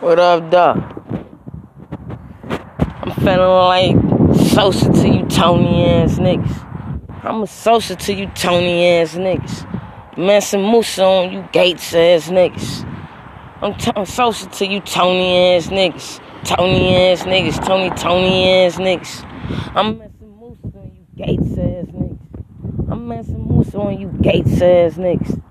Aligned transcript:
What 0.00 0.18
up, 0.18 0.50
dog? 0.50 0.78
I'm 2.48 3.12
feeling 3.16 3.36
like 3.36 4.34
Sosa 4.48 4.90
to 4.90 5.08
you 5.10 5.26
Tony 5.26 5.84
ass 5.84 6.14
niggas. 6.14 7.22
I'm 7.22 7.42
a 7.42 7.46
Sosa 7.46 7.96
to 7.96 8.14
you 8.14 8.26
Tony 8.28 8.88
ass 8.88 9.16
niggas. 9.16 10.16
Mansa 10.16 10.56
Musa 10.56 11.04
on 11.04 11.30
you 11.30 11.46
Gates 11.52 11.92
ass 11.92 12.30
niggas. 12.30 12.88
I'm, 13.60 13.74
t- 13.74 13.92
I'm 13.94 14.06
Sosa 14.06 14.48
to 14.48 14.66
you 14.66 14.80
Tony 14.80 15.54
ass 15.54 15.66
niggas. 15.66 16.18
Tony 16.46 16.96
ass 16.96 17.24
niggas. 17.24 17.62
Tony 17.66 17.90
Tony 17.90 18.64
ass 18.64 18.76
niggas. 18.76 19.22
I'm 19.74 19.98
Mansa 19.98 20.24
Musa 20.24 20.78
on 20.78 20.92
you 20.96 21.06
Gates 21.14 21.52
ass 21.52 21.88
niggas. 21.92 22.90
I'm 22.90 23.06
Mansa 23.06 23.32
Musa 23.32 23.78
on 23.78 24.00
you 24.00 24.08
Gates 24.22 24.62
ass 24.62 24.94
niggas. 24.94 25.42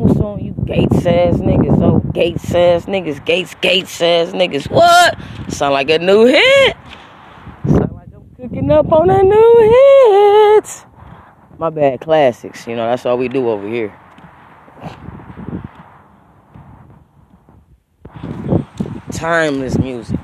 I'm 0.00 0.22
on 0.22 0.44
you 0.44 0.54
Gates 0.64 1.04
ass 1.06 1.34
niggas. 1.38 1.82
Oh, 1.82 1.98
Gates 2.12 2.54
ass 2.54 2.84
niggas. 2.84 3.24
Gates, 3.24 3.54
Gates 3.60 4.00
ass 4.00 4.28
niggas. 4.28 4.70
What? 4.70 5.18
Sound 5.48 5.74
like 5.74 5.90
a 5.90 5.98
new 5.98 6.26
hit. 6.26 6.76
Sound 7.66 7.92
like 7.92 8.08
I'm 8.14 8.30
cooking 8.36 8.70
up 8.70 8.92
on 8.92 9.10
a 9.10 9.22
new 9.22 10.54
hit. 10.54 10.84
My 11.58 11.70
bad, 11.70 12.00
classics. 12.00 12.66
You 12.68 12.76
know, 12.76 12.88
that's 12.88 13.04
all 13.06 13.18
we 13.18 13.26
do 13.28 13.48
over 13.48 13.66
here. 13.66 13.92
Timeless 19.10 19.76
music. 19.78 20.20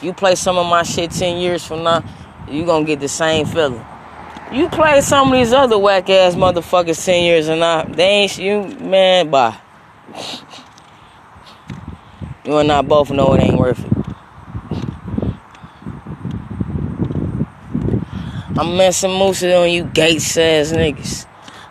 You 0.00 0.14
play 0.14 0.36
some 0.36 0.56
of 0.56 0.66
my 0.66 0.84
shit 0.84 1.10
10 1.10 1.36
years 1.38 1.66
from 1.66 1.82
now, 1.82 2.02
you 2.48 2.64
gonna 2.64 2.86
get 2.86 3.00
the 3.00 3.08
same 3.08 3.44
feeling. 3.44 3.84
You 4.50 4.68
play 4.70 5.02
some 5.02 5.28
of 5.30 5.38
these 5.38 5.52
other 5.52 5.78
whack 5.78 6.08
ass 6.08 6.34
motherfuckers 6.34 7.04
10 7.04 7.24
years 7.24 7.48
and 7.48 7.60
now, 7.60 7.82
they 7.82 8.04
ain't 8.04 8.38
you, 8.38 8.62
man, 8.80 9.30
bye. 9.30 9.58
You 12.44 12.56
and 12.56 12.72
I 12.72 12.80
both 12.80 13.10
know 13.10 13.34
it 13.34 13.42
ain't 13.42 13.58
worth 13.58 13.84
it. 13.84 13.92
I'm 18.58 18.76
Mansa 18.76 19.06
Musa 19.06 19.54
on 19.54 19.70
you 19.70 19.84
Gates 19.84 20.36
ass 20.38 20.72
niggas. 20.72 21.26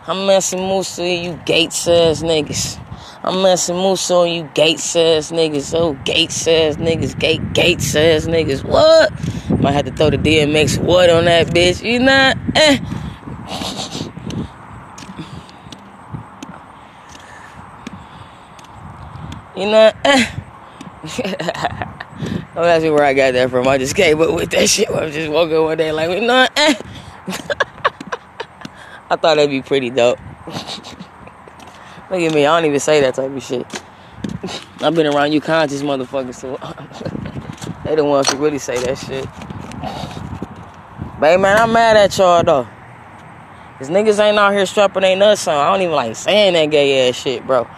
I'm 0.06 0.26
messing 0.26 0.60
on 0.60 0.84
you 1.04 1.38
Gates 1.44 1.88
ass 1.88 2.22
niggas. 2.22 2.80
I'm 3.24 3.42
Mansa 3.42 3.74
Musa 3.74 4.14
on 4.14 4.30
you 4.30 4.48
Gates 4.54 4.94
ass 4.94 5.32
niggas. 5.32 5.74
Oh, 5.76 5.94
Gates 6.04 6.46
ass 6.46 6.76
niggas. 6.76 7.18
Gate 7.18 7.52
Gates 7.52 7.96
ass 7.96 8.26
niggas. 8.26 8.62
What? 8.62 9.10
Might 9.60 9.72
have 9.72 9.86
to 9.86 9.92
throw 9.92 10.10
the 10.10 10.18
DMX 10.18 10.80
what 10.80 11.10
on 11.10 11.24
that 11.24 11.48
bitch. 11.48 11.82
You 11.82 11.98
know? 11.98 12.32
Eh. 12.54 12.78
You 19.56 19.66
know? 19.66 19.92
Eh. 20.04 20.26
Don't 22.54 22.64
ask 22.64 22.84
me 22.84 22.90
where 22.90 23.04
I 23.04 23.14
got 23.14 23.32
that 23.32 23.50
from. 23.50 23.66
I 23.66 23.78
just 23.78 23.96
came 23.96 24.20
up 24.22 24.32
with 24.32 24.50
that 24.50 24.68
shit. 24.68 24.88
I 24.90 25.10
just 25.10 25.32
woke 25.32 25.50
up 25.50 25.64
one 25.64 25.76
day 25.76 25.90
like, 25.90 26.10
you 26.10 26.24
know? 26.24 26.46
Eh. 26.54 26.74
I 29.10 29.16
thought 29.16 29.34
that'd 29.34 29.50
be 29.50 29.62
pretty 29.62 29.90
dope. 29.90 30.20
Look 32.10 32.20
at 32.20 32.32
me, 32.32 32.46
I 32.46 32.58
don't 32.58 32.66
even 32.66 32.80
say 32.80 33.02
that 33.02 33.14
type 33.16 33.30
of 33.30 33.42
shit. 33.42 33.82
I've 34.80 34.94
been 34.94 35.06
around 35.06 35.32
you 35.32 35.42
conscious 35.42 35.82
motherfuckers, 35.82 36.36
so 36.36 36.56
they 37.84 37.96
the 37.96 38.04
ones 38.04 38.30
who 38.30 38.38
really 38.38 38.58
say 38.58 38.82
that 38.82 38.96
shit. 38.96 39.26
But 41.20 41.30
hey, 41.30 41.36
man, 41.36 41.58
I'm 41.58 41.72
mad 41.72 41.98
at 41.98 42.16
y'all 42.16 42.42
though. 42.42 42.66
Cause 43.78 43.90
niggas 43.90 44.18
ain't 44.18 44.38
out 44.38 44.54
here 44.54 44.64
strapping 44.64 45.02
their 45.02 45.16
nuts 45.16 45.46
on. 45.46 45.54
I 45.54 45.70
don't 45.70 45.82
even 45.82 45.94
like 45.94 46.16
saying 46.16 46.54
that 46.54 46.66
gay 46.66 47.08
ass 47.08 47.16
shit, 47.16 47.46
bro. 47.46 47.68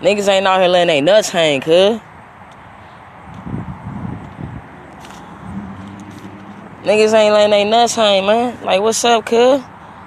Niggas 0.00 0.28
ain't 0.28 0.46
out 0.46 0.60
here 0.60 0.68
letting 0.68 0.86
their 0.86 1.02
nuts 1.02 1.28
hang, 1.28 1.60
cuz. 1.60 2.00
Niggas 6.82 7.12
ain't 7.12 7.34
letting 7.34 7.50
their 7.50 7.64
nuts 7.66 7.94
hang, 7.96 8.24
man. 8.24 8.64
Like, 8.64 8.80
what's 8.80 9.04
up, 9.04 9.26
cuz? 9.26 9.60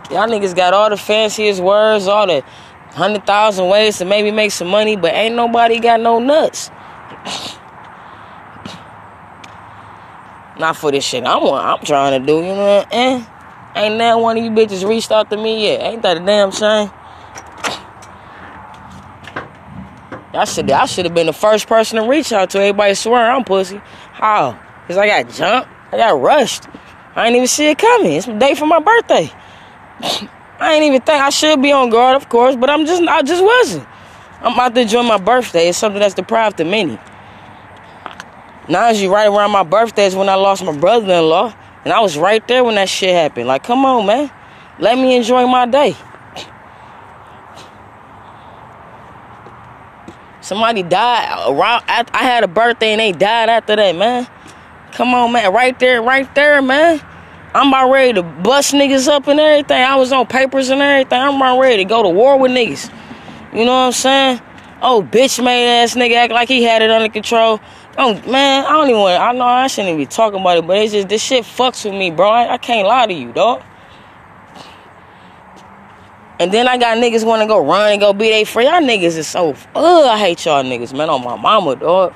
Y'all 0.10 0.28
niggas 0.28 0.56
got 0.56 0.74
all 0.74 0.90
the 0.90 0.98
fanciest 0.98 1.62
words, 1.62 2.08
all 2.08 2.28
the 2.28 2.44
hundred 2.94 3.26
thousand 3.26 3.68
ways 3.68 3.98
to 3.98 4.06
maybe 4.06 4.32
make 4.32 4.52
some 4.52 4.68
money, 4.68 4.96
but 4.96 5.14
ain't 5.14 5.36
nobody 5.36 5.80
got 5.80 6.00
no 6.00 6.20
nuts. 6.20 6.70
Not 10.60 10.78
for 10.78 10.92
this 10.92 11.04
shit 11.04 11.26
I'm 11.26 11.44
I'm 11.44 11.80
trying 11.84 12.22
to 12.22 12.26
do, 12.26 12.36
you 12.38 12.54
know? 12.54 12.78
what? 12.78 12.88
Eh? 12.92 13.26
Ain't 13.76 13.98
that 13.98 14.20
one 14.20 14.38
of 14.38 14.44
you 14.44 14.52
bitches 14.52 14.88
reached 14.88 15.12
out 15.12 15.30
to 15.32 15.38
me 15.38 15.64
yet? 15.64 15.82
Ain't 15.82 16.02
that 16.04 16.18
a 16.18 16.20
damn 16.20 16.52
shame? 16.52 16.92
I 20.36 20.46
should 20.46 20.70
I 20.70 20.86
should 20.86 21.06
have 21.06 21.14
been 21.14 21.28
the 21.28 21.34
first 21.34 21.68
person 21.68 22.02
to 22.02 22.08
reach 22.08 22.32
out 22.32 22.52
to 22.52 22.60
everybody 22.60 22.94
swear 22.94 23.32
I'm 23.32 23.44
pussy. 23.44 23.82
How? 24.14 24.60
Cause 24.88 24.98
I 24.98 25.08
got 25.08 25.32
jumped. 25.34 25.70
I 25.92 25.98
got 25.98 26.22
rushed. 26.22 26.68
I 27.16 27.28
ain't 27.28 27.36
even 27.36 27.48
see 27.48 27.70
it 27.70 27.78
coming. 27.78 28.14
It's 28.14 28.26
the 28.26 28.34
day 28.34 28.56
for 28.56 28.66
my 28.66 28.80
birthday. 28.80 29.32
I 30.64 30.74
ain't 30.76 30.86
even 30.86 31.02
think 31.02 31.22
I 31.22 31.30
should 31.30 31.62
be 31.62 31.72
on 31.72 31.90
guard, 31.90 32.16
of 32.16 32.30
course, 32.30 32.56
but 32.56 32.70
I'm 32.70 32.86
just 32.86 33.04
I 33.04 33.22
just 33.22 33.44
wasn't. 33.44 33.88
I'm 34.42 34.60
out 34.60 34.74
to 34.76 34.82
enjoy 34.82 35.04
my 35.04 35.18
birthday. 35.18 35.70
It's 35.70 35.78
something 35.78 36.00
that's 36.00 36.14
deprived 36.14 36.60
of 36.60 36.68
many. 36.68 36.98
Now 38.70 38.90
you 38.90 39.14
right 39.14 39.28
around 39.28 39.52
my 39.52 39.64
birthday 39.64 40.06
is 40.06 40.16
when 40.16 40.30
I 40.30 40.36
lost 40.36 40.64
my 40.64 40.76
brother-in-law, 40.76 41.54
and 41.84 41.94
I 41.94 42.00
was 42.00 42.18
right 42.18 42.46
there 42.48 42.64
when 42.64 42.76
that 42.76 42.90
shit 42.90 43.14
happened. 43.14 43.48
Like, 43.48 43.64
come 43.64 43.86
on, 43.86 44.06
man, 44.06 44.32
let 44.80 44.98
me 44.98 45.16
enjoy 45.16 45.46
my 45.48 45.66
day. 45.66 45.96
Somebody 50.40 50.84
died 50.84 51.46
around. 51.48 51.84
I 51.88 52.24
had 52.24 52.44
a 52.44 52.50
birthday 52.50 52.92
and 52.92 53.00
they 53.00 53.14
died 53.14 53.48
after 53.50 53.78
that, 53.78 53.96
man. 53.96 54.28
Come 54.92 55.14
on, 55.14 55.32
man, 55.32 55.54
right 55.54 55.78
there, 55.80 56.02
right 56.02 56.34
there, 56.36 56.62
man. 56.62 57.02
I'm 57.56 57.68
about 57.68 57.92
ready 57.92 58.14
to 58.14 58.24
bust 58.24 58.74
niggas 58.74 59.08
up 59.08 59.28
and 59.28 59.40
everything. 59.40 59.82
I 59.82 59.96
was 59.96 60.12
on 60.12 60.26
papers 60.26 60.70
and 60.70 60.82
everything. 60.82 61.20
I'm 61.20 61.36
about 61.36 61.60
ready 61.60 61.84
to 61.84 61.86
go 61.88 62.02
to 62.02 62.10
war 62.10 62.38
with 62.38 62.52
niggas. 62.52 62.92
You 63.54 63.66
know 63.66 63.72
what 63.72 63.86
I'm 63.86 63.92
saying? 63.92 64.42
Oh, 64.82 65.04
bitch 65.04 65.44
made 65.44 65.82
ass 65.82 65.94
nigga 65.94 66.16
act 66.16 66.34
like 66.34 66.50
he 66.50 66.64
had 66.64 66.82
it 66.82 66.90
under 66.90 67.10
control. 67.10 67.60
Oh 67.98 68.16
man, 68.30 68.66
I 68.66 68.72
don't 68.72 68.90
even 68.90 69.02
want. 69.02 69.22
I 69.22 69.32
know 69.34 69.46
I 69.46 69.68
shouldn't 69.68 69.90
even 69.90 70.02
be 70.02 70.08
talking 70.08 70.42
about 70.42 70.58
it, 70.58 70.66
but 70.66 70.78
it's 70.78 70.94
just 70.94 71.10
this 71.10 71.22
shit 71.24 71.44
fucks 71.44 71.86
with 71.86 71.94
me, 71.94 72.10
bro. 72.10 72.28
I, 72.28 72.54
I 72.54 72.58
can't 72.58 72.88
lie 72.88 73.06
to 73.06 73.14
you, 73.14 73.32
dog. 73.32 73.62
And 76.40 76.52
then 76.52 76.68
I 76.68 76.78
got 76.78 76.98
niggas 76.98 77.24
want 77.24 77.44
to 77.44 77.48
go 77.48 77.64
run 77.64 77.92
and 77.92 78.02
go 78.02 78.12
be 78.12 78.30
they 78.30 78.44
free. 78.44 78.66
Y'all 78.66 78.82
niggas 78.82 79.16
is 79.16 79.28
so. 79.28 79.52
Ugh, 79.76 80.06
I 80.06 80.18
hate 80.18 80.44
y'all 80.44 80.64
niggas, 80.64 80.92
man. 80.92 81.10
On 81.10 81.24
my 81.24 81.36
mama, 81.36 81.76
dog. 81.76 82.16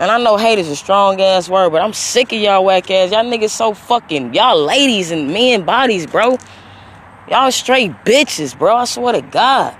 And 0.00 0.10
I 0.10 0.16
know 0.16 0.38
hate 0.38 0.58
is 0.58 0.68
a 0.68 0.76
strong 0.76 1.20
ass 1.20 1.50
word, 1.50 1.70
but 1.70 1.82
I'm 1.82 1.92
sick 1.92 2.32
of 2.32 2.40
y'all 2.40 2.64
whack 2.64 2.90
ass. 2.90 3.12
Y'all 3.12 3.22
niggas 3.22 3.50
so 3.50 3.74
fucking. 3.74 4.32
Y'all 4.32 4.58
ladies 4.64 5.10
and 5.10 5.28
men 5.28 5.64
bodies, 5.64 6.06
bro. 6.06 6.38
Y'all 7.30 7.52
straight 7.52 7.92
bitches, 8.02 8.58
bro. 8.58 8.76
I 8.76 8.86
swear 8.86 9.12
to 9.12 9.20
God. 9.20 9.76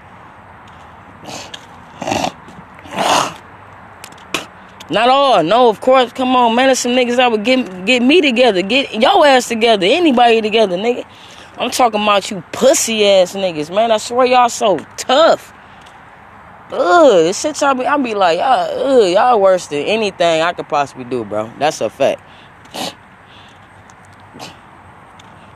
Not 4.90 5.08
all, 5.08 5.42
no, 5.42 5.70
of 5.70 5.80
course. 5.80 6.12
Come 6.12 6.36
on, 6.36 6.54
man. 6.54 6.66
There's 6.66 6.80
some 6.80 6.92
niggas 6.92 7.16
that 7.16 7.30
would 7.30 7.44
get 7.44 7.86
get 7.86 8.02
me 8.02 8.20
together, 8.20 8.60
get 8.60 8.92
your 8.92 9.26
ass 9.26 9.48
together, 9.48 9.86
anybody 9.86 10.42
together, 10.42 10.76
nigga. 10.76 11.06
I'm 11.56 11.70
talking 11.70 12.02
about 12.02 12.30
you 12.30 12.44
pussy 12.52 13.06
ass 13.06 13.34
niggas, 13.34 13.74
man. 13.74 13.90
I 13.90 13.96
swear 13.96 14.26
y'all 14.26 14.50
so 14.50 14.80
tough. 14.98 15.54
Ugh, 16.72 17.24
this 17.24 17.40
shit 17.40 17.60
y'all 17.60 17.74
be, 17.74 17.84
I 17.84 17.96
be 17.96 18.14
like, 18.14 18.38
y'all, 18.38 19.02
ugh, 19.02 19.10
y'all 19.10 19.40
worse 19.40 19.66
than 19.66 19.80
anything 19.80 20.40
I 20.40 20.52
could 20.52 20.68
possibly 20.68 21.04
do, 21.04 21.24
bro. 21.24 21.52
That's 21.58 21.80
a 21.80 21.90
fact. 21.90 22.22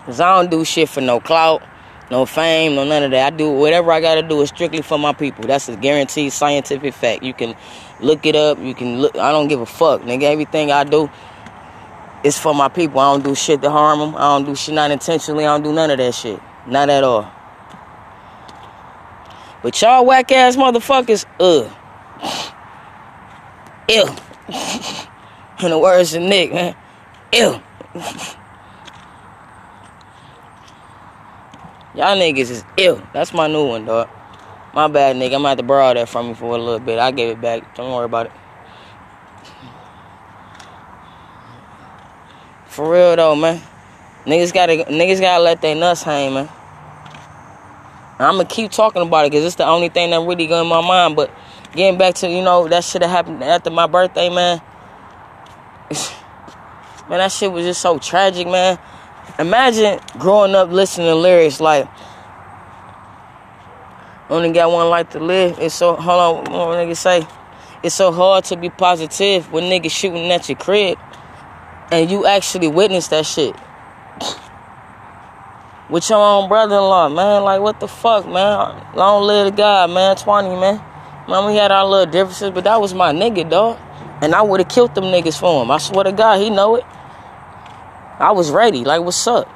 Cause 0.05 0.21
I 0.21 0.37
don't 0.37 0.51
do 0.51 0.65
shit 0.65 0.89
for 0.89 1.01
no 1.01 1.21
clout, 1.21 1.63
no 2.11 2.27
fame, 2.27 2.75
no 2.75 2.85
none 2.85 3.05
of 3.05 3.11
that. 3.13 3.33
I 3.33 3.37
do 3.37 3.51
whatever 3.51 3.91
I 3.91 4.01
gotta 4.01 4.23
do 4.23 4.43
is 4.43 4.51
strictly 4.51 4.83
for 4.83 4.99
my 4.99 5.13
people. 5.13 5.47
That's 5.47 5.69
a 5.69 5.77
guaranteed 5.77 6.33
scientific 6.33 6.93
fact. 6.93 7.23
You 7.23 7.33
can 7.33 7.57
look 8.01 8.27
it 8.27 8.37
up. 8.37 8.59
You 8.59 8.75
can 8.75 9.01
look. 9.01 9.17
I 9.17 9.33
don't 9.33 9.49
give 9.49 9.61
a 9.61 9.67
fuck, 9.67 10.03
nigga. 10.03 10.25
Everything 10.25 10.71
I 10.71 10.85
do 10.85 11.09
is 12.23 12.39
for 12.39 12.55
my 12.55 12.69
people. 12.69 13.01
I 13.01 13.13
don't 13.13 13.25
do 13.25 13.35
shit 13.35 13.63
to 13.63 13.71
harm 13.71 14.01
them. 14.01 14.17
I 14.17 14.37
don't 14.37 14.45
do 14.45 14.55
shit 14.55 14.75
not 14.75 14.91
intentionally. 14.91 15.47
I 15.47 15.55
don't 15.55 15.63
do 15.63 15.73
none 15.73 15.91
of 15.91 15.99
that 15.99 16.15
shit. 16.15 16.41
Not 16.67 16.91
at 16.91 17.05
all. 17.05 17.31
But 19.65 19.81
y'all 19.81 20.05
whack 20.05 20.31
ass 20.31 20.57
motherfuckers, 20.57 21.25
ugh. 21.41 21.73
Ew. 23.89 24.05
In 25.65 25.71
the 25.71 25.79
words 25.79 26.13
of 26.13 26.21
Nick, 26.21 26.53
man. 26.53 26.77
Ew. 27.33 27.63
Y'all 31.95 32.15
niggas 32.15 32.51
is 32.51 32.63
ill. 32.77 33.03
That's 33.15 33.33
my 33.33 33.47
new 33.47 33.67
one, 33.67 33.87
dog. 33.87 34.11
My 34.75 34.87
bad, 34.87 35.17
nigga. 35.17 35.27
I'm 35.27 35.31
gonna 35.31 35.49
have 35.49 35.59
to 35.59 35.65
borrow 35.65 35.95
that 35.95 36.11
from 36.11 36.29
you 36.29 36.35
for 36.35 36.55
a 36.55 36.59
little 36.59 36.79
bit. 36.79 36.99
I 36.99 37.11
gave 37.11 37.31
it 37.31 37.41
back. 37.41 37.75
Don't 37.75 37.91
worry 37.91 38.05
about 38.05 38.27
it. 38.27 38.33
For 42.67 42.93
real 42.93 43.17
though, 43.17 43.35
man. 43.35 43.63
Niggas 44.27 44.53
gotta 44.53 44.85
niggas 44.91 45.23
gotta 45.23 45.43
let 45.43 45.63
their 45.63 45.75
nuts 45.75 46.03
hang, 46.03 46.35
man. 46.35 46.51
I'm 48.19 48.37
gonna 48.37 48.45
keep 48.45 48.71
talking 48.71 49.03
about 49.03 49.27
it 49.27 49.33
because 49.33 49.45
it's 49.45 49.57
the 49.57 49.67
only 49.67 49.89
thing 49.89 50.11
that 50.11 50.21
really 50.21 50.47
got 50.47 50.63
in 50.63 50.69
my 50.69 50.81
mind. 50.81 51.17
But 51.17 51.31
getting 51.73 51.99
back 51.99 52.15
to, 52.17 52.29
you 52.29 52.43
know, 52.43 52.69
that 52.69 52.85
shit 52.85 53.03
that 53.03 53.09
happened 53.09 53.43
after 53.43 53.71
my 53.71 53.87
birthday, 53.87 54.29
man. 54.31 54.63
man, 57.09 57.19
that 57.19 57.33
shit 57.33 57.51
was 57.51 57.65
just 57.65 57.81
so 57.81 57.99
tragic, 57.99 58.47
man. 58.47 58.79
Imagine 59.39 59.99
growing 60.19 60.55
up 60.55 60.71
listening 60.71 61.09
to 61.09 61.15
lyrics 61.15 61.61
like, 61.61 61.89
only 64.31 64.53
got 64.53 64.71
one 64.71 64.89
life 64.89 65.11
to 65.11 65.21
live. 65.21 65.59
It's 65.59 65.75
so, 65.75 65.97
hold 65.97 66.49
on, 66.49 66.53
what 66.53 66.79
nigga 66.79 66.97
say? 66.97 67.27
It's 67.83 67.95
so 67.95 68.13
hard 68.13 68.45
to 68.45 68.57
be 68.57 68.71
positive 68.71 69.53
when 69.53 69.65
niggas 69.65 69.91
shooting 69.91 70.31
at 70.31 70.49
your 70.49 70.57
crib 70.57 70.99
and 71.91 72.11
you 72.11 72.27
actually 72.27 72.69
witness 72.69 73.09
that 73.09 73.27
shit. 73.27 73.55
With 75.91 76.09
your 76.09 76.19
own 76.19 76.49
brother-in-law, 76.49 77.11
man. 77.11 77.43
Like, 77.43 77.61
what 77.61 77.79
the 77.81 77.89
fuck, 77.89 78.27
man? 78.27 78.95
Long 78.95 79.25
live 79.25 79.47
the 79.47 79.57
God, 79.57 79.91
man. 79.91 80.17
20, 80.17 80.49
man. 80.61 80.83
Man, 81.29 81.47
we 81.47 81.57
had 81.57 81.71
our 81.71 81.87
little 81.87 82.11
differences, 82.11 82.51
but 82.51 82.65
that 82.65 82.81
was 82.81 82.95
my 82.95 83.13
nigga, 83.13 83.49
dog. 83.49 83.79
And 84.23 84.35
I 84.35 84.43
would 84.43 84.61
have 84.61 84.69
killed 84.69 84.95
them 84.95 85.05
niggas 85.05 85.39
for 85.39 85.63
him. 85.63 85.71
I 85.71 85.79
swear 85.79 86.05
to 86.05 86.13
God, 86.13 86.41
he 86.41 86.51
know 86.51 86.77
it. 86.77 86.85
I 88.19 88.33
was 88.33 88.51
ready. 88.51 88.85
Like, 88.85 89.03
what's 89.03 89.27
up? 89.27 89.49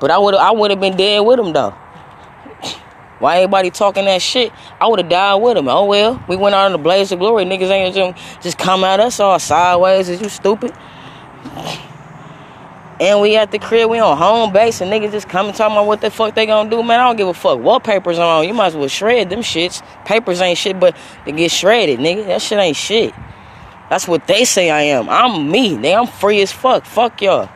But 0.00 0.10
I 0.10 0.18
would 0.18 0.34
I 0.34 0.50
would 0.50 0.70
have 0.70 0.80
been 0.80 0.96
dead 0.96 1.20
with 1.20 1.38
him 1.38 1.52
though. 1.52 1.70
Why 3.18 3.36
everybody 3.36 3.70
talking 3.70 4.06
that 4.06 4.22
shit? 4.22 4.50
I 4.80 4.88
would 4.88 4.98
have 4.98 5.10
died 5.10 5.36
with 5.36 5.58
him. 5.58 5.68
Oh 5.68 5.84
well, 5.84 6.24
we 6.26 6.36
went 6.36 6.54
out 6.54 6.66
in 6.66 6.72
the 6.72 6.78
blaze 6.78 7.12
of 7.12 7.18
glory. 7.18 7.44
Niggas 7.44 7.70
ain't 7.70 7.94
just, 7.94 8.42
just 8.42 8.58
come 8.58 8.82
at 8.82 8.98
us 8.98 9.20
all 9.20 9.38
sideways. 9.38 10.08
Is 10.08 10.20
you 10.22 10.30
stupid? 10.30 10.72
And 13.00 13.20
we 13.20 13.36
at 13.36 13.50
the 13.50 13.58
crib, 13.58 13.88
we 13.88 13.98
on 13.98 14.16
home 14.16 14.52
base, 14.52 14.82
and 14.82 14.92
niggas 14.92 15.12
just 15.12 15.28
coming 15.28 15.54
talking 15.54 15.74
about 15.74 15.86
what 15.86 16.02
the 16.02 16.10
fuck 16.10 16.34
they 16.34 16.44
gonna 16.44 16.68
do, 16.68 16.82
man. 16.82 17.00
I 17.00 17.06
don't 17.06 17.16
give 17.16 17.28
a 17.28 17.34
fuck 17.34 17.58
what 17.58 17.82
papers 17.82 18.18
on. 18.18 18.46
You 18.46 18.52
might 18.52 18.66
as 18.66 18.76
well 18.76 18.88
shred 18.88 19.30
them 19.30 19.40
shits. 19.40 19.82
Papers 20.04 20.40
ain't 20.40 20.58
shit, 20.58 20.78
but 20.78 20.94
they 21.24 21.32
get 21.32 21.50
shredded, 21.50 21.98
nigga. 21.98 22.26
That 22.26 22.42
shit 22.42 22.58
ain't 22.58 22.76
shit. 22.76 23.14
That's 23.88 24.06
what 24.06 24.26
they 24.26 24.44
say 24.44 24.70
I 24.70 24.82
am. 24.82 25.08
I'm 25.08 25.50
me, 25.50 25.76
nigga. 25.76 26.00
I'm 26.00 26.06
free 26.06 26.42
as 26.42 26.52
fuck. 26.52 26.84
Fuck 26.84 27.22
y'all. 27.22 27.48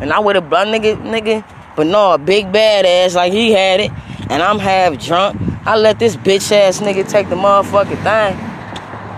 And 0.00 0.12
I 0.12 0.20
would 0.20 0.36
have 0.36 0.48
brought 0.48 0.68
nigga, 0.68 0.96
nigga, 1.02 1.44
but 1.74 1.88
no, 1.88 2.12
a 2.12 2.18
big 2.18 2.46
badass 2.46 3.16
like 3.16 3.32
he 3.32 3.50
had 3.50 3.80
it 3.80 3.90
and 4.30 4.42
I'm 4.42 4.58
half 4.58 4.98
drunk. 4.98 5.40
I 5.66 5.76
let 5.76 5.98
this 5.98 6.16
bitch 6.16 6.52
ass 6.52 6.80
nigga 6.80 7.08
take 7.08 7.28
the 7.28 7.36
motherfucking 7.36 8.02
thing. 8.02 8.44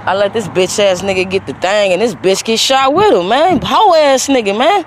I 0.06 0.14
let 0.14 0.32
this 0.32 0.49
bitch 0.49 0.78
ass 0.78 1.02
nigga 1.02 1.28
get 1.28 1.46
the 1.46 1.52
thing, 1.55 1.93
and 1.93 2.00
this 2.00 2.14
bitch 2.14 2.43
get 2.44 2.58
shot 2.58 2.94
with 2.94 3.12
him, 3.12 3.28
man. 3.28 3.61
Hoe 3.62 3.94
ass 3.94 4.28
nigga, 4.28 4.56
man. 4.56 4.84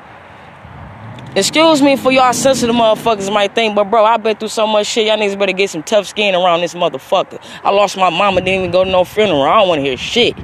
Excuse 1.36 1.82
me 1.82 1.96
for 1.96 2.12
y'all 2.12 2.32
sensitive 2.32 2.76
motherfuckers 2.76 3.34
might 3.34 3.56
think, 3.56 3.74
but 3.76 3.86
bro, 3.86 4.06
I've 4.06 4.22
been 4.22 4.38
through 4.38 4.50
so 4.50 4.68
much 4.68 4.86
shit. 4.86 5.08
Y'all 5.08 5.18
niggas 5.18 5.38
better 5.38 5.52
get 5.52 5.72
some 5.72 5.82
tough 5.82 6.06
skin 6.06 6.36
around 6.36 6.62
this 6.62 6.76
motherfucker. 6.76 7.44
I 7.64 7.72
lost 7.72 7.98
my 7.98 8.12
mama, 8.12 8.42
didn't 8.42 8.60
even 8.60 8.72
go 8.72 8.84
to 8.84 8.90
no 8.92 9.04
funeral. 9.04 9.42
I 9.42 9.60
don't 9.60 9.68
wanna 9.68 9.82
hear 9.82 9.98
shit. 9.98 10.36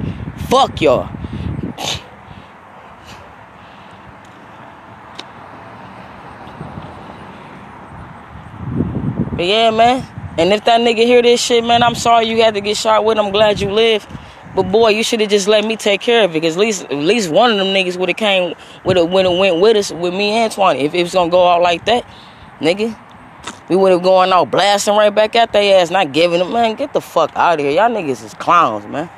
Fuck 0.48 0.82
y'all. 0.82 1.08
But 9.36 9.46
yeah, 9.46 9.70
man. 9.70 10.06
And 10.40 10.52
if 10.52 10.66
that 10.66 10.82
nigga 10.82 11.06
hear 11.06 11.22
this 11.22 11.40
shit, 11.40 11.64
man, 11.64 11.84
I'm 11.84 11.96
sorry 11.96 12.26
you 12.28 12.42
had 12.42 12.56
to 12.56 12.62
get 12.62 12.78
shot 12.78 13.06
with. 13.06 13.20
I'm 13.20 13.32
glad 13.32 13.62
you 13.62 13.72
live. 13.72 14.08
But 14.56 14.64
boy, 14.72 14.90
you 14.90 15.04
should 15.04 15.22
have 15.22 15.30
just 15.30 15.48
let 15.48 15.64
me 15.64 15.76
take 15.76 16.02
care 16.02 16.24
of 16.24 16.36
it. 16.36 16.42
Cause 16.42 16.56
at 16.56 16.60
least 16.60 16.84
at 16.84 16.92
least 16.94 17.30
one 17.30 17.52
of 17.52 17.58
them 17.58 17.68
niggas 17.68 17.98
would 17.98 18.10
have 18.10 18.18
came 18.18 18.56
with 18.84 18.98
a 18.98 19.06
when 19.06 19.26
it 19.26 19.38
went 19.38 19.60
with 19.60 19.78
us 19.78 19.92
with 19.92 20.14
me 20.14 20.32
and 20.32 20.52
Antoine. 20.52 20.78
If 20.78 20.94
it 20.94 21.04
was 21.04 21.14
gonna 21.14 21.30
go 21.30 21.48
out 21.48 21.62
like 21.62 21.86
that, 21.86 22.06
nigga. 22.60 22.98
We 23.70 23.76
would 23.76 23.92
have 23.92 24.02
gone 24.02 24.34
out 24.34 24.50
blasting 24.50 24.96
right 24.96 25.14
back 25.14 25.36
at 25.36 25.54
their 25.54 25.80
ass, 25.80 25.92
not 25.92 26.12
giving 26.12 26.40
them, 26.40 26.52
man, 26.52 26.76
get 26.76 26.92
the 26.92 27.02
fuck 27.02 27.32
out 27.36 27.60
of 27.60 27.66
here. 27.66 27.72
Y'all 27.72 27.90
niggas 27.90 28.26
is 28.26 28.34
clowns, 28.34 28.86
man. 28.88 29.10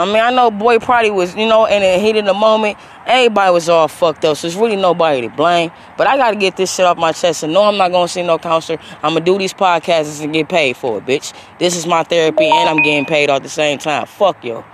I 0.00 0.06
mean, 0.06 0.16
I 0.16 0.30
know 0.30 0.50
boy 0.50 0.78
probably 0.78 1.10
was, 1.10 1.36
you 1.36 1.46
know, 1.46 1.66
in 1.66 1.82
the 1.82 1.98
heat 1.98 2.16
of 2.16 2.24
the 2.24 2.32
moment, 2.32 2.78
everybody 3.04 3.52
was 3.52 3.68
all 3.68 3.86
fucked 3.86 4.24
up, 4.24 4.38
so 4.38 4.46
it's 4.46 4.56
really 4.56 4.76
nobody 4.76 5.20
to 5.20 5.28
blame. 5.28 5.70
But 5.98 6.06
I 6.06 6.16
gotta 6.16 6.36
get 6.36 6.56
this 6.56 6.74
shit 6.74 6.86
off 6.86 6.96
my 6.96 7.12
chest 7.12 7.42
and 7.42 7.52
no, 7.52 7.64
I'm 7.64 7.76
not 7.76 7.92
gonna 7.92 8.08
see 8.08 8.22
no 8.22 8.38
counselor. 8.38 8.78
I'm 9.02 9.12
gonna 9.12 9.24
do 9.26 9.36
these 9.36 9.52
podcasts 9.52 10.24
and 10.24 10.32
get 10.32 10.48
paid 10.48 10.78
for 10.78 10.98
it, 10.98 11.04
bitch. 11.04 11.34
This 11.58 11.76
is 11.76 11.86
my 11.86 12.02
therapy 12.02 12.46
and 12.46 12.70
I'm 12.70 12.78
getting 12.78 13.04
paid 13.04 13.28
all 13.28 13.36
at 13.36 13.42
the 13.42 13.50
same 13.50 13.76
time. 13.76 14.06
Fuck 14.06 14.42
yo. 14.42 14.64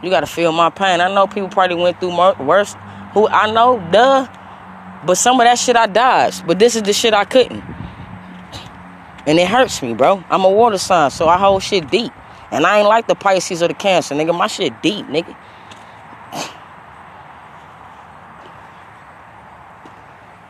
You 0.00 0.10
gotta 0.10 0.26
feel 0.26 0.52
my 0.52 0.70
pain. 0.70 1.00
I 1.00 1.12
know 1.12 1.26
people 1.26 1.48
probably 1.48 1.74
went 1.74 1.98
through 1.98 2.16
worse. 2.44 2.76
Who 3.14 3.26
I 3.26 3.50
know, 3.50 3.84
duh. 3.90 4.28
But 5.04 5.16
some 5.16 5.40
of 5.40 5.44
that 5.44 5.58
shit 5.58 5.74
I 5.74 5.88
dodged. 5.88 6.46
But 6.46 6.60
this 6.60 6.76
is 6.76 6.82
the 6.82 6.92
shit 6.92 7.14
I 7.14 7.24
couldn't. 7.24 7.64
And 9.26 9.38
it 9.38 9.48
hurts 9.48 9.82
me, 9.82 9.94
bro. 9.94 10.24
I'm 10.30 10.44
a 10.44 10.50
water 10.50 10.78
sign, 10.78 11.10
so 11.10 11.28
I 11.28 11.36
hold 11.38 11.62
shit 11.62 11.90
deep. 11.90 12.12
And 12.50 12.66
I 12.66 12.78
ain't 12.78 12.88
like 12.88 13.06
the 13.06 13.14
Pisces 13.14 13.62
or 13.62 13.68
the 13.68 13.74
Cancer, 13.74 14.14
nigga. 14.14 14.36
My 14.36 14.46
shit 14.46 14.82
deep, 14.82 15.06
nigga. 15.06 15.36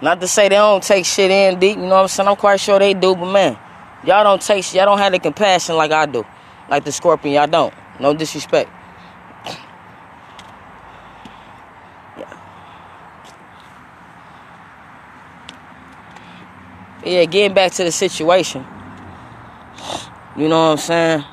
Not 0.02 0.20
to 0.22 0.28
say 0.28 0.48
they 0.48 0.54
don't 0.54 0.82
take 0.82 1.04
shit 1.04 1.30
in 1.30 1.58
deep, 1.60 1.76
you 1.76 1.82
know 1.82 1.88
what 1.90 2.02
I'm 2.02 2.08
saying? 2.08 2.28
I'm 2.28 2.36
quite 2.36 2.58
sure 2.58 2.78
they 2.78 2.94
do, 2.94 3.14
but 3.14 3.30
man, 3.30 3.58
y'all 4.04 4.24
don't 4.24 4.40
take 4.40 4.72
y'all 4.72 4.86
don't 4.86 4.98
have 4.98 5.12
the 5.12 5.18
compassion 5.18 5.76
like 5.76 5.90
I 5.90 6.06
do. 6.06 6.24
Like 6.70 6.84
the 6.84 6.92
scorpion, 6.92 7.34
y'all 7.34 7.46
don't. 7.46 7.74
No 7.98 8.14
disrespect. 8.14 8.70
Yeah, 17.04 17.24
getting 17.24 17.54
back 17.54 17.72
to 17.72 17.84
the 17.84 17.92
situation. 17.92 18.64
You 20.36 20.48
know 20.48 20.68
what 20.68 20.72
I'm 20.72 20.78
saying? 20.78 21.24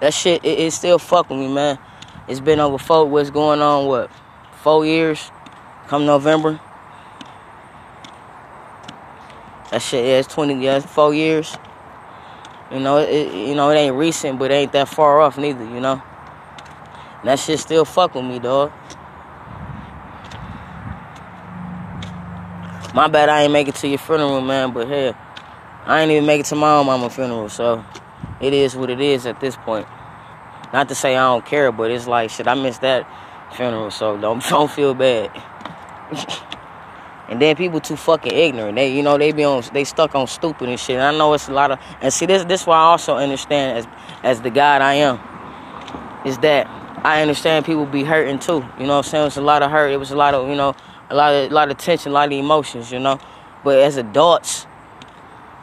That 0.00 0.12
shit, 0.12 0.44
it, 0.44 0.58
it 0.58 0.72
still 0.72 0.98
fucking 0.98 1.38
me, 1.38 1.52
man. 1.52 1.78
It's 2.28 2.40
been 2.40 2.60
over 2.60 2.78
four, 2.78 3.04
what's 3.06 3.30
going 3.30 3.60
on, 3.60 3.86
what, 3.86 4.10
four 4.62 4.84
years? 4.84 5.30
Come 5.88 6.06
November. 6.06 6.60
That 9.70 9.80
shit, 9.80 10.04
yeah, 10.04 10.18
it's 10.18 10.32
20, 10.32 10.62
yeah, 10.62 10.76
it's 10.76 10.86
four 10.86 11.14
years. 11.14 11.56
You 12.70 12.80
know, 12.80 12.98
it, 12.98 13.32
you 13.34 13.54
know, 13.54 13.70
it 13.70 13.76
ain't 13.76 13.94
recent, 13.94 14.38
but 14.38 14.50
it 14.50 14.54
ain't 14.54 14.72
that 14.72 14.88
far 14.88 15.20
off 15.20 15.38
neither, 15.38 15.64
you 15.64 15.80
know? 15.80 16.02
And 17.20 17.28
that 17.28 17.38
shit 17.38 17.58
still 17.58 17.84
fuck 17.84 18.14
with 18.14 18.24
me, 18.24 18.38
dog. 18.38 18.72
My 22.94 23.08
bad, 23.08 23.30
I 23.30 23.42
ain't 23.42 23.52
make 23.52 23.68
it 23.68 23.74
to 23.76 23.88
your 23.88 23.98
funeral, 23.98 24.42
man. 24.42 24.72
But 24.72 24.86
hell, 24.86 25.16
I 25.86 26.02
ain't 26.02 26.10
even 26.10 26.26
make 26.26 26.40
it 26.40 26.46
to 26.46 26.56
my 26.56 26.76
own 26.76 26.86
mama 26.86 27.08
funeral. 27.08 27.48
So 27.48 27.84
it 28.40 28.52
is 28.52 28.76
what 28.76 28.90
it 28.90 29.00
is 29.00 29.24
at 29.24 29.40
this 29.40 29.56
point. 29.56 29.86
Not 30.74 30.88
to 30.90 30.94
say 30.94 31.16
I 31.16 31.20
don't 31.20 31.44
care, 31.44 31.72
but 31.72 31.90
it's 31.90 32.06
like 32.06 32.30
shit. 32.30 32.46
I 32.46 32.54
missed 32.54 32.82
that 32.82 33.06
funeral, 33.54 33.90
so 33.90 34.18
don't 34.18 34.42
don't 34.48 34.70
feel 34.70 34.92
bad. 34.92 35.30
and 37.30 37.40
then 37.40 37.56
people 37.56 37.80
too 37.80 37.96
fucking 37.96 38.32
ignorant. 38.32 38.76
They 38.76 38.94
you 38.94 39.02
know 39.02 39.16
they 39.16 39.32
be 39.32 39.44
on 39.44 39.62
they 39.72 39.84
stuck 39.84 40.14
on 40.14 40.26
stupid 40.26 40.68
and 40.68 40.78
shit. 40.78 40.96
And 40.96 41.04
I 41.04 41.16
know 41.16 41.32
it's 41.32 41.48
a 41.48 41.52
lot 41.52 41.70
of 41.70 41.78
and 42.02 42.12
see 42.12 42.26
this 42.26 42.44
this 42.44 42.66
why 42.66 42.76
I 42.76 42.84
also 42.84 43.16
understand 43.16 43.78
as 43.78 43.86
as 44.22 44.42
the 44.42 44.50
God 44.50 44.82
I 44.82 44.94
am 44.94 45.18
is 46.26 46.36
that 46.38 46.66
I 47.04 47.22
understand 47.22 47.64
people 47.64 47.86
be 47.86 48.04
hurting 48.04 48.38
too. 48.38 48.64
You 48.78 48.86
know 48.86 48.98
what 48.98 49.06
I'm 49.06 49.10
saying? 49.10 49.26
It's 49.28 49.36
a 49.38 49.40
lot 49.40 49.62
of 49.62 49.70
hurt. 49.70 49.92
It 49.92 49.96
was 49.96 50.10
a 50.10 50.16
lot 50.16 50.34
of 50.34 50.48
you 50.48 50.56
know 50.56 50.74
a 51.12 51.14
lot 51.14 51.34
of 51.34 51.50
a 51.50 51.54
lot 51.54 51.70
of 51.70 51.76
tension, 51.76 52.10
a 52.10 52.14
lot 52.14 52.26
of 52.26 52.32
emotions, 52.32 52.90
you 52.90 52.98
know. 52.98 53.20
But 53.62 53.78
as 53.78 53.98
adults, 53.98 54.66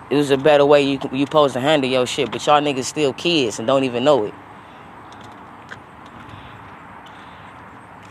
it 0.09 0.15
was 0.15 0.29
a 0.29 0.37
better 0.37 0.65
way 0.65 0.83
you 0.83 0.99
you 1.11 1.25
supposed 1.25 1.53
to 1.55 1.59
handle 1.59 1.89
your 1.89 2.05
shit. 2.05 2.31
But 2.31 2.45
y'all 2.45 2.61
niggas 2.61 2.85
still 2.85 3.13
kids 3.13 3.57
and 3.57 3.67
don't 3.67 3.83
even 3.83 4.03
know 4.03 4.25
it. 4.25 4.33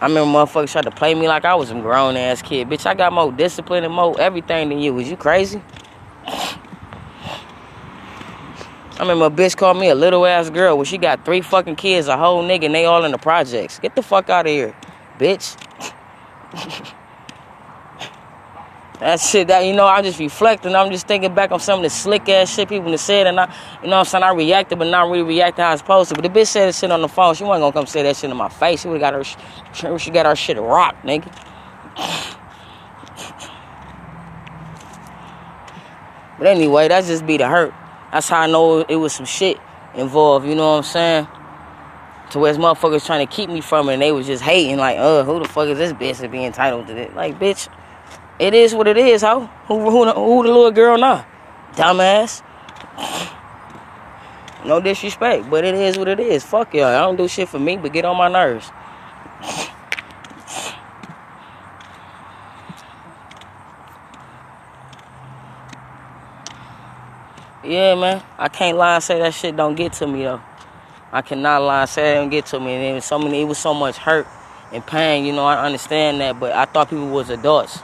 I 0.01 0.07
remember 0.07 0.39
motherfuckers 0.39 0.73
tried 0.73 0.83
to 0.83 0.91
play 0.91 1.15
me 1.15 1.29
like 1.29 1.45
I 1.45 1.55
was 1.55 1.71
a 1.71 1.75
grown 1.75 2.17
ass 2.17 2.43
kid. 2.43 2.69
Bitch, 2.69 2.87
I 2.87 2.95
got 2.95 3.13
more 3.13 3.33
discipline 3.33 3.85
and 3.85 3.95
more 3.95 4.21
everything 4.21 4.69
than 4.69 4.81
you. 4.81 4.95
Was 4.95 5.09
you 5.09 5.17
crazy? 5.17 5.63
I 6.27 6.59
remember 9.01 9.27
a 9.27 9.31
bitch 9.31 9.57
called 9.57 9.77
me 9.77 9.91
a 9.91 9.95
little 9.95 10.27
ass 10.27 10.51
girl 10.51 10.77
when 10.77 10.87
she 10.87 10.99
got 10.99 11.25
three 11.25 11.41
fucking 11.41 11.77
kids, 11.77 12.09
a 12.09 12.17
whole 12.17 12.43
nigga, 12.43 12.65
and 12.65 12.75
they 12.75 12.85
all 12.85 13.05
in 13.05 13.13
the 13.13 13.19
projects. 13.19 13.79
Get 13.79 13.95
the 13.95 14.03
fuck 14.03 14.29
out 14.29 14.47
of 14.47 14.51
here, 14.51 14.75
bitch. 15.19 15.57
That 19.01 19.21
shit, 19.21 19.47
that 19.47 19.61
you 19.61 19.75
know, 19.75 19.87
I 19.87 20.03
just 20.03 20.19
reflecting. 20.19 20.75
I'm 20.75 20.91
just 20.91 21.07
thinking 21.07 21.33
back 21.33 21.53
on 21.53 21.61
some 21.61 21.79
of 21.79 21.83
the 21.85 21.91
slick 21.91 22.29
ass 22.29 22.53
shit 22.53 22.69
people 22.69 22.91
have 22.91 22.99
said, 22.99 23.29
and 23.29 23.39
I, 23.39 23.55
you 23.81 23.89
know, 23.89 23.99
I'm 23.99 24.05
saying 24.05 24.25
I 24.25 24.33
reacted, 24.33 24.79
but 24.79 24.89
not 24.89 25.09
really 25.09 25.23
reacting 25.23 25.63
how 25.63 25.69
I 25.69 25.73
was 25.75 25.81
supposed 25.81 26.09
to. 26.09 26.21
But 26.21 26.23
the 26.23 26.41
bitch 26.41 26.49
said 26.49 26.67
that 26.67 26.75
shit 26.75 26.91
on 26.91 27.03
the 27.03 27.09
phone. 27.09 27.35
She 27.37 27.45
wasn't 27.45 27.63
gonna 27.63 27.73
come 27.73 27.87
say 27.87 28.03
that 28.03 28.17
shit 28.17 28.29
in 28.29 28.37
my 28.37 28.49
face. 28.49 28.83
She 28.83 28.89
would 28.89 29.01
got 29.01 29.15
her, 29.15 29.23
she 29.99 30.11
got 30.11 30.27
her 30.27 30.35
shit 30.35 30.57
rocked, 30.57 31.05
nigga. 31.05 31.33
But 36.39 36.49
anyway, 36.49 36.89
that's 36.89 37.07
just 37.07 37.25
be 37.25 37.37
the 37.37 37.49
hurt. 37.49 37.73
That's 38.11 38.29
how 38.29 38.41
I 38.41 38.47
know 38.49 38.81
it 38.81 38.97
was 38.97 39.13
some 39.13 39.27
shit 39.27 39.59
involved. 39.95 40.47
You 40.47 40.57
know 40.57 40.73
what 40.73 40.79
I'm 40.79 40.83
saying? 40.83 41.29
To 42.31 42.41
where 42.41 42.53
motherfuckers 42.55 43.07
trying 43.07 43.27
to 43.27 43.33
keep 43.33 43.49
me 43.49 43.61
from 43.61 43.89
it, 43.89 43.95
and 43.95 44.03
they 44.03 44.13
was 44.13 44.27
just 44.27 44.43
hating, 44.43 44.77
like, 44.77 44.99
uh, 44.99 45.25
who 45.25 45.39
the 45.39 45.49
fuck 45.49 45.69
is 45.69 45.79
this 45.79 45.93
bitch 45.93 46.21
to 46.21 46.29
be 46.29 46.45
entitled 46.45 46.89
to 46.89 46.95
this? 46.95 47.15
Like, 47.15 47.39
bitch. 47.39 47.69
It 48.39 48.55
is 48.55 48.75
what 48.75 48.87
it 48.87 48.97
is, 48.97 49.23
ho. 49.23 49.51
Who, 49.67 49.91
who, 49.91 50.05
who 50.13 50.43
the 50.45 50.49
little 50.49 50.71
girl 50.71 50.97
now? 50.97 51.27
Dumbass. 51.73 52.43
No 54.65 54.81
disrespect, 54.81 55.49
but 55.51 55.65
it 55.65 55.75
is 55.75 55.99
what 55.99 56.09
it 56.09 56.21
is. 56.21 56.45
Fuck 56.45 56.75
y'all. 56.75 56.87
I 56.87 57.01
don't 57.01 57.17
do 57.17 57.27
shit 57.27 57.49
for 57.49 57.59
me, 57.59 57.77
but 57.77 57.93
get 57.93 58.05
on 58.05 58.17
my 58.17 58.29
nerves. 58.29 58.71
Yeah, 67.65 67.97
man. 67.97 68.23
I 68.39 68.49
can't 68.49 68.79
lie 68.79 68.95
and 68.95 69.05
say 69.05 69.19
that 69.19 69.35
shit 69.35 69.57
don't 69.57 69.75
get 69.75 69.93
to 69.95 70.07
me 70.07 70.23
though. 70.23 70.41
I 71.13 71.23
cannot 71.23 71.63
lie 71.63 71.81
and 71.83 71.91
say 71.91 72.13
it 72.13 72.15
don't 72.15 72.31
get 72.31 72.47
to 72.47 72.61
me. 72.61 72.73
And 72.73 72.85
it 72.85 72.95
was 72.95 73.05
so 73.05 73.19
many, 73.19 73.43
it 73.43 73.45
was 73.45 73.59
so 73.59 73.75
much 73.75 73.97
hurt 73.97 74.27
and 74.73 74.87
pain. 74.87 75.25
You 75.25 75.33
know, 75.33 75.45
I 75.45 75.67
understand 75.67 76.21
that, 76.21 76.39
but 76.39 76.53
I 76.53 76.65
thought 76.67 76.89
people 76.91 77.09
was 77.09 77.31
adults. 77.31 77.81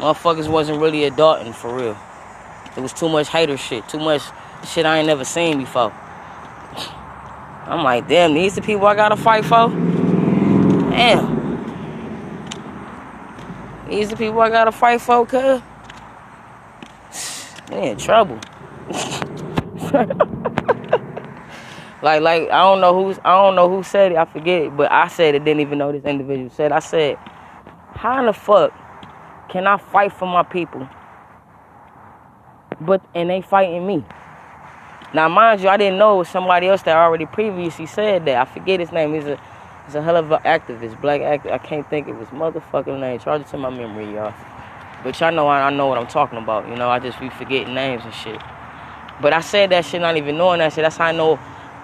Motherfuckers 0.00 0.48
wasn't 0.48 0.80
really 0.80 1.00
adulting 1.00 1.54
for 1.54 1.76
real. 1.76 1.94
It 2.74 2.80
was 2.80 2.94
too 2.94 3.10
much 3.10 3.28
hater 3.28 3.58
shit, 3.58 3.86
too 3.86 3.98
much 3.98 4.22
shit 4.66 4.86
I 4.86 4.96
ain't 4.96 5.06
never 5.06 5.26
seen 5.26 5.58
before. 5.58 5.92
I'm 7.66 7.84
like, 7.84 8.08
damn, 8.08 8.32
these 8.32 8.54
the 8.54 8.62
people 8.62 8.86
I 8.86 8.94
gotta 8.94 9.16
fight 9.16 9.44
for? 9.44 9.68
Damn. 10.88 11.38
These 13.90 14.08
the 14.08 14.16
people 14.16 14.40
I 14.40 14.48
gotta 14.48 14.72
fight 14.72 15.02
for, 15.02 15.26
cuz? 15.26 15.60
We 17.70 17.76
in 17.88 17.98
trouble. 17.98 18.40
like, 22.02 22.22
like 22.22 22.50
I 22.50 22.62
don't 22.62 22.80
know 22.80 23.04
who's 23.04 23.18
I 23.22 23.36
don't 23.36 23.54
know 23.54 23.68
who 23.68 23.82
said 23.82 24.12
it. 24.12 24.18
I 24.18 24.24
forget 24.24 24.62
it, 24.62 24.76
but 24.76 24.90
I 24.90 25.08
said 25.08 25.34
it. 25.34 25.44
Didn't 25.44 25.60
even 25.60 25.76
know 25.76 25.92
this 25.92 26.04
individual 26.04 26.48
said. 26.48 26.72
I 26.72 26.78
said, 26.78 27.16
"How 27.92 28.18
in 28.18 28.26
the 28.26 28.32
fuck 28.32 28.72
can 29.50 29.66
I 29.66 29.76
fight 29.76 30.12
for 30.12 30.26
my 30.26 30.42
people, 30.42 30.88
but 32.80 33.02
and 33.14 33.28
they 33.28 33.42
fighting 33.42 33.86
me?" 33.86 34.04
Now, 35.12 35.28
mind 35.28 35.60
you, 35.60 35.68
I 35.68 35.76
didn't 35.76 35.98
know 35.98 36.22
somebody 36.22 36.68
else 36.68 36.82
that 36.82 36.96
already 36.96 37.26
previously 37.26 37.86
said 37.86 38.24
that. 38.26 38.36
I 38.36 38.44
forget 38.44 38.78
his 38.78 38.92
name. 38.92 39.12
He's 39.12 39.26
a 39.26 39.40
he's 39.84 39.96
a 39.96 40.02
hell 40.02 40.16
of 40.16 40.30
an 40.30 40.40
activist, 40.42 41.00
black 41.00 41.20
activist. 41.20 41.52
I 41.52 41.58
can't 41.58 41.88
think 41.90 42.06
of 42.06 42.18
his 42.18 42.28
motherfucking 42.28 43.00
name. 43.00 43.18
Charge 43.18 43.42
it 43.42 43.48
to 43.48 43.56
my 43.56 43.70
memory, 43.70 44.14
y'all. 44.14 44.32
But 45.02 45.18
y'all 45.18 45.32
know 45.32 45.48
I, 45.48 45.66
I 45.66 45.70
know 45.70 45.88
what 45.88 45.98
I'm 45.98 46.06
talking 46.06 46.38
about. 46.38 46.68
You 46.68 46.76
know, 46.76 46.88
I 46.88 47.00
just 47.00 47.18
be 47.18 47.28
forgetting 47.28 47.74
names 47.74 48.04
and 48.04 48.14
shit. 48.14 48.40
But 49.20 49.32
I 49.32 49.40
said 49.40 49.70
that 49.70 49.84
shit 49.84 50.00
not 50.00 50.16
even 50.16 50.38
knowing 50.38 50.60
that 50.60 50.72
shit. 50.72 50.84
That's 50.84 50.96
how 50.96 51.06
I 51.06 51.12
know 51.12 51.40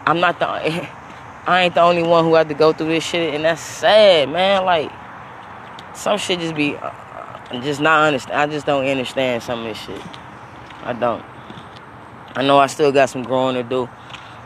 I'm 0.07 0.21
not 0.21 0.39
the 0.39 0.47
I 1.49 1.63
ain't 1.65 1.75
the 1.75 1.81
only 1.83 2.03
one 2.03 2.25
who 2.25 2.35
had 2.35 2.49
to 2.49 2.55
go 2.55 2.73
through 2.73 2.89
this 2.89 3.05
shit 3.05 3.35
and 3.35 3.45
that's 3.45 3.61
sad, 3.61 4.29
man. 4.29 4.65
Like 4.65 4.93
some 5.95 6.19
shit 6.19 6.39
just 6.39 6.55
be 6.55 6.77
uh, 6.77 6.93
uh, 7.51 7.61
just 7.61 7.81
not 7.81 8.07
understand. 8.07 8.39
I 8.39 8.47
just 8.47 8.67
don't 8.67 8.87
understand 8.87 9.43
some 9.43 9.61
of 9.61 9.67
this 9.67 9.79
shit. 9.79 10.03
I 10.83 10.93
don't. 10.93 11.25
I 12.35 12.43
know 12.43 12.59
I 12.59 12.67
still 12.67 12.93
got 12.93 13.09
some 13.09 13.23
growing 13.23 13.55
to 13.55 13.63
do, 13.63 13.89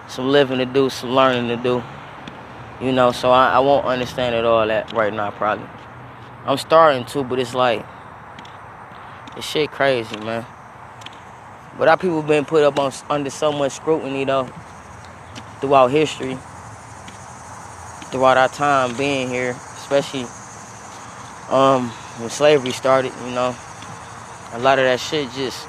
some 0.08 0.28
living 0.28 0.58
to 0.58 0.66
do, 0.66 0.90
some 0.90 1.10
learning 1.10 1.48
to 1.48 1.56
do. 1.62 1.82
You 2.80 2.92
know, 2.92 3.12
so 3.12 3.30
I, 3.30 3.50
I 3.50 3.58
won't 3.58 3.84
understand 3.84 4.34
it 4.34 4.44
all 4.44 4.66
that 4.66 4.92
right 4.92 5.12
now 5.12 5.30
probably. 5.30 5.66
I'm 6.46 6.56
starting 6.56 7.04
to, 7.06 7.24
but 7.24 7.38
it's 7.38 7.54
like 7.54 7.84
this 9.36 9.44
shit 9.44 9.70
crazy, 9.70 10.16
man. 10.18 10.46
But 11.78 11.88
our 11.88 11.96
people 11.96 12.22
been 12.22 12.44
put 12.44 12.62
up 12.62 12.78
on 12.78 12.92
under 13.08 13.30
so 13.30 13.52
much 13.52 13.72
scrutiny 13.72 14.24
though 14.24 14.48
throughout 15.60 15.88
history, 15.88 16.38
throughout 18.10 18.36
our 18.36 18.48
time 18.48 18.96
being 18.96 19.28
here, 19.28 19.50
especially 19.50 20.26
um, 21.50 21.92
when 22.20 22.30
slavery 22.30 22.72
started. 22.72 23.12
You 23.24 23.32
know, 23.32 23.56
a 24.52 24.58
lot 24.58 24.78
of 24.78 24.84
that 24.84 25.00
shit 25.00 25.30
just 25.32 25.66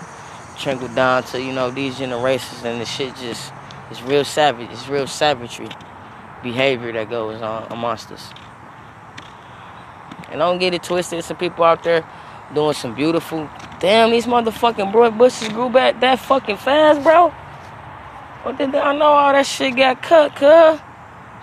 trickled 0.58 0.93
down 0.96 1.24
to 1.24 1.41
you 1.41 1.53
know 1.53 1.72
these 1.72 1.98
generations, 1.98 2.63
and 2.63 2.79
the 2.79 2.86
shit 2.86 3.15
just 3.15 3.53
it's 3.89 4.01
real 4.03 4.24
savage. 4.24 4.70
It's 4.72 4.88
real 4.88 5.08
savagery 5.08 5.70
behavior 6.43 6.91
that 6.93 7.10
goes 7.10 7.41
on 7.41 7.72
amongst 7.72 8.12
us. 8.12 8.31
And 10.29 10.39
don't 10.39 10.60
get 10.60 10.74
it 10.74 10.84
twisted. 10.84 11.24
Some 11.24 11.38
people 11.38 11.65
out 11.65 11.84
there 11.84 12.08
doing 12.53 12.74
some 12.74 12.96
beautiful. 12.96 13.50
Damn, 13.79 14.12
these 14.12 14.25
motherfucking 14.25 14.91
broad 14.91 15.17
bushes 15.17 15.50
grew 15.50 15.70
back 15.70 16.00
that 16.00 16.20
fucking 16.20 16.58
fast, 16.58 17.03
bro. 17.03 17.29
What 18.43 18.58
did 18.58 18.74
I 18.74 18.96
know 18.96 19.05
all 19.05 19.34
that 19.34 19.46
shit 19.46 19.75
got 19.75 20.01
cut, 20.01 20.36
cuz? 20.36 20.79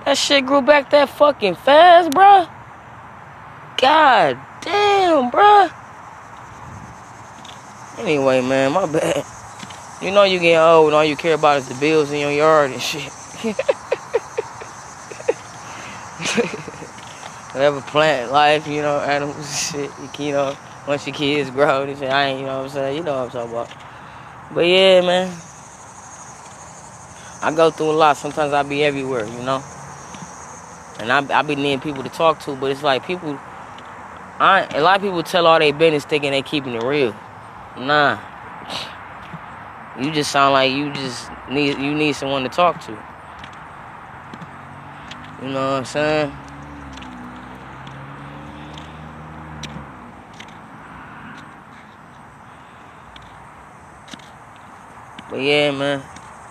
That 0.04 0.16
shit 0.16 0.46
grew 0.46 0.62
back 0.62 0.90
that 0.90 1.08
fucking 1.10 1.56
fast, 1.56 2.10
bro. 2.12 2.48
God 3.76 4.38
damn, 5.20 5.30
bro. 5.30 5.68
Anyway, 7.98 8.40
man, 8.40 8.72
my 8.72 8.86
bad. 8.86 9.24
You 10.00 10.12
know 10.12 10.22
you 10.22 10.38
getting 10.38 10.58
old 10.58 10.86
and 10.88 10.94
all 10.94 11.04
you 11.04 11.16
care 11.16 11.34
about 11.34 11.58
is 11.58 11.68
the 11.68 11.74
bills 11.74 12.12
in 12.12 12.20
your 12.20 12.30
yard 12.30 12.70
and 12.70 12.80
shit. 12.80 13.02
Whatever 17.52 17.80
plant 17.80 18.30
life, 18.30 18.68
you 18.68 18.82
know, 18.82 19.00
animals, 19.00 19.70
shit, 19.70 19.90
you 20.20 20.32
know 20.32 20.56
once 20.86 21.06
your 21.06 21.16
kids 21.16 21.50
grow 21.50 21.82
and 21.82 21.98
shit. 21.98 22.08
I 22.08 22.26
ain't, 22.26 22.40
you 22.40 22.46
know 22.46 22.58
what 22.58 22.64
I'm 22.66 22.70
saying? 22.70 22.96
You 22.98 23.02
know 23.02 23.24
what 23.24 23.34
I'm 23.34 23.48
talking 23.48 23.50
about. 23.50 24.54
But 24.54 24.66
yeah, 24.66 25.00
man. 25.00 25.36
I 27.42 27.52
go 27.54 27.70
through 27.70 27.90
a 27.90 27.92
lot. 27.92 28.16
Sometimes 28.16 28.52
I 28.52 28.62
be 28.62 28.84
everywhere, 28.84 29.24
you 29.24 29.42
know. 29.42 29.62
And 31.00 31.12
I, 31.12 31.38
I 31.38 31.42
be 31.42 31.56
needing 31.56 31.80
people 31.80 32.02
to 32.02 32.08
talk 32.08 32.40
to, 32.40 32.54
but 32.56 32.70
it's 32.70 32.82
like 32.82 33.04
people. 33.06 33.38
I 34.40 34.66
a 34.76 34.82
lot 34.82 34.96
of 34.96 35.02
people 35.02 35.22
tell 35.22 35.46
all 35.46 35.58
their 35.58 35.72
business 35.72 36.04
thinking 36.04 36.30
they 36.30 36.42
keeping 36.42 36.74
it 36.74 36.82
real. 36.82 37.14
Nah. 37.76 38.18
You 40.00 40.12
just 40.12 40.30
sound 40.30 40.52
like 40.52 40.72
you 40.72 40.92
just 40.92 41.28
need 41.50 41.78
you 41.78 41.92
need 41.92 42.12
someone 42.14 42.44
to 42.44 42.48
talk 42.48 42.80
to. 42.82 42.92
You 45.42 45.48
know 45.48 45.54
what 45.54 45.78
I'm 45.78 45.84
saying? 45.84 46.32
But 55.30 55.40
yeah, 55.40 55.70
man. 55.72 56.02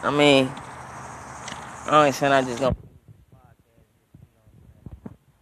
I 0.03 0.11
mean, 0.11 0.51
I 1.89 2.05
ain't 2.05 2.15
saying 2.15 2.33
I 2.33 2.41
just 2.43 2.59
gonna. 2.59 2.86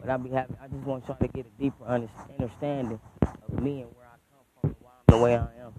But 0.06 0.14
I 0.14 0.18
be 0.18 0.30
happy. 0.30 0.54
I 0.62 0.68
just 0.68 0.84
want 0.84 1.08
y'all 1.08 1.18
to 1.18 1.28
get 1.28 1.48
a 1.48 1.50
deeper 1.60 1.84
understanding 1.84 3.00
of 3.24 3.60
me 3.60 3.82
and 3.82 3.90
where 3.96 4.06
I 4.06 4.18
come 4.30 4.46
from 4.54 4.70
and 4.70 4.76
why 4.80 4.92
I'm 5.00 5.06
the 5.08 5.18
way 5.18 5.36
I 5.36 5.50
am. 5.64 5.74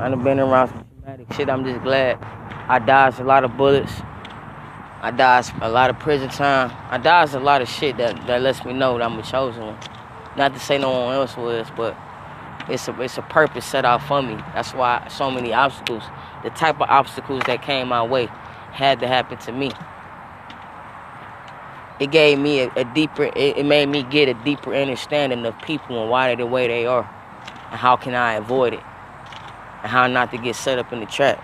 I 0.00 0.08
done 0.08 0.24
been 0.24 0.40
around 0.40 0.68
some 0.70 0.84
traumatic 0.88 1.32
shit. 1.34 1.48
I'm 1.48 1.64
just 1.64 1.84
glad 1.84 2.18
I 2.68 2.80
dodged 2.80 3.20
a 3.20 3.24
lot 3.24 3.44
of 3.44 3.56
bullets. 3.56 3.92
I 5.02 5.12
dodged 5.16 5.52
a 5.60 5.68
lot 5.68 5.90
of 5.90 6.00
prison 6.00 6.30
time. 6.30 6.72
I 6.90 6.98
dodged 6.98 7.34
a 7.34 7.40
lot 7.40 7.62
of 7.62 7.68
shit 7.68 7.96
that, 7.98 8.26
that 8.26 8.42
lets 8.42 8.64
me 8.64 8.72
know 8.72 8.98
that 8.98 9.04
I'm 9.04 9.16
a 9.16 9.22
chosen 9.22 9.66
one. 9.66 9.78
Not 10.36 10.52
to 10.54 10.58
say 10.58 10.78
no 10.78 10.90
one 10.90 11.14
else 11.14 11.36
was, 11.36 11.68
but 11.76 11.96
it's 12.68 12.88
a 12.88 13.00
it's 13.00 13.18
a 13.18 13.22
purpose 13.22 13.64
set 13.64 13.84
out 13.84 14.02
for 14.02 14.20
me. 14.20 14.34
That's 14.52 14.74
why 14.74 15.06
so 15.08 15.30
many 15.30 15.52
obstacles, 15.52 16.02
the 16.42 16.50
type 16.50 16.80
of 16.80 16.90
obstacles 16.90 17.42
that 17.46 17.62
came 17.62 17.86
my 17.86 18.02
way, 18.02 18.28
had 18.76 19.00
to 19.00 19.08
happen 19.08 19.38
to 19.38 19.52
me. 19.52 19.72
It 21.98 22.10
gave 22.10 22.38
me 22.38 22.60
a, 22.60 22.70
a 22.76 22.84
deeper. 22.84 23.24
It, 23.24 23.58
it, 23.58 23.64
made 23.64 23.88
me 23.88 24.02
get 24.02 24.28
a 24.28 24.34
deeper 24.34 24.74
understanding 24.74 25.46
of 25.46 25.60
people 25.62 26.00
and 26.02 26.10
why 26.10 26.28
they're 26.28 26.36
the 26.36 26.46
way 26.46 26.68
they 26.68 26.84
are, 26.84 27.08
and 27.70 27.80
how 27.80 27.96
can 27.96 28.14
I 28.14 28.34
avoid 28.34 28.74
it, 28.74 28.82
and 29.82 29.90
how 29.90 30.06
not 30.06 30.30
to 30.32 30.38
get 30.38 30.56
set 30.56 30.78
up 30.78 30.92
in 30.92 31.00
the 31.00 31.06
trap. 31.06 31.42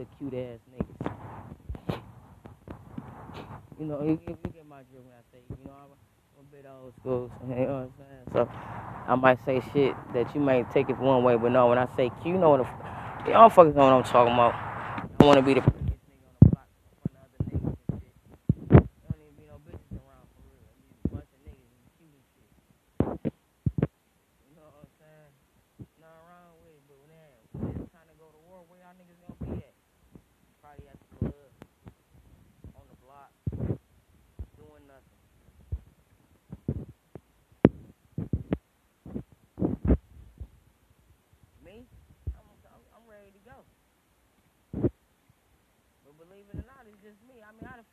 Other 0.00 0.08
cute 0.18 0.34
ass 0.34 0.60
niggas. 0.72 1.12
You 3.78 3.86
know, 3.86 4.02
you, 4.02 4.20
you 4.28 4.36
get 4.52 4.66
my 4.66 4.82
drift 4.90 5.04
when 5.04 5.14
I 5.14 5.22
say, 5.32 5.38
you 5.48 5.64
know, 5.64 5.72
I, 5.72 6.40
a 6.40 6.42
bit 6.44 6.66
old 6.68 6.94
school. 7.00 7.30
You 7.48 7.54
know 7.54 7.72
what 7.72 7.72
I'm 7.72 7.92
saying? 7.98 8.26
So 8.32 8.48
I 9.08 9.14
might 9.16 9.38
say 9.44 9.60
shit 9.72 9.94
that 10.14 10.34
you 10.34 10.40
might 10.40 10.70
take 10.72 10.88
it 10.88 10.98
one 10.98 11.24
way, 11.24 11.36
but 11.36 11.50
no, 11.50 11.68
when 11.68 11.78
I 11.78 11.86
say 11.96 12.10
Q, 12.22 12.32
you 12.32 12.38
know 12.38 12.50
what 12.50 12.66
the 13.24 13.30
y'all 13.30 13.50
fuckers 13.50 13.74
know 13.74 13.84
what 13.84 13.92
I'm 13.92 14.04
talking 14.04 14.34
about. 14.34 14.54
I 15.18 15.24
want 15.24 15.36
to 15.38 15.42
be 15.42 15.54
the 15.54 15.62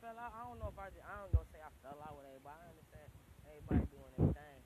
fell 0.08 0.18
out. 0.24 0.32
I 0.32 0.48
don't 0.48 0.56
know 0.62 0.72
if 0.72 0.80
I 0.80 0.88
just, 0.94 1.04
I 1.04 1.14
don't 1.20 1.34
gonna 1.36 1.50
say 1.52 1.60
I 1.60 1.72
fell 1.84 2.00
out 2.00 2.16
with 2.16 2.24
everybody. 2.30 2.56
I 2.64 2.72
understand 2.72 3.08
everybody 3.44 3.84
doing 3.92 4.12
their 4.16 4.32
thing. 4.32 4.60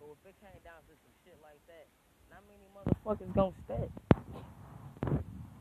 But 0.00 0.16
if 0.16 0.20
it 0.24 0.36
came 0.40 0.60
down 0.64 0.80
to 0.88 0.94
some 1.04 1.14
shit 1.20 1.36
like 1.44 1.60
that, 1.68 1.84
not 2.32 2.40
many 2.48 2.64
motherfuckers 3.06 3.34
gonna 3.34 3.52
stay. 3.64 3.88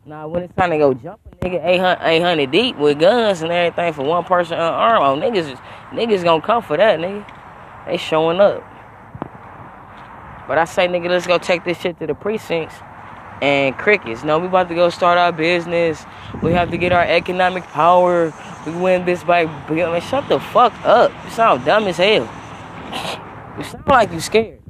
Now 0.06 0.28
when 0.28 0.44
it's 0.44 0.54
time 0.56 0.72
to 0.72 0.78
go 0.78 0.94
jump 0.94 1.20
a 1.32 1.46
nigga 1.46 1.66
800, 1.66 2.00
800 2.04 2.52
deep 2.52 2.78
with 2.78 3.00
guns 3.00 3.42
and 3.42 3.52
everything 3.52 3.94
for 3.94 4.04
one 4.04 4.24
person 4.24 4.58
unarmed, 4.58 5.24
oh 5.24 5.25
niggas 5.25 5.60
niggas 5.92 6.24
gonna 6.24 6.42
come 6.42 6.64
for 6.64 6.78
that 6.78 7.00
nigga. 7.00 7.25
They 7.86 7.98
showing 7.98 8.40
up. 8.40 8.64
But 10.48 10.58
I 10.58 10.66
say 10.66 10.88
nigga, 10.88 11.10
let's 11.10 11.28
go 11.28 11.38
take 11.38 11.64
this 11.64 11.80
shit 11.80 12.00
to 12.00 12.08
the 12.08 12.14
precincts 12.16 12.75
and 13.42 13.78
crickets. 13.78 14.24
No, 14.24 14.40
we 14.40 14.48
about 14.48 14.70
to 14.70 14.75
go 14.75 14.90
start 14.90 15.18
our 15.18 15.32
business. 15.32 16.06
We 16.42 16.54
have 16.54 16.72
to 16.72 16.78
get 16.78 16.92
our 16.92 17.04
economic 17.04 17.64
power. 17.64 18.34
We 18.66 18.72
win 18.74 19.06
this 19.06 19.24
by 19.24 19.46
man, 19.46 20.02
shut 20.02 20.28
the 20.30 20.40
fuck 20.40 20.74
up. 20.84 21.12
You 21.24 21.30
sound 21.32 21.66
dumb 21.66 21.88
as 21.88 21.98
hell. 21.98 22.30
You 23.58 23.64
sound 23.64 23.88
like 23.88 24.12
you 24.12 24.20
scared. 24.20 24.62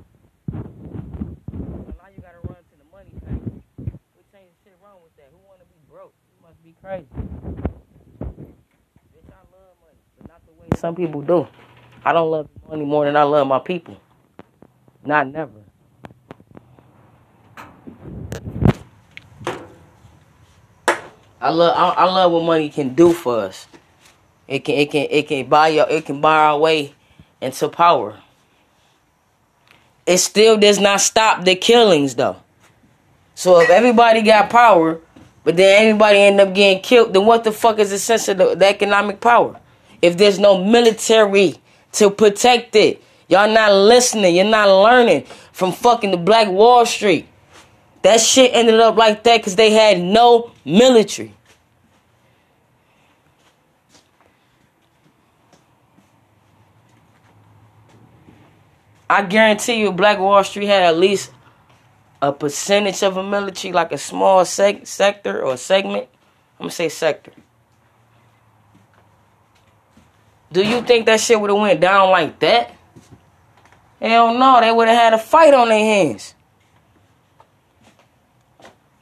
now 2.06 2.12
you 2.16 2.22
gotta 2.22 2.40
run 2.44 2.58
to 2.58 2.78
the 2.78 2.86
money 2.92 3.12
thing. 3.26 3.64
We 3.80 4.24
change 4.32 4.52
shit 4.64 4.78
wrong 4.84 5.00
with 5.02 5.16
that. 5.18 5.32
Who 5.32 5.40
wanna 5.48 5.66
be 5.66 5.80
broke? 5.90 6.14
You 6.30 6.42
must 6.42 6.62
be 6.64 6.72
crazy. 6.72 6.74
Bitch, 6.74 6.74
I 6.74 6.74
love 6.74 6.74
money, 6.74 6.74
but 6.74 6.74
not 6.74 6.74
the 6.74 6.75
way 6.86 7.06
some 10.76 10.96
people 10.96 11.22
do. 11.22 11.48
I 12.04 12.14
don't 12.14 12.30
love 12.30 12.48
money 12.70 12.86
more 12.86 13.06
than 13.06 13.16
I 13.16 13.24
love 13.24 13.48
my 13.48 13.60
people. 13.60 13.98
Not 15.04 15.28
never. 15.28 15.52
I 21.42 21.50
love 21.50 21.76
I, 21.76 21.90
I 21.90 22.06
love 22.06 22.32
what 22.32 22.44
money 22.44 22.70
can 22.70 22.94
do 22.94 23.14
for 23.14 23.40
us. 23.40 23.68
It 24.48 24.60
can 24.60 24.76
it 24.76 24.92
can 24.92 25.08
it 25.10 25.28
can 25.28 25.48
buy 25.48 25.70
your 25.70 25.88
it 25.90 26.06
can 26.06 26.22
buy 26.22 26.38
our 26.48 26.60
way 26.60 26.94
into 27.42 27.70
power. 27.70 28.20
It 30.06 30.18
still 30.18 30.58
does 30.58 30.80
not 30.80 31.02
stop 31.02 31.46
the 31.46 31.56
killings 31.56 32.16
though. 32.16 32.38
So 33.34 33.60
if 33.60 33.70
everybody 33.70 34.22
got 34.22 34.50
power, 34.50 35.00
but 35.46 35.56
then 35.56 35.86
anybody 35.86 36.18
end 36.18 36.42
up 36.42 36.54
getting 36.54 36.82
killed, 36.82 37.14
then 37.14 37.26
what 37.26 37.44
the 37.44 37.52
fuck 37.52 37.78
is 37.78 37.92
the 37.92 38.00
sense 38.00 38.28
of 38.28 38.40
the, 38.40 38.56
the 38.56 38.68
economic 38.68 39.22
power? 39.22 39.58
If 40.02 40.18
there's 40.18 40.40
no 40.40 40.62
military 40.62 41.56
to 41.94 42.10
protect 42.10 42.76
it, 42.76 43.02
y'all 43.30 43.50
not 43.50 43.72
listening, 43.72 44.36
you're 44.36 44.44
not 44.44 44.68
learning 44.68 45.26
from 45.54 45.72
fucking 45.72 46.10
the 46.12 46.18
Black 46.18 46.48
Wall 46.50 46.84
Street. 46.86 47.28
That 48.02 48.20
shit 48.20 48.52
ended 48.54 48.80
up 48.80 48.98
like 48.98 49.24
that 49.24 49.38
because 49.38 49.56
they 49.56 49.70
had 49.70 50.02
no 50.02 50.52
military. 50.66 51.32
I 59.08 59.22
guarantee 59.22 59.80
you, 59.80 59.92
Black 59.92 60.18
Wall 60.18 60.44
Street 60.44 60.66
had 60.66 60.82
at 60.82 60.98
least 60.98 61.32
a 62.26 62.34
percentage 62.34 63.04
of 63.04 63.18
a 63.18 63.24
military, 63.24 63.72
like 63.72 63.92
a 63.92 63.98
small 63.98 64.44
seg- 64.44 64.88
sector 64.88 65.44
or 65.44 65.58
segment. 65.58 66.08
I'm 66.60 66.64
gonna 66.64 66.72
say 66.72 66.90
sector. 66.90 67.32
Do 70.52 70.64
you 70.64 70.82
think 70.82 71.06
that 71.06 71.20
shit 71.20 71.40
would 71.40 71.52
have 71.52 71.60
went 71.60 71.80
down 71.80 72.10
like 72.10 72.40
that? 72.40 72.74
Hell 74.02 74.34
no, 74.34 74.60
they 74.60 74.72
would 74.72 74.88
have 74.88 74.98
had 74.98 75.14
a 75.14 75.20
fight 75.20 75.54
on 75.54 75.70
their 75.70 75.78
hands. 75.78 76.34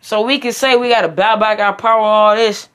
So 0.02 0.22
we 0.22 0.40
can 0.40 0.52
say 0.52 0.76
we 0.76 0.90
gotta 0.90 1.08
bow 1.08 1.38
back 1.38 1.60
our 1.60 1.74
power 1.74 2.00
and 2.00 2.06
all 2.06 2.36
this. 2.36 2.68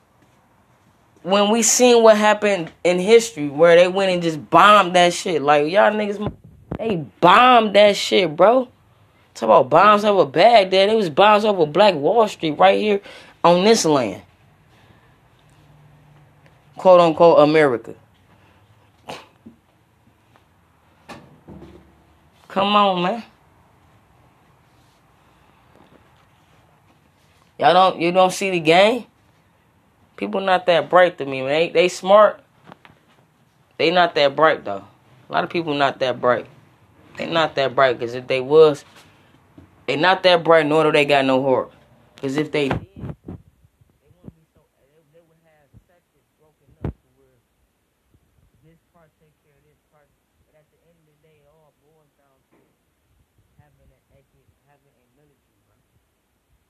When 1.21 1.51
we 1.51 1.61
seen 1.61 2.01
what 2.01 2.17
happened 2.17 2.71
in 2.83 2.97
history, 2.97 3.49
where 3.49 3.75
they 3.75 3.87
went 3.87 4.11
and 4.11 4.23
just 4.23 4.49
bombed 4.49 4.95
that 4.95 5.13
shit, 5.13 5.43
like 5.43 5.71
y'all 5.71 5.91
niggas 5.91 6.33
they 6.79 6.95
bombed 6.95 7.75
that 7.75 7.95
shit, 7.95 8.35
bro. 8.35 8.69
Talk 9.39 9.47
about 9.47 9.69
bombs 9.69 10.03
over 10.03 10.25
Baghdad. 10.25 10.89
It 10.89 10.97
was 10.97 11.09
bombs 11.09 11.45
over 11.45 11.65
Black 11.65 11.95
Wall 11.95 12.27
Street 12.27 12.59
right 12.59 12.77
here 12.77 12.99
on 13.41 13.63
this 13.63 13.85
land. 13.85 14.21
Quote 16.75 16.99
unquote 16.99 17.39
America. 17.39 17.95
Come 22.49 22.75
on, 22.75 23.01
man. 23.01 23.23
Y'all 27.57 27.73
don't 27.73 28.01
you 28.01 28.11
don't 28.11 28.33
see 28.33 28.49
the 28.49 28.59
game? 28.59 29.05
People 30.17 30.41
not 30.41 30.65
that 30.65 30.89
bright 30.89 31.17
to 31.17 31.25
me, 31.25 31.43
man. 31.43 31.49
They 31.49 31.69
they 31.69 31.87
smart. 31.87 32.41
They 33.77 33.89
not 33.89 34.15
that 34.15 34.35
bright 34.35 34.65
though. 34.65 34.83
A 35.29 35.31
lot 35.31 35.45
of 35.45 35.49
people 35.49 35.73
not 35.75 35.99
that 35.99 36.19
bright. 36.19 36.45
They 37.19 37.29
not 37.29 37.55
that 37.55 37.75
bright, 37.75 37.99
because 37.99 38.15
if 38.15 38.27
they 38.27 38.39
was, 38.39 38.85
they 39.89 39.95
not 39.95 40.21
that 40.21 40.43
bright, 40.43 40.67
nor 40.67 40.83
do 40.83 40.91
they 40.91 41.03
got 41.03 41.25
no 41.25 41.41
heart. 41.41 41.71
Because 42.13 42.37
if 42.37 42.51
they 42.51 42.69
did, 42.69 42.85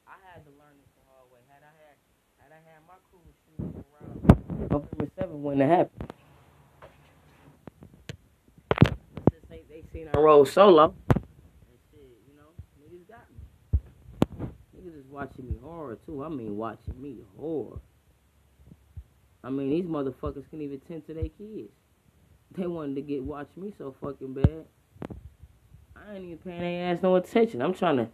I 0.08 0.16
had 0.34 0.42
to 0.46 0.52
learn 0.58 0.74
this 0.80 0.90
the 0.96 1.04
hard 1.12 1.30
way. 1.30 1.40
Had 1.50 1.62
I 1.62 1.76
had, 1.76 2.00
had 2.40 2.52
I 2.56 2.62
had 2.66 2.82
my 2.88 2.98
around 3.94 4.72
November 4.72 5.12
7th 5.20 5.40
when 5.40 5.62
it 5.62 5.68
happened. 5.68 6.14
They 9.50 9.84
seen 9.94 10.10
I 10.14 10.20
roll 10.20 10.46
solo. 10.46 10.96
And 11.14 11.24
shit, 11.92 12.02
you 12.28 12.36
know, 12.36 12.52
niggas 12.82 13.08
got 13.08 13.30
me. 13.30 14.50
Niggas 14.76 14.98
is 15.00 15.06
watching 15.20 15.48
me 15.50 15.56
hard 15.62 16.00
too. 16.06 16.24
I 16.24 16.30
mean 16.30 16.56
watching 16.56 17.02
me 17.02 17.18
hard. 17.38 17.80
I 19.44 19.50
mean 19.50 19.70
these 19.70 19.86
motherfuckers 19.86 20.50
can't 20.50 20.62
even 20.62 20.80
tend 20.88 21.06
to 21.08 21.14
their 21.14 21.24
kids. 21.24 21.72
They 22.56 22.68
wanted 22.68 22.96
to 22.96 23.02
get 23.02 23.24
watch 23.24 23.50
me 23.58 23.74
so 23.78 23.94
fucking 24.02 24.34
bad. 24.34 24.66
I 25.96 26.16
ain't 26.16 26.24
even 26.24 26.38
paying 26.38 26.62
their 26.62 26.94
ass 26.94 27.04
no 27.04 27.16
attention. 27.18 27.62
I'm 27.62 27.74
trying 27.74 27.98
to 27.98 28.08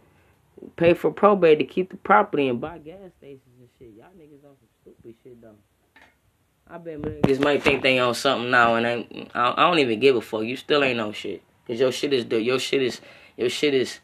pay 0.76 0.94
for 0.94 1.12
probate 1.12 1.60
to 1.60 1.64
keep 1.64 1.90
the 1.90 1.96
property 1.96 2.48
and 2.48 2.60
buy 2.60 2.78
gas 2.78 3.12
stations 3.18 3.42
and 3.60 3.68
shit. 3.78 3.90
Y'all 3.96 4.08
niggas 4.18 4.44
on 4.44 4.56
some 4.56 4.68
stupid 4.82 5.14
shit 5.22 5.40
though. 5.40 5.54
I 6.68 6.78
bet 6.78 7.00
niggas 7.00 7.40
might 7.40 7.62
think 7.62 7.82
they 7.82 8.00
on 8.00 8.14
something 8.14 8.50
now, 8.50 8.74
and 8.74 8.84
I, 9.32 9.54
I 9.56 9.70
don't 9.70 9.78
even 9.78 10.00
give 10.00 10.16
a 10.16 10.20
fuck. 10.20 10.42
You 10.42 10.56
still 10.56 10.82
ain't 10.82 10.96
no 10.96 11.12
shit. 11.12 11.42
Cause 11.68 11.78
your 11.78 11.92
shit 11.92 12.12
is 12.12 12.26
your 12.26 12.58
shit 12.58 12.82
is 12.82 13.00
your 13.36 13.48
shit 13.48 13.74
is 13.74 14.00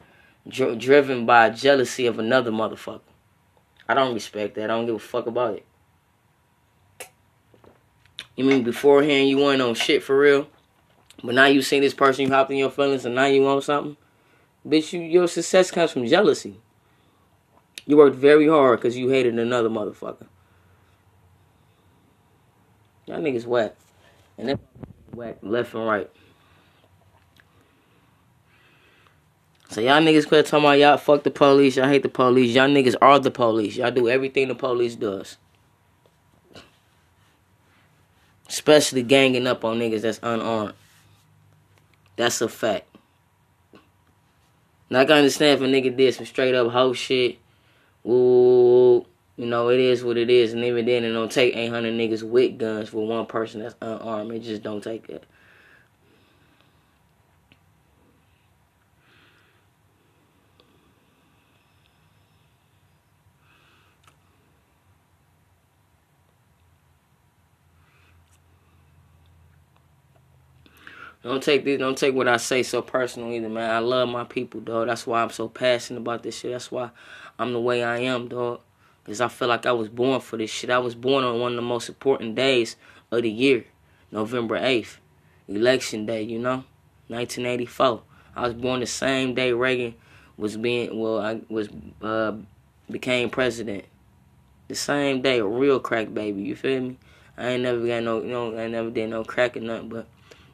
dr- 0.48 0.78
driven 0.78 1.26
by 1.26 1.50
jealousy 1.50 2.06
of 2.06 2.18
another 2.18 2.50
motherfucker. 2.50 3.00
I 3.88 3.94
don't 3.94 4.14
respect 4.14 4.54
that. 4.54 4.64
I 4.64 4.74
don't 4.74 4.86
give 4.86 4.94
a 4.94 4.98
fuck 4.98 5.26
about 5.26 5.54
it. 5.54 5.66
You 8.36 8.44
mean 8.44 8.62
beforehand 8.62 9.28
you 9.28 9.38
weren't 9.38 9.60
on 9.60 9.74
shit 9.74 10.02
for 10.02 10.18
real, 10.18 10.48
but 11.22 11.34
now 11.34 11.46
you 11.46 11.60
see 11.62 11.80
this 11.80 11.94
person, 11.94 12.24
you 12.24 12.32
hopped 12.32 12.50
in 12.50 12.56
your 12.56 12.70
feelings, 12.70 13.04
and 13.04 13.14
now 13.14 13.26
you 13.26 13.42
want 13.42 13.64
something. 13.64 13.96
Bitch, 14.66 14.92
you 14.92 15.00
your 15.00 15.28
success 15.28 15.70
comes 15.70 15.90
from 15.90 16.06
jealousy. 16.06 16.60
You 17.84 17.96
worked 17.96 18.16
very 18.16 18.48
hard 18.48 18.78
because 18.78 18.96
you 18.96 19.08
hated 19.08 19.38
another 19.38 19.68
motherfucker. 19.68 20.26
Y'all 23.06 23.18
niggas 23.18 23.44
whack. 23.44 23.74
And 24.38 24.48
that's 24.48 24.62
whack 25.12 25.38
left 25.42 25.74
and 25.74 25.86
right. 25.86 26.10
So 29.72 29.80
y'all 29.80 30.02
niggas 30.02 30.28
quit 30.28 30.44
talking 30.44 30.66
about 30.66 30.78
y'all 30.78 30.98
fuck 30.98 31.22
the 31.22 31.30
police, 31.30 31.76
y'all 31.76 31.88
hate 31.88 32.02
the 32.02 32.10
police. 32.10 32.54
Y'all 32.54 32.68
niggas 32.68 32.94
are 33.00 33.18
the 33.18 33.30
police. 33.30 33.74
Y'all 33.76 33.90
do 33.90 34.06
everything 34.06 34.48
the 34.48 34.54
police 34.54 34.96
does. 34.96 35.38
Especially 38.46 39.02
ganging 39.02 39.46
up 39.46 39.64
on 39.64 39.78
niggas 39.78 40.02
that's 40.02 40.20
unarmed. 40.22 40.74
That's 42.16 42.42
a 42.42 42.50
fact. 42.50 42.84
I 44.90 45.06
can 45.06 45.16
understand 45.16 45.62
if 45.62 45.66
a 45.66 45.72
nigga 45.72 45.96
did 45.96 46.14
some 46.14 46.26
straight 46.26 46.54
up 46.54 46.70
hoe 46.70 46.92
shit. 46.92 47.38
Ooh, 48.06 49.06
you 49.38 49.46
know, 49.46 49.70
it 49.70 49.80
is 49.80 50.04
what 50.04 50.18
it 50.18 50.28
is, 50.28 50.52
and 50.52 50.62
even 50.64 50.84
then 50.84 51.02
it 51.02 51.12
don't 51.12 51.32
take 51.32 51.56
800 51.56 51.94
niggas 51.94 52.22
with 52.22 52.58
guns 52.58 52.90
for 52.90 53.06
one 53.06 53.24
person 53.24 53.62
that's 53.62 53.76
unarmed. 53.80 54.32
It 54.32 54.40
just 54.40 54.62
don't 54.62 54.84
take 54.84 55.08
it. 55.08 55.24
Don't 71.22 71.42
take 71.42 71.64
this. 71.64 71.78
Don't 71.78 71.96
take 71.96 72.14
what 72.14 72.26
I 72.26 72.36
say 72.36 72.62
so 72.62 72.82
personal 72.82 73.32
either, 73.32 73.48
man. 73.48 73.70
I 73.70 73.78
love 73.78 74.08
my 74.08 74.24
people, 74.24 74.60
dog. 74.60 74.88
That's 74.88 75.06
why 75.06 75.22
I'm 75.22 75.30
so 75.30 75.48
passionate 75.48 76.00
about 76.00 76.22
this 76.22 76.38
shit. 76.38 76.52
That's 76.52 76.70
why 76.70 76.90
I'm 77.38 77.52
the 77.52 77.60
way 77.60 77.84
I 77.84 77.98
am, 77.98 78.28
dog. 78.28 78.60
Cause 79.04 79.20
I 79.20 79.28
feel 79.28 79.48
like 79.48 79.66
I 79.66 79.72
was 79.72 79.88
born 79.88 80.20
for 80.20 80.36
this 80.36 80.50
shit. 80.50 80.70
I 80.70 80.78
was 80.78 80.94
born 80.94 81.24
on 81.24 81.40
one 81.40 81.52
of 81.52 81.56
the 81.56 81.62
most 81.62 81.88
important 81.88 82.36
days 82.36 82.76
of 83.10 83.22
the 83.22 83.30
year, 83.30 83.64
November 84.12 84.58
8th, 84.58 84.98
election 85.48 86.06
day. 86.06 86.22
You 86.22 86.38
know, 86.38 86.64
1984. 87.08 88.02
I 88.36 88.42
was 88.42 88.54
born 88.54 88.80
the 88.80 88.86
same 88.86 89.34
day 89.34 89.52
Reagan 89.52 89.94
was 90.36 90.56
being 90.56 90.98
well. 90.98 91.20
I 91.20 91.40
was 91.48 91.68
uh 92.00 92.32
became 92.90 93.30
president. 93.30 93.84
The 94.68 94.74
same 94.74 95.20
day, 95.22 95.38
a 95.38 95.46
real 95.46 95.80
crack 95.80 96.14
baby. 96.14 96.42
You 96.42 96.56
feel 96.56 96.80
me? 96.80 96.98
I 97.36 97.48
ain't 97.48 97.62
never 97.62 97.86
got 97.86 98.02
no, 98.02 98.22
you 98.22 98.28
know, 98.28 98.56
I 98.56 98.68
never 98.68 98.90
did 98.90 99.10
no 99.10 99.24
crack 99.24 99.56
or 99.56 99.60
nothing, 99.60 99.88
but 99.88 100.06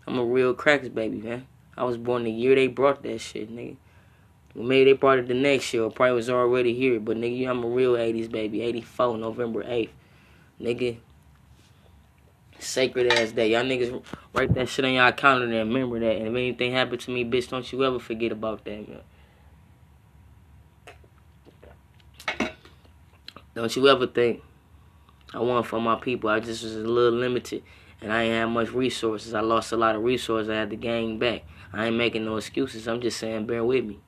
I'm 0.09 0.19
a 0.19 0.25
real 0.25 0.55
crackers 0.55 0.89
baby, 0.89 1.19
man. 1.19 1.47
I 1.77 1.85
was 1.85 1.99
born 1.99 2.25
the 2.25 2.31
year 2.31 2.55
they 2.55 2.67
brought 2.67 3.03
that 3.03 3.19
shit, 3.21 3.55
nigga. 3.55 3.77
maybe 4.55 4.91
they 4.91 4.95
brought 4.95 5.19
it 5.19 5.29
the 5.29 5.35
next 5.35 5.75
year, 5.75 5.83
or 5.83 5.91
probably 5.91 6.15
was 6.15 6.31
already 6.31 6.75
here, 6.75 6.99
but 6.99 7.19
nigga, 7.19 7.47
I'm 7.47 7.63
a 7.63 7.69
real 7.69 7.93
80s 7.93 8.31
baby. 8.31 8.63
84, 8.63 9.19
November 9.19 9.63
8th. 9.65 9.91
Nigga, 10.63 10.97
sacred 12.59 13.13
ass 13.13 13.33
day. 13.33 13.53
Y'all 13.53 13.65
niggas 13.65 14.03
write 14.33 14.55
that 14.55 14.71
shit 14.71 14.87
on 14.87 14.93
y'all 14.93 15.13
calendar 15.13 15.61
and 15.61 15.73
remember 15.75 16.01
that. 16.01 16.17
And 16.17 16.29
if 16.29 16.33
anything 16.33 16.73
happened 16.73 17.03
to 17.03 17.11
me, 17.11 17.23
bitch, 17.27 17.51
don't 17.51 17.71
you 17.71 17.85
ever 17.85 17.99
forget 17.99 18.33
about 18.33 18.65
that, 18.65 18.89
man. 18.89 19.01
Don't 23.55 23.77
you 23.77 23.87
ever 23.89 24.07
think 24.07 24.43
I 25.35 25.41
want 25.41 25.67
for 25.67 25.83
my 25.83 25.97
people. 25.97 26.31
I 26.31 26.41
just 26.41 26.63
was 26.63 26.77
a 26.77 26.79
little 26.79 27.19
limited 27.19 27.63
and 28.01 28.13
I 28.13 28.25
ain't 28.25 28.35
have 28.35 28.49
much 28.51 28.71
resources. 28.71 29.35
I 29.35 29.41
lost 29.41 29.73
a 29.73 29.77
lot 29.77 29.97
of 29.97 30.03
resources 30.03 30.49
I 30.49 30.55
had 30.55 30.71
to 30.71 30.77
gain 30.77 31.19
back. 31.19 31.43
I 31.73 31.87
ain't 31.87 31.97
making 31.97 32.25
no 32.25 32.37
excuses. 32.37 32.87
I'm 32.87 33.01
just 33.01 33.19
saying, 33.19 33.47
bear 33.47 33.65
with 33.65 33.85
me. 33.85 33.99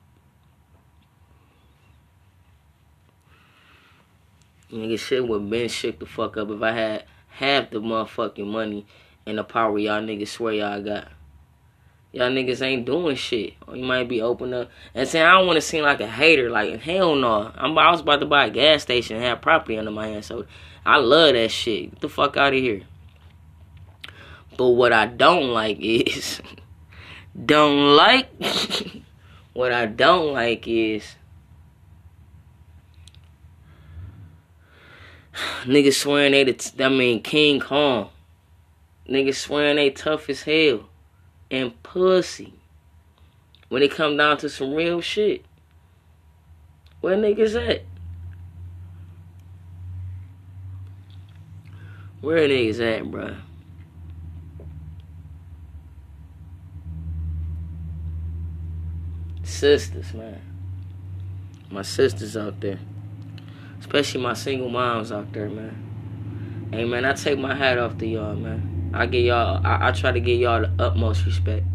Nigga, 4.71 4.97
shit 4.97 5.27
would 5.27 5.49
been 5.49 5.67
shook 5.67 5.99
the 5.99 6.05
fuck 6.05 6.37
up 6.37 6.49
if 6.49 6.61
I 6.61 6.71
had 6.71 7.05
half 7.27 7.71
the 7.71 7.81
motherfucking 7.81 8.47
money 8.47 8.85
and 9.25 9.37
the 9.37 9.43
power 9.43 9.77
y'all 9.77 10.01
niggas 10.01 10.29
swear 10.29 10.53
y'all 10.53 10.81
got. 10.81 11.09
Y'all 12.13 12.29
niggas 12.29 12.61
ain't 12.61 12.85
doing 12.85 13.15
shit. 13.15 13.53
Or 13.67 13.75
you 13.75 13.83
might 13.83 14.07
be 14.07 14.21
open 14.21 14.53
up 14.53 14.69
and 14.93 15.07
saying 15.07 15.25
I 15.25 15.31
don't 15.31 15.47
want 15.47 15.57
to 15.57 15.61
seem 15.61 15.83
like 15.83 15.99
a 15.99 16.07
hater. 16.07 16.49
Like 16.49 16.79
hell 16.81 17.15
no. 17.15 17.51
I'm 17.55 17.77
I 17.77 17.91
was 17.91 18.01
about 18.01 18.21
to 18.21 18.25
buy 18.25 18.45
a 18.45 18.49
gas 18.49 18.81
station 18.81 19.17
and 19.17 19.25
have 19.25 19.41
property 19.41 19.77
under 19.77 19.91
my 19.91 20.07
hand. 20.07 20.25
So 20.25 20.45
I 20.85 20.97
love 20.97 21.33
that 21.33 21.51
shit. 21.51 21.91
Get 21.91 21.99
the 22.01 22.09
fuck 22.09 22.37
out 22.37 22.53
of 22.53 22.59
here. 22.59 22.81
But 24.61 24.75
what 24.75 24.93
I 24.93 25.07
don't 25.07 25.49
like 25.49 25.79
is 25.79 26.39
don't 27.47 27.95
like 27.95 28.29
what 29.53 29.71
I 29.71 29.87
don't 29.87 30.33
like 30.33 30.67
is 30.67 31.15
niggas 35.63 35.93
swearing 35.93 36.33
they 36.33 36.43
the 36.43 36.83
I 36.85 36.89
mean 36.89 37.23
King 37.23 37.59
Kong. 37.59 38.09
Niggas 39.09 39.37
swearing 39.37 39.77
they 39.77 39.89
tough 39.89 40.29
as 40.29 40.43
hell 40.43 40.87
and 41.49 41.81
pussy. 41.81 42.53
When 43.69 43.81
it 43.81 43.89
come 43.89 44.15
down 44.15 44.37
to 44.37 44.49
some 44.49 44.75
real 44.75 45.01
shit. 45.01 45.43
Where 46.99 47.17
niggas 47.17 47.55
at? 47.67 47.81
Where 52.21 52.47
niggas 52.47 52.79
at, 52.79 53.05
bruh? 53.05 53.41
Sisters, 59.51 60.13
man. 60.13 60.41
My 61.69 61.81
sisters 61.81 62.35
out 62.35 62.59
there. 62.61 62.79
Especially 63.79 64.21
my 64.21 64.33
single 64.33 64.69
moms 64.69 65.11
out 65.11 65.31
there, 65.33 65.49
man. 65.49 66.69
Hey, 66.71 66.85
man, 66.85 67.05
I 67.05 67.13
take 67.13 67.37
my 67.37 67.53
hat 67.53 67.77
off 67.77 67.97
to 67.97 68.07
y'all, 68.07 68.35
man. 68.35 68.91
I 68.93 69.05
get 69.05 69.25
y'all, 69.25 69.65
I, 69.65 69.89
I 69.89 69.91
try 69.91 70.11
to 70.11 70.19
give 70.19 70.39
y'all 70.39 70.61
the 70.61 70.71
utmost 70.83 71.25
respect. 71.25 71.65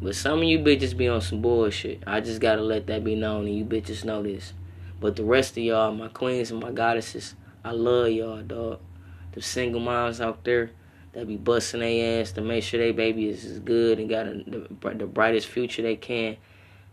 But 0.00 0.14
some 0.14 0.38
of 0.38 0.44
you 0.44 0.58
bitches 0.58 0.96
be 0.96 1.08
on 1.08 1.20
some 1.20 1.40
bullshit. 1.40 2.02
I 2.06 2.20
just 2.20 2.40
gotta 2.40 2.62
let 2.62 2.86
that 2.88 3.04
be 3.04 3.14
known, 3.14 3.46
and 3.46 3.56
you 3.56 3.64
bitches 3.64 4.04
know 4.04 4.22
this. 4.22 4.52
But 5.00 5.16
the 5.16 5.24
rest 5.24 5.52
of 5.52 5.64
y'all, 5.64 5.92
my 5.92 6.08
queens 6.08 6.50
and 6.50 6.60
my 6.60 6.70
goddesses, 6.72 7.34
I 7.64 7.72
love 7.72 8.08
y'all, 8.08 8.42
dog. 8.42 8.80
The 9.32 9.42
single 9.42 9.80
moms 9.80 10.20
out 10.20 10.44
there, 10.44 10.70
that 11.14 11.28
be 11.28 11.36
busting 11.36 11.80
their 11.80 12.20
ass 12.20 12.32
to 12.32 12.40
make 12.40 12.64
sure 12.64 12.80
their 12.80 12.92
baby 12.92 13.28
is, 13.28 13.44
is 13.44 13.58
good 13.60 13.98
and 13.98 14.08
got 14.08 14.26
a, 14.26 14.42
the, 14.46 14.94
the 14.94 15.06
brightest 15.06 15.46
future 15.46 15.82
they 15.82 15.96
can. 15.96 16.36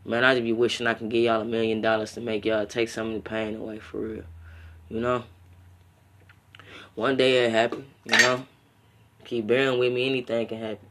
Man, 0.05 0.23
I 0.23 0.33
just 0.33 0.43
be 0.43 0.53
wishing 0.53 0.87
I 0.87 0.93
can 0.93 1.09
give 1.09 1.23
y'all 1.23 1.41
a 1.41 1.45
million 1.45 1.81
dollars 1.81 2.13
to 2.13 2.21
make 2.21 2.45
y'all 2.45 2.65
take 2.65 2.89
some 2.89 3.07
of 3.07 3.13
the 3.13 3.29
pain 3.29 3.55
away 3.55 3.79
for 3.79 3.99
real. 3.99 4.23
You 4.89 4.99
know? 4.99 5.23
One 6.95 7.17
day 7.17 7.45
it 7.45 7.51
happen, 7.51 7.85
you 8.05 8.17
know? 8.17 8.45
Keep 9.25 9.47
bearing 9.47 9.79
with 9.79 9.93
me, 9.93 10.09
anything 10.09 10.47
can 10.47 10.59
happen. 10.59 10.87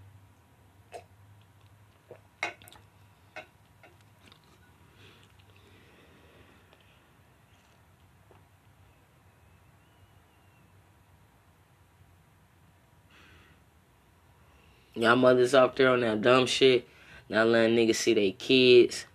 Y'all 15.00 15.16
mothers 15.16 15.54
out 15.54 15.76
there 15.76 15.88
on 15.88 16.00
that 16.00 16.20
dumb 16.20 16.44
shit, 16.44 16.86
not 17.30 17.46
letting 17.46 17.74
niggas 17.74 17.96
see 17.96 18.12
their 18.12 18.32
kids. 18.32 19.06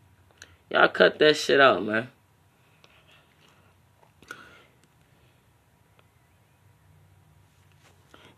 Y'all 0.72 0.88
cut 0.88 1.20
that 1.20 1.38
shit 1.38 1.62
out, 1.62 1.86
man. 1.86 2.08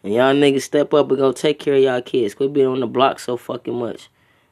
And 0.03 0.13
y'all 0.13 0.33
niggas 0.33 0.63
step 0.63 0.93
up 0.93 1.09
and 1.09 1.17
go 1.17 1.31
take 1.31 1.59
care 1.59 1.75
of 1.75 1.81
y'all 1.81 2.01
kids. 2.01 2.35
Quit 2.35 2.51
being 2.51 2.67
on 2.67 2.81
the 2.81 2.87
block 2.87 3.19
so 3.19 3.37
fucking 3.37 3.79
much. 3.79 4.09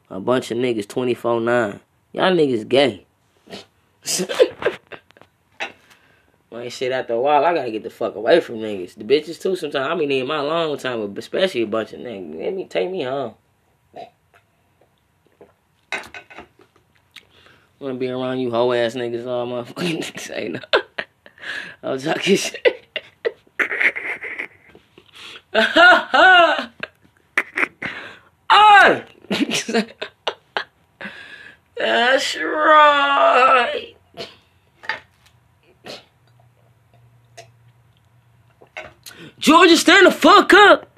A 0.10 0.22
bunch 0.22 0.52
of 0.52 0.58
niggas 0.58 0.86
24-9. 0.86 1.82
Y'all 2.14 2.32
niggas 2.32 2.68
gay. 2.68 3.06
ain't 6.60 6.74
shit 6.74 6.92
after 6.92 7.14
a 7.14 7.20
while, 7.20 7.46
I 7.46 7.54
gotta 7.54 7.72
get 7.72 7.84
the 7.84 7.90
fuck 7.90 8.16
away 8.16 8.40
from 8.40 8.56
niggas. 8.56 8.96
The 8.96 9.04
bitches 9.04 9.42
too 9.42 9.56
sometimes. 9.56 9.88
I 9.88 9.96
be 9.96 10.06
needing 10.06 10.28
my 10.28 10.42
long 10.42 10.78
time, 10.78 11.16
especially 11.18 11.62
a 11.62 11.68
bunch 11.68 11.94
of 11.94 12.00
niggas. 12.00 12.40
Let 12.40 12.54
me 12.54 12.66
take 12.66 12.90
me 12.90 13.04
home. 13.04 13.36
I 13.96 14.10
Wanna 17.80 17.96
be 17.96 18.10
around 18.10 18.40
you 18.40 18.52
hoe 18.52 18.72
ass 18.72 18.96
niggas 18.96 19.28
all 19.28 19.48
motherfucking 19.48 20.00
niggas 20.04 20.36
ain't 20.36 20.54
no. 20.54 20.62
I 21.84 21.92
was 21.92 22.04
talking 22.04 22.36
shit. 22.36 23.02
oh! 25.54 26.72
That's 31.78 32.38
right. 32.38 33.95
Georgia, 39.46 39.78
stand 39.78 40.08
the 40.08 40.12
fuck 40.12 40.56
up. 40.56 40.90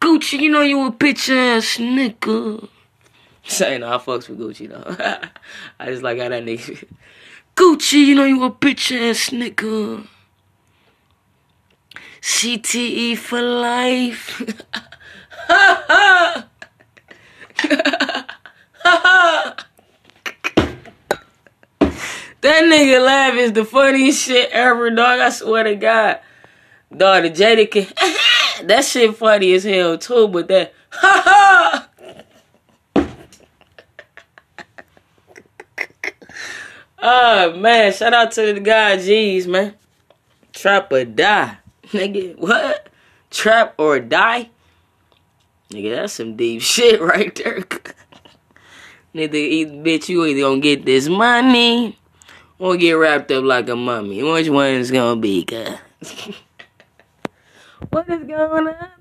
Gucci, 0.00 0.38
you 0.38 0.48
know 0.48 0.60
you 0.60 0.86
a 0.86 0.92
bitch 0.92 1.28
ass 1.28 1.78
nigga. 1.78 2.68
Saying 3.42 3.80
no, 3.80 3.88
I 3.88 3.98
fucks 3.98 4.28
with 4.28 4.38
Gucci 4.38 4.68
though. 4.68 5.18
I 5.80 5.86
just 5.86 6.04
like 6.04 6.20
how 6.20 6.28
that 6.28 6.44
nigga. 6.44 6.86
Gucci, 7.56 7.94
you 7.94 8.14
know 8.14 8.26
you 8.26 8.44
a 8.44 8.50
bitch 8.52 8.96
ass 8.96 9.30
nigga. 9.30 10.06
CTE 12.22 13.18
for 13.18 13.42
life. 13.42 14.38
that 15.48 16.46
nigga 22.42 23.04
laugh 23.04 23.34
is 23.34 23.52
the 23.52 23.64
funniest 23.64 24.22
shit 24.22 24.48
ever, 24.52 24.90
dog. 24.90 25.18
I 25.18 25.30
swear 25.30 25.64
to 25.64 25.74
God 25.74 26.20
daughter 26.94 27.30
Jadakin. 27.30 27.92
that 28.66 28.84
shit 28.84 29.16
funny 29.16 29.52
as 29.54 29.64
hell 29.64 29.98
too, 29.98 30.28
but 30.28 30.48
that 30.48 30.74
ha 30.90 31.22
ha. 31.24 31.88
oh 36.98 37.56
man, 37.56 37.92
shout 37.92 38.14
out 38.14 38.32
to 38.32 38.52
the 38.52 38.60
guy 38.60 38.96
G's 38.96 39.46
man. 39.46 39.74
Trap 40.52 40.92
or 40.92 41.04
die, 41.04 41.58
nigga. 41.88 42.38
What? 42.38 42.88
Trap 43.30 43.74
or 43.78 44.00
die? 44.00 44.50
Nigga, 45.70 45.96
that's 45.96 46.14
some 46.14 46.36
deep 46.36 46.62
shit 46.62 47.00
right 47.00 47.34
there. 47.34 47.60
nigga, 49.14 49.82
bitch, 49.84 50.08
you 50.08 50.24
either 50.24 50.42
gonna 50.42 50.60
get 50.60 50.86
this 50.86 51.08
money 51.08 51.98
or 52.58 52.76
get 52.76 52.92
wrapped 52.92 53.30
up 53.32 53.44
like 53.44 53.68
a 53.68 53.76
mummy. 53.76 54.22
Which 54.22 54.48
one's 54.48 54.90
gonna 54.90 55.20
be, 55.20 55.44
good? 55.44 55.78
What 57.90 58.08
is 58.08 58.24
going 58.24 58.68
ah. 58.68 58.82
on? 58.82 58.96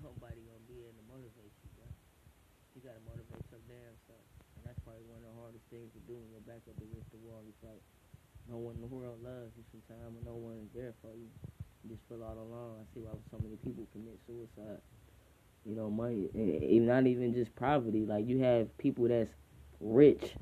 Nobody 0.00 0.40
gonna 0.48 0.64
be 0.64 0.80
able 0.80 0.96
to 0.96 1.06
motivate 1.12 1.52
you, 1.60 1.68
bro. 1.76 1.84
You 2.76 2.80
gotta 2.80 3.04
motivate 3.04 3.44
your 3.52 3.60
damn 3.68 3.96
self. 4.08 4.24
And 4.56 4.64
that's 4.68 4.80
probably 4.84 5.04
one 5.08 5.20
of 5.24 5.28
the 5.28 5.36
hardest 5.36 5.64
things 5.72 5.92
to 5.96 6.00
do 6.04 6.16
when 6.16 6.28
your 6.28 6.44
back 6.44 6.64
up 6.68 6.76
against 6.76 7.08
the 7.12 7.20
wall. 7.24 7.40
It's 7.48 7.60
like 7.64 7.80
no 8.48 8.60
one 8.60 8.76
in 8.76 8.84
the 8.84 8.92
world 8.92 9.20
loves 9.24 9.56
you 9.56 9.64
sometimes, 9.72 10.16
and 10.16 10.24
no 10.24 10.36
one 10.36 10.60
is 10.60 10.72
there 10.72 10.92
for 11.00 11.12
you. 11.16 11.28
Just 11.90 12.02
feel 12.08 12.22
all 12.22 12.34
alone. 12.34 12.76
I 12.80 12.94
see 12.94 13.00
why 13.00 13.10
so 13.32 13.38
many 13.42 13.56
people 13.56 13.84
commit 13.92 14.18
suicide. 14.26 14.80
You 15.66 15.74
know, 15.74 15.90
money, 15.90 16.28
and 16.34 16.86
not 16.86 17.06
even 17.06 17.34
just 17.34 17.54
poverty. 17.56 18.06
Like 18.06 18.28
you 18.28 18.38
have 18.38 18.76
people 18.78 19.08
that's 19.08 19.30
rich, 19.80 20.34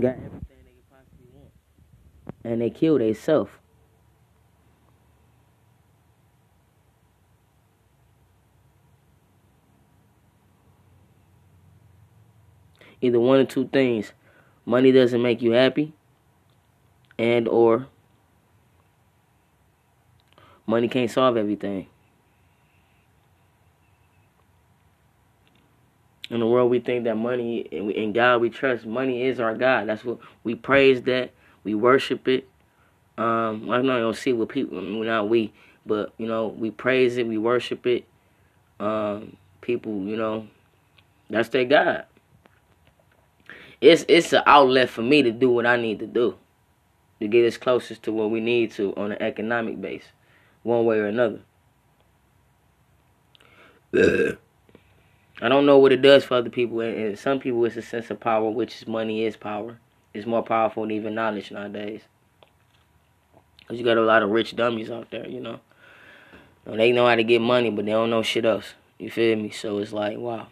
got 0.00 0.16
everything 0.16 0.42
they 0.64 0.72
could 0.72 0.90
possibly 0.90 1.26
want, 1.32 1.50
and 2.44 2.60
they 2.60 2.70
kill 2.70 2.98
themselves. 2.98 3.50
either 13.00 13.20
one 13.20 13.40
or 13.40 13.44
two 13.44 13.68
things. 13.68 14.12
Money 14.64 14.92
doesn't 14.92 15.22
make 15.22 15.42
you 15.42 15.52
happy 15.52 15.92
and 17.18 17.48
or 17.48 17.86
money 20.70 20.88
can't 20.88 21.10
solve 21.10 21.36
everything. 21.36 21.86
In 26.30 26.40
the 26.40 26.46
world, 26.46 26.70
we 26.70 26.78
think 26.78 27.04
that 27.04 27.16
money, 27.16 27.58
in 27.58 28.12
God 28.12 28.40
we 28.40 28.50
trust. 28.50 28.86
Money 28.86 29.24
is 29.24 29.40
our 29.40 29.54
God. 29.54 29.88
That's 29.88 30.04
what 30.04 30.18
we 30.44 30.54
praise 30.54 31.02
that. 31.02 31.32
We 31.64 31.74
worship 31.74 32.28
it. 32.28 32.48
Um, 33.18 33.68
I'm 33.70 33.84
not 33.84 33.98
gonna 33.98 34.14
see 34.14 34.32
what 34.32 34.48
people, 34.48 34.80
not 34.80 35.28
we, 35.28 35.52
but 35.84 36.12
you 36.16 36.26
know, 36.26 36.46
we 36.46 36.70
praise 36.70 37.16
it, 37.16 37.26
we 37.26 37.36
worship 37.36 37.86
it. 37.86 38.04
Um, 38.78 39.36
people, 39.60 40.04
you 40.04 40.16
know, 40.16 40.46
that's 41.28 41.48
their 41.50 41.64
God 41.64 42.06
it's 43.80 44.04
it's 44.08 44.32
an 44.32 44.42
outlet 44.46 44.90
for 44.90 45.02
me 45.02 45.22
to 45.22 45.32
do 45.32 45.50
what 45.50 45.66
I 45.66 45.76
need 45.76 45.98
to 46.00 46.06
do 46.06 46.36
to 47.20 47.28
get 47.28 47.46
us 47.46 47.56
closest 47.56 48.02
to 48.04 48.12
what 48.12 48.30
we 48.30 48.40
need 48.40 48.72
to 48.72 48.94
on 48.96 49.12
an 49.12 49.22
economic 49.22 49.80
base, 49.80 50.04
one 50.62 50.84
way 50.84 50.98
or 50.98 51.06
another. 51.06 51.40
I 53.92 55.48
don't 55.48 55.66
know 55.66 55.78
what 55.78 55.92
it 55.92 56.02
does 56.02 56.24
for 56.24 56.34
other 56.34 56.50
people, 56.50 56.80
and 56.80 57.18
some 57.18 57.40
people 57.40 57.64
it's 57.64 57.76
a 57.76 57.82
sense 57.82 58.10
of 58.10 58.20
power, 58.20 58.50
which 58.50 58.76
is 58.76 58.86
money 58.86 59.24
is 59.24 59.36
power. 59.36 59.78
It's 60.12 60.26
more 60.26 60.42
powerful 60.42 60.82
than 60.82 60.92
even 60.92 61.14
knowledge 61.14 61.50
nowadays. 61.50 62.02
Cause 63.66 63.78
you 63.78 63.84
got 63.84 63.96
a 63.96 64.02
lot 64.02 64.22
of 64.22 64.30
rich 64.30 64.56
dummies 64.56 64.90
out 64.90 65.10
there, 65.10 65.28
you 65.28 65.40
know. 65.40 65.60
They 66.66 66.92
know 66.92 67.06
how 67.06 67.14
to 67.14 67.24
get 67.24 67.40
money, 67.40 67.70
but 67.70 67.84
they 67.84 67.92
don't 67.92 68.10
know 68.10 68.22
shit 68.22 68.44
else. 68.44 68.74
You 68.98 69.10
feel 69.10 69.36
me? 69.36 69.50
So 69.50 69.78
it's 69.78 69.92
like, 69.92 70.18
wow. 70.18 70.48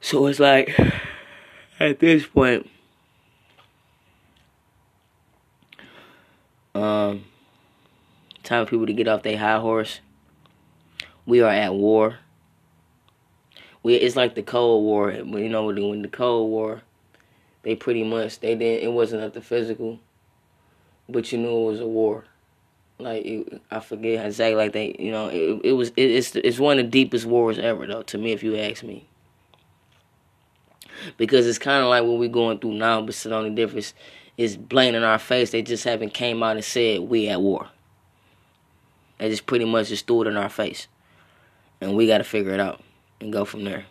So 0.00 0.26
it's 0.26 0.38
like, 0.38 0.78
at 1.80 1.98
this 2.00 2.26
point, 2.26 2.68
um, 6.82 7.24
time 8.42 8.64
for 8.64 8.70
people 8.70 8.86
to 8.86 8.92
get 8.92 9.08
off 9.08 9.22
their 9.22 9.38
high 9.38 9.58
horse. 9.58 10.00
We 11.24 11.40
are 11.40 11.50
at 11.50 11.74
war. 11.74 12.18
We 13.82 13.94
it's 13.94 14.16
like 14.16 14.34
the 14.34 14.42
Cold 14.42 14.84
War. 14.84 15.12
You 15.12 15.48
know, 15.48 15.66
when 15.66 16.02
the 16.02 16.08
Cold 16.08 16.50
War, 16.50 16.82
they 17.62 17.74
pretty 17.74 18.04
much 18.04 18.40
they 18.40 18.54
didn't. 18.54 18.84
It 18.84 18.92
wasn't 18.92 19.22
up 19.22 19.34
to 19.34 19.40
physical, 19.40 20.00
but 21.08 21.30
you 21.32 21.38
knew 21.38 21.50
it 21.50 21.70
was 21.70 21.80
a 21.80 21.86
war. 21.86 22.24
Like 22.98 23.24
it, 23.24 23.62
I 23.70 23.80
forget 23.80 24.24
exactly 24.24 24.54
like 24.54 24.72
they. 24.72 24.96
You 24.98 25.10
know, 25.10 25.28
it, 25.28 25.60
it 25.64 25.72
was. 25.72 25.90
It, 25.96 26.10
it's 26.10 26.34
it's 26.36 26.58
one 26.58 26.78
of 26.78 26.86
the 26.86 26.90
deepest 26.90 27.26
wars 27.26 27.58
ever, 27.58 27.86
though. 27.86 28.02
To 28.02 28.18
me, 28.18 28.32
if 28.32 28.42
you 28.42 28.56
ask 28.56 28.82
me 28.82 29.08
because 31.16 31.46
it's 31.46 31.58
kind 31.58 31.82
of 31.82 31.88
like 31.88 32.02
what 32.04 32.18
we're 32.18 32.28
going 32.28 32.58
through 32.58 32.74
now, 32.74 33.02
but 33.02 33.14
the 33.14 33.34
only 33.34 33.50
difference 33.50 33.94
is 34.36 34.56
blatant 34.56 34.96
in 34.96 35.02
our 35.02 35.18
face. 35.18 35.50
They 35.50 35.62
just 35.62 35.84
haven't 35.84 36.14
came 36.14 36.42
out 36.42 36.56
and 36.56 36.64
said 36.64 37.00
we 37.00 37.28
at 37.28 37.40
war. 37.40 37.68
They 39.18 39.30
just 39.30 39.46
pretty 39.46 39.64
much 39.64 39.88
just 39.88 40.06
threw 40.06 40.22
it 40.22 40.28
in 40.28 40.36
our 40.36 40.50
face, 40.50 40.88
and 41.80 41.96
we 41.96 42.06
got 42.06 42.18
to 42.18 42.24
figure 42.24 42.52
it 42.52 42.60
out 42.60 42.82
and 43.20 43.32
go 43.32 43.44
from 43.44 43.64
there. 43.64 43.86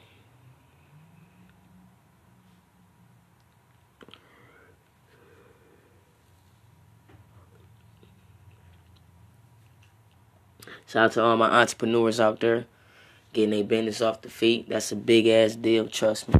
Shout 10.87 11.05
out 11.05 11.11
to 11.13 11.23
all 11.23 11.35
my 11.35 11.49
entrepreneurs 11.49 12.19
out 12.19 12.39
there 12.39 12.65
getting 13.33 13.49
their 13.49 13.63
business 13.63 14.01
off 14.01 14.21
the 14.21 14.29
feet. 14.29 14.69
That's 14.69 14.91
a 14.91 14.95
big 14.95 15.27
ass 15.27 15.55
deal, 15.55 15.87
trust 15.87 16.29
me. 16.29 16.35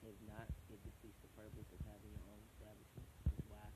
If 0.00 0.16
not, 0.24 0.48
it 0.72 0.80
defeats 0.80 1.20
the 1.20 1.28
purpose 1.36 1.68
of 1.70 1.80
having 1.84 2.08
your 2.08 2.26
own 2.32 2.40
establishment. 2.56 3.04
That's 3.28 3.44
why 3.52 3.68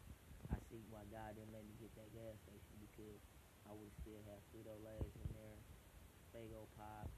I 0.48 0.58
see 0.72 0.80
why 0.88 1.04
God 1.12 1.37
didn't 1.37 1.52
let 1.52 1.68
me 1.68 1.76
get 1.76 1.92
that 2.00 2.08
gas 2.16 2.37
station 2.48 2.74
because 2.80 3.20
I 3.68 3.76
would 3.76 3.92
still 4.00 4.20
have 4.32 4.40
Frito-Lays 4.48 5.14
in 5.20 5.28
there, 5.37 5.60
Faygo 6.32 6.64
Pop, 6.80 7.12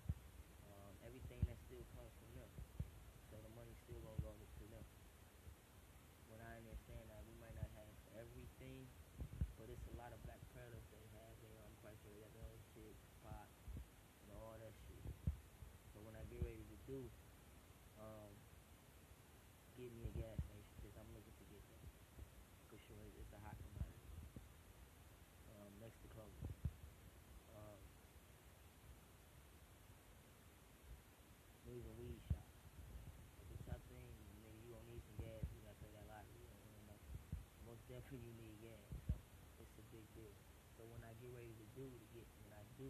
definitely 38.17 38.33
you 38.33 38.49
need 38.49 38.57
gas. 38.65 38.89
So 39.05 39.13
it's 39.61 39.77
a 39.77 39.87
big 39.93 40.07
deal. 40.17 40.33
So 40.81 40.89
when 40.89 41.05
I 41.05 41.13
get 41.21 41.29
ready 41.37 41.53
to 41.53 41.67
do 41.77 41.85
to 41.85 42.07
get 42.17 42.25
when 42.49 42.53
I 42.57 42.65
do 42.81 42.89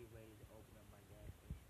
get 0.00 0.08
ready 0.16 0.32
to 0.40 0.46
open 0.56 0.72
up 0.80 0.86
my 0.88 1.02
gas 1.12 1.28
station, 1.44 1.68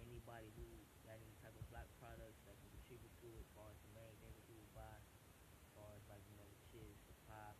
anybody 0.00 0.48
who 0.56 0.64
got 1.04 1.20
any 1.20 1.36
type 1.44 1.52
of 1.52 1.64
black 1.68 1.88
products 2.00 2.40
that 2.48 2.56
can 2.56 2.70
contribute 2.80 3.12
to 3.20 3.28
it, 3.36 3.44
as 3.44 3.50
far 3.52 3.68
as 3.68 3.76
the 3.84 3.92
main 3.92 4.14
thing 4.24 4.32
that 4.32 4.44
people 4.48 4.68
buy, 4.72 4.96
as 4.96 5.68
far 5.76 5.88
as 5.92 6.02
like 6.08 6.24
you 6.32 6.36
know 6.40 6.48
the 6.48 6.60
chips, 6.72 7.00
the 7.12 7.16
pop, 7.28 7.56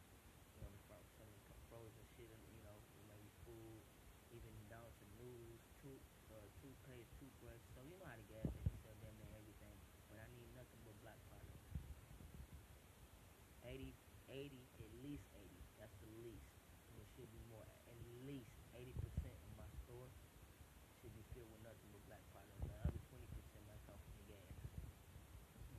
you 0.56 0.64
know 0.64 0.70
the 0.72 0.80
some 1.20 1.28
of 1.28 1.42
the 1.52 1.58
frozen 1.68 2.04
shit, 2.16 2.32
you 2.32 2.64
know 2.64 2.76
maybe 3.04 3.28
food, 3.44 3.84
even 4.32 4.52
down 4.72 4.88
to 4.88 5.04
noodles, 5.20 5.60
tooth, 5.84 6.04
uh, 6.32 6.40
toothpaste, 6.64 7.12
toothbrush. 7.20 7.60
So 7.76 7.84
you 7.84 8.00
know 8.00 8.08
how 8.08 8.16
the 8.16 8.28
gas 8.32 8.48
station 8.48 8.76
sell 8.80 8.96
damn 9.04 9.12
near 9.20 9.28
everything, 9.36 9.76
but 10.08 10.16
I 10.16 10.26
need 10.32 10.48
nothing 10.56 10.80
but 10.88 10.96
black 11.04 11.20
products. 11.28 11.52
80 14.32 14.48
80, 14.48 14.64
at 14.80 14.92
least 15.04 15.28
80. 15.36 15.44
That's 15.76 15.92
the 16.00 16.08
least. 16.24 16.48
And 16.88 16.96
it 16.96 17.04
should 17.12 17.28
be 17.28 17.42
more. 17.52 17.68
At 17.84 17.98
least 18.24 18.48
80% 18.72 18.88
of 19.28 19.50
my 19.60 19.68
store 19.84 20.08
should 21.04 21.12
be 21.12 21.20
filled 21.36 21.52
with 21.52 21.60
nothing 21.60 21.92
but 21.92 22.00
black 22.08 22.24
products. 22.32 22.64
The 22.64 22.72
other 22.80 23.00
20% 23.12 23.28
might 23.68 23.82
come 23.84 24.00
from 24.00 24.14
the 24.16 24.26
gas. 24.32 24.56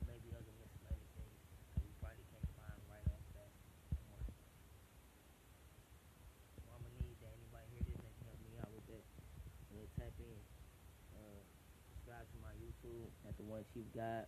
Maybe 0.06 0.30
other 0.38 0.54
miscellaneous 0.54 1.10
things 1.18 1.38
that 1.74 1.82
we 1.82 1.90
probably 1.98 2.22
can't 2.30 2.46
find 2.54 2.78
right 2.86 3.06
off 3.10 3.26
that 3.34 3.50
on. 4.14 4.22
So 6.62 6.68
I'm 6.70 6.78
gonna 6.78 7.02
need 7.02 7.18
that 7.26 7.34
anybody 7.34 7.74
this 7.74 7.90
that 7.90 8.14
can 8.22 8.24
help 8.30 8.38
me 8.38 8.54
out 8.62 8.70
with 8.70 8.86
that. 8.86 9.04
And 9.74 9.82
tap 9.98 10.14
in. 10.22 10.38
YouTube 12.84 13.10
at 13.28 13.36
the 13.36 13.44
One 13.44 13.64
Chief 13.72 13.84
God. 13.94 14.26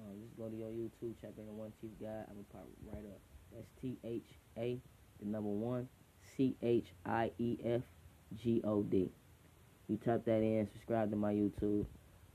Um, 0.00 0.16
just 0.24 0.36
go 0.36 0.48
to 0.48 0.56
your 0.56 0.72
YouTube, 0.72 1.12
check 1.20 1.36
in 1.36 1.46
the 1.46 1.52
One 1.52 1.72
Chief 1.80 1.90
God. 2.00 2.24
I'm 2.28 2.40
gonna 2.40 2.52
pop 2.52 2.68
right 2.88 3.04
up. 3.04 3.20
That's 3.54 3.66
T 3.80 3.98
H 4.04 4.24
A, 4.56 4.78
the 5.20 5.26
number 5.26 5.48
one, 5.50 5.88
C 6.36 6.56
H 6.62 6.86
I 7.04 7.30
E 7.38 7.58
F 7.64 7.82
G 8.36 8.60
O 8.64 8.82
D. 8.82 9.10
You 9.88 9.96
type 9.96 10.24
that 10.24 10.42
in, 10.42 10.68
subscribe 10.72 11.10
to 11.10 11.16
my 11.16 11.32
YouTube. 11.32 11.84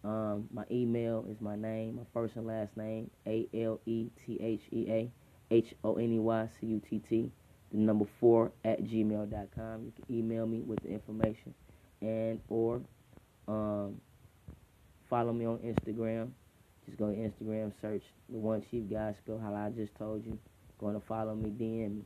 Um, 0.03 0.47
my 0.53 0.65
email 0.69 1.25
is 1.29 1.41
my 1.41 1.55
name, 1.55 1.95
my 1.95 2.03
first 2.13 2.35
and 2.35 2.45
last 2.45 2.75
name, 2.77 3.09
A 3.25 3.47
L 3.53 3.79
E 3.85 4.09
T 4.25 4.37
H 4.41 4.61
E 4.71 4.85
A 4.89 5.11
H 5.51 5.73
O 5.83 5.95
N 5.95 6.11
E 6.11 6.19
Y 6.19 6.49
C 6.59 6.67
U 6.67 6.81
T 6.87 6.99
T, 6.99 7.31
the 7.71 7.77
number 7.77 8.05
four 8.19 8.51
at 8.63 8.83
gmail.com. 8.83 9.85
You 9.85 9.91
can 9.95 10.15
email 10.15 10.45
me 10.45 10.59
with 10.59 10.81
the 10.83 10.89
information 10.89 11.53
and 12.01 12.39
or 12.49 12.81
um, 13.47 13.99
follow 15.09 15.33
me 15.33 15.45
on 15.45 15.57
Instagram. 15.59 16.31
Just 16.85 16.97
go 16.97 17.09
to 17.09 17.15
Instagram, 17.15 17.71
search 17.81 18.03
the 18.29 18.37
one 18.37 18.63
chief 18.69 18.89
gospel, 18.89 19.39
how 19.39 19.55
I 19.55 19.69
just 19.69 19.95
told 19.95 20.23
you. 20.25 20.37
To 20.79 21.01
follow 21.07 21.33
me, 21.33 21.49
DM 21.49 21.95
me. 21.95 22.01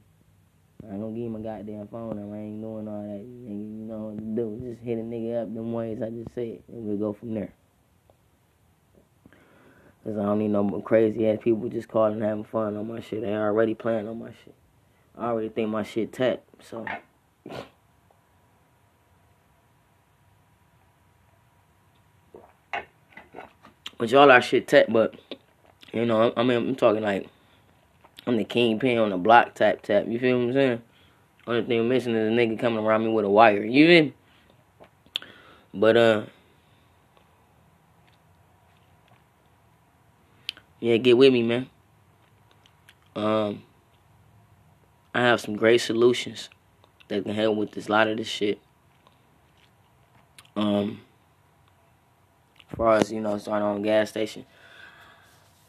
I 0.87 0.93
ain't 0.93 1.01
gonna 1.01 1.13
give 1.13 1.31
my 1.31 1.39
goddamn 1.39 1.87
phone 1.87 2.15
number. 2.15 2.35
I 2.35 2.39
ain't 2.39 2.61
doing 2.61 2.87
all 2.87 3.01
that. 3.01 3.25
Nigga, 3.25 3.49
You 3.49 3.85
know 3.85 3.97
what 4.13 4.17
to 4.17 4.23
do. 4.23 4.61
Just 4.63 4.81
hit 4.81 4.97
a 4.97 5.01
nigga 5.01 5.41
up 5.41 5.53
them 5.53 5.73
ways 5.73 6.01
I 6.01 6.09
just 6.09 6.33
said, 6.33 6.63
and 6.69 6.85
we'll 6.85 6.97
go 6.97 7.11
from 7.11 7.33
there. 7.33 7.51
Cause 10.03 10.17
I 10.17 10.23
don't 10.23 10.39
need 10.39 10.51
no 10.51 10.81
crazy 10.81 11.27
ass 11.27 11.39
people 11.43 11.67
just 11.67 11.89
calling 11.89 12.21
having 12.21 12.45
fun 12.45 12.77
on 12.77 12.87
my 12.87 13.01
shit. 13.01 13.21
They 13.21 13.33
already 13.33 13.75
playing 13.75 14.07
on 14.07 14.17
my 14.17 14.29
shit. 14.29 14.55
I 15.17 15.25
already 15.25 15.49
think 15.49 15.69
my 15.69 15.83
shit 15.83 16.13
tech, 16.13 16.39
so. 16.61 16.85
But 23.97 24.09
y'all 24.09 24.31
are 24.31 24.41
shit 24.41 24.69
tech, 24.69 24.85
but 24.87 25.15
you 25.91 26.05
know, 26.05 26.31
I 26.37 26.43
mean, 26.43 26.57
I'm 26.57 26.75
talking 26.75 27.03
like 27.03 27.27
I'm 28.29 28.37
the 28.37 28.43
kingpin 28.43 28.97
on 28.97 29.09
the 29.09 29.17
block 29.17 29.55
tap 29.55 29.81
tap. 29.81 30.05
You 30.07 30.19
feel 30.19 30.37
what 30.37 30.47
I'm 30.47 30.53
saying? 30.53 30.81
Only 31.47 31.65
thing 31.65 31.89
missing 31.89 32.15
is 32.15 32.27
a 32.27 32.31
nigga 32.31 32.59
coming 32.59 32.83
around 32.83 33.03
me 33.03 33.11
with 33.11 33.25
a 33.25 33.29
wire. 33.29 33.63
You 33.63 33.87
feel? 33.87 34.13
But 35.73 35.97
uh, 35.97 36.23
yeah, 40.79 40.97
get 40.97 41.17
with 41.17 41.33
me, 41.33 41.43
man. 41.43 41.69
Um, 43.15 43.63
I 45.13 45.21
have 45.21 45.41
some 45.41 45.55
great 45.55 45.79
solutions 45.81 46.49
that 47.07 47.23
can 47.23 47.33
help 47.33 47.57
with 47.57 47.71
this 47.71 47.89
lot 47.89 48.07
of 48.07 48.17
this 48.17 48.27
shit. 48.27 48.59
Um 50.55 51.01
as 52.71 52.77
far 52.77 52.95
as 52.95 53.11
you 53.11 53.21
know 53.21 53.37
starting 53.37 53.67
on 53.67 53.81
gas 53.81 54.09
station 54.09 54.45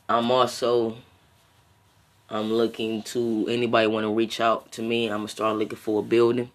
i'm 0.09 0.31
also 0.31 0.97
i'm 2.31 2.53
looking 2.53 3.03
to 3.03 3.47
anybody 3.49 3.87
want 3.87 4.05
to 4.05 4.13
reach 4.13 4.41
out 4.41 4.71
to 4.73 4.83
me 4.83 5.07
i'm 5.07 5.19
gonna 5.19 5.29
start 5.29 5.57
looking 5.57 5.79
for 5.79 6.01
a 6.01 6.03
building. 6.03 6.51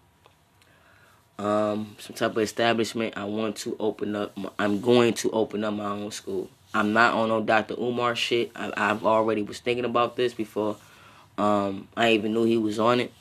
Um 1.38 1.96
some 1.98 2.16
type 2.16 2.32
of 2.32 2.38
establishment 2.38 3.16
i 3.16 3.24
want 3.24 3.56
to 3.56 3.76
open 3.78 4.16
up 4.16 4.36
my, 4.36 4.48
i'm 4.58 4.80
going 4.80 5.14
to 5.14 5.30
open 5.30 5.64
up 5.64 5.74
my 5.74 5.86
own 5.86 6.10
school. 6.10 6.48
I'm 6.72 6.92
not 6.92 7.14
on 7.14 7.28
no 7.28 7.42
dr 7.42 7.74
umar 7.74 8.16
shit. 8.16 8.50
I, 8.56 8.72
i've 8.76 9.04
already 9.04 9.42
was 9.42 9.60
thinking 9.60 9.84
about 9.84 10.16
this 10.16 10.34
before 10.34 10.76
um 11.38 11.88
i 11.96 12.12
even 12.12 12.32
knew 12.32 12.44
he 12.44 12.56
was 12.56 12.78
on 12.78 13.00
it. 13.00 13.12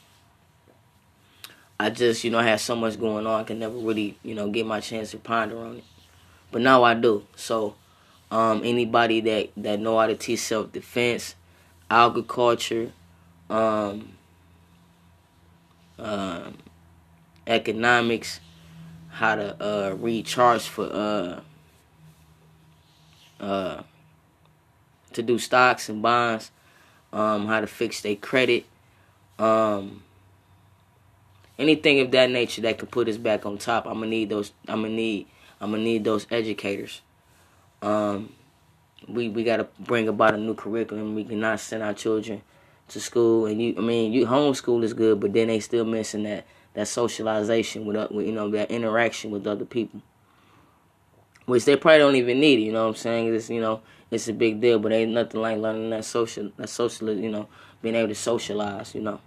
I 1.79 1.89
just 1.89 2.23
you 2.23 2.31
know 2.31 2.39
I 2.39 2.43
had 2.43 2.61
so 2.61 2.75
much 2.75 2.99
going 2.99 3.27
on 3.27 3.41
i 3.41 3.43
could 3.43 3.57
never 3.57 3.77
really 3.77 4.17
you 4.23 4.33
know 4.33 4.49
get 4.49 4.65
my 4.65 4.79
chance 4.79 5.11
to 5.11 5.17
ponder 5.17 5.57
on 5.59 5.77
it. 5.77 5.83
But 6.51 6.61
now 6.61 6.83
I 6.83 6.93
do. 6.93 7.25
So 7.35 7.75
um, 8.31 8.61
anybody 8.63 9.21
that 9.21 9.49
that 9.57 9.79
know 9.79 9.99
how 9.99 10.07
to 10.07 10.15
teach 10.15 10.39
self 10.39 10.71
defense, 10.71 11.35
agriculture, 11.89 12.91
um, 13.49 14.13
uh, 15.97 16.51
economics, 17.47 18.39
how 19.09 19.35
to 19.35 19.63
uh, 19.63 19.95
recharge 19.95 20.63
for 20.63 20.85
uh, 20.91 21.41
uh, 23.39 23.83
to 25.13 25.23
do 25.23 25.39
stocks 25.39 25.89
and 25.89 26.01
bonds, 26.01 26.51
um, 27.13 27.47
how 27.47 27.61
to 27.61 27.67
fix 27.67 28.01
their 28.01 28.15
credit, 28.15 28.65
um, 29.39 30.03
anything 31.57 31.99
of 31.99 32.11
that 32.11 32.29
nature 32.29 32.61
that 32.61 32.77
can 32.77 32.87
put 32.87 33.07
us 33.07 33.17
back 33.17 33.45
on 33.45 33.57
top. 33.57 33.85
I'm 33.85 33.95
gonna 33.95 34.07
need 34.07 34.29
those. 34.29 34.51
I'm 34.67 34.81
gonna 34.81 34.93
need 34.93 35.27
I'm 35.61 35.71
gonna 35.71 35.83
need 35.83 36.03
those 36.03 36.27
educators. 36.31 37.01
Um, 37.81 38.33
we 39.07 39.29
we 39.29 39.43
gotta 39.43 39.67
bring 39.79 40.07
about 40.07 40.33
a 40.33 40.37
new 40.37 40.55
curriculum. 40.55 41.15
We 41.15 41.23
cannot 41.23 41.59
send 41.59 41.83
our 41.83 41.93
children 41.93 42.41
to 42.89 42.99
school, 42.99 43.45
and 43.45 43.61
you. 43.61 43.75
I 43.77 43.81
mean, 43.81 44.13
you 44.13 44.25
homeschool 44.25 44.83
is 44.83 44.93
good, 44.93 45.19
but 45.19 45.33
then 45.33 45.47
they 45.47 45.59
still 45.59 45.85
missing 45.85 46.23
that 46.23 46.45
that 46.73 46.87
socialization 46.87 47.85
with, 47.85 47.95
uh, 47.95 48.07
with 48.11 48.25
you 48.25 48.31
know 48.31 48.49
that 48.51 48.71
interaction 48.71 49.31
with 49.31 49.47
other 49.47 49.65
people, 49.65 50.01
which 51.45 51.65
they 51.65 51.75
probably 51.75 51.99
don't 51.99 52.15
even 52.15 52.39
need. 52.39 52.59
You 52.59 52.71
know 52.71 52.83
what 52.83 52.89
I'm 52.89 52.95
saying? 52.95 53.33
It's 53.33 53.49
you 53.49 53.61
know 53.61 53.81
it's 54.11 54.27
a 54.27 54.33
big 54.33 54.61
deal, 54.61 54.79
but 54.79 54.91
ain't 54.91 55.11
nothing 55.11 55.41
like 55.41 55.57
learning 55.57 55.89
that 55.91 56.05
social 56.05 56.51
that 56.57 56.69
social 56.69 57.11
you 57.13 57.31
know 57.31 57.47
being 57.81 57.95
able 57.95 58.09
to 58.09 58.15
socialize. 58.15 58.95
You 58.95 59.01
know, 59.01 59.19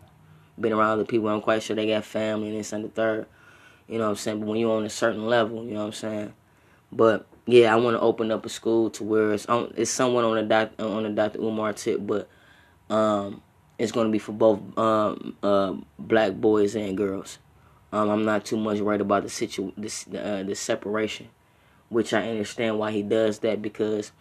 being 0.60 0.74
around 0.74 0.90
other 0.90 1.04
people. 1.04 1.28
I'm 1.28 1.40
quite 1.40 1.62
sure 1.62 1.76
they 1.76 1.86
got 1.86 2.04
family 2.04 2.48
and 2.48 2.58
this 2.58 2.72
and 2.72 2.84
the 2.84 2.88
third. 2.88 3.26
You 3.88 3.98
know 3.98 4.04
what 4.04 4.10
I'm 4.10 4.16
saying? 4.16 4.40
But 4.40 4.48
when 4.48 4.58
you're 4.58 4.76
on 4.76 4.84
a 4.84 4.90
certain 4.90 5.26
level, 5.26 5.64
you 5.64 5.72
know 5.72 5.80
what 5.80 5.86
I'm 5.86 5.92
saying? 5.92 6.32
But 6.92 7.26
yeah, 7.48 7.72
I 7.72 7.76
want 7.76 7.96
to 7.96 8.00
open 8.00 8.30
up 8.30 8.44
a 8.44 8.50
school 8.50 8.90
to 8.90 9.04
where 9.04 9.32
it's 9.32 9.46
on, 9.46 9.72
it's 9.74 9.90
somewhat 9.90 10.24
on 10.24 10.36
the 10.36 10.42
doc, 10.42 10.70
on 10.78 11.04
the 11.04 11.08
Dr. 11.08 11.40
Umar 11.40 11.72
tip, 11.72 11.98
but 12.06 12.28
um, 12.90 13.40
it's 13.78 13.90
going 13.90 14.06
to 14.06 14.12
be 14.12 14.18
for 14.18 14.32
both 14.32 14.60
um, 14.76 15.34
uh, 15.42 15.72
black 15.98 16.34
boys 16.34 16.74
and 16.74 16.94
girls. 16.94 17.38
Um, 17.90 18.10
I'm 18.10 18.24
not 18.26 18.44
too 18.44 18.58
much 18.58 18.80
worried 18.80 19.00
about 19.00 19.22
the 19.22 19.30
situ 19.30 19.72
this 19.78 20.06
uh, 20.08 20.44
the 20.46 20.54
separation, 20.54 21.28
which 21.88 22.12
I 22.12 22.28
understand 22.28 22.78
why 22.78 22.90
he 22.90 23.02
does 23.02 23.38
that 23.38 23.62
because 23.62 24.12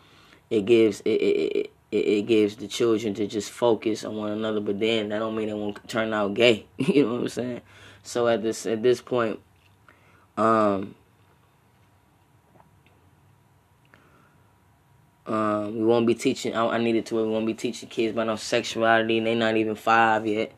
it 0.50 0.66
gives 0.66 1.02
it, 1.02 1.10
it, 1.10 1.72
it, 1.92 1.98
it 1.98 2.28
gives 2.28 2.56
the 2.56 2.70
children 2.70 3.14
to 3.16 3.28
just 3.28 3.52
focus 3.52 4.06
on 4.06 4.16
one 4.16 4.32
another. 4.32 4.62
But 4.62 4.80
then 4.80 5.10
that 5.10 5.20
don't 5.20 5.36
mean 5.36 5.48
they 5.48 5.54
won't 5.54 5.86
turn 5.90 6.14
out 6.14 6.34
gay. 6.34 6.66
you 6.78 7.04
know 7.04 7.16
what 7.16 7.22
I'm 7.24 7.28
saying? 7.28 7.62
So 8.04 8.30
at 8.30 8.42
this 8.42 8.66
at 8.66 8.82
this 8.82 9.02
point, 9.02 9.42
um, 10.38 10.96
um, 15.28 15.78
we 15.78 15.84
won't 15.84 16.08
be 16.08 16.16
teaching. 16.16 16.56
I, 16.56 16.66
I 16.66 16.78
needed 16.78 17.06
to. 17.08 17.16
We 17.16 17.28
won't 17.28 17.46
be 17.46 17.54
teaching 17.54 17.90
kids 17.90 18.14
about 18.14 18.28
no 18.28 18.36
sexuality, 18.36 19.18
and 19.18 19.28
they 19.28 19.36
not 19.36 19.58
even 19.58 19.76
five 19.76 20.26
yet. 20.26 20.54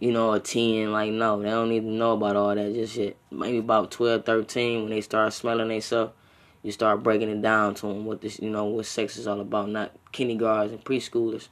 You 0.00 0.12
know, 0.12 0.32
or 0.32 0.38
ten. 0.40 0.92
Like 0.92 1.12
no, 1.12 1.40
they 1.40 1.48
don't 1.48 1.72
even 1.72 1.98
know 1.98 2.12
about 2.12 2.36
all 2.36 2.54
that 2.54 2.74
just 2.74 2.96
yet. 2.96 3.16
Maybe 3.30 3.58
about 3.58 3.90
12, 3.90 4.24
13, 4.24 4.82
when 4.82 4.90
they 4.90 5.00
start 5.00 5.32
smelling 5.32 5.68
themselves, 5.68 6.12
you 6.62 6.72
start 6.72 7.02
breaking 7.02 7.30
it 7.30 7.42
down 7.42 7.74
to 7.76 7.86
them 7.86 8.04
what 8.04 8.20
this, 8.20 8.38
you 8.40 8.50
know, 8.50 8.64
what 8.64 8.86
sex 8.86 9.16
is 9.16 9.26
all 9.26 9.40
about. 9.40 9.68
Not 9.68 9.92
kindergartens 10.12 10.72
and 10.72 10.84
preschoolers, 10.84 11.48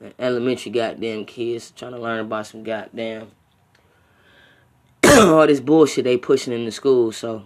and 0.00 0.14
elementary 0.18 0.72
goddamn 0.72 1.24
kids 1.24 1.70
trying 1.70 1.92
to 1.92 1.98
learn 1.98 2.20
about 2.20 2.46
some 2.46 2.62
goddamn 2.62 3.30
all 5.18 5.46
this 5.46 5.60
bullshit 5.60 6.04
they 6.04 6.16
pushing 6.16 6.52
in 6.52 6.64
the 6.64 6.70
school. 6.70 7.12
So, 7.12 7.44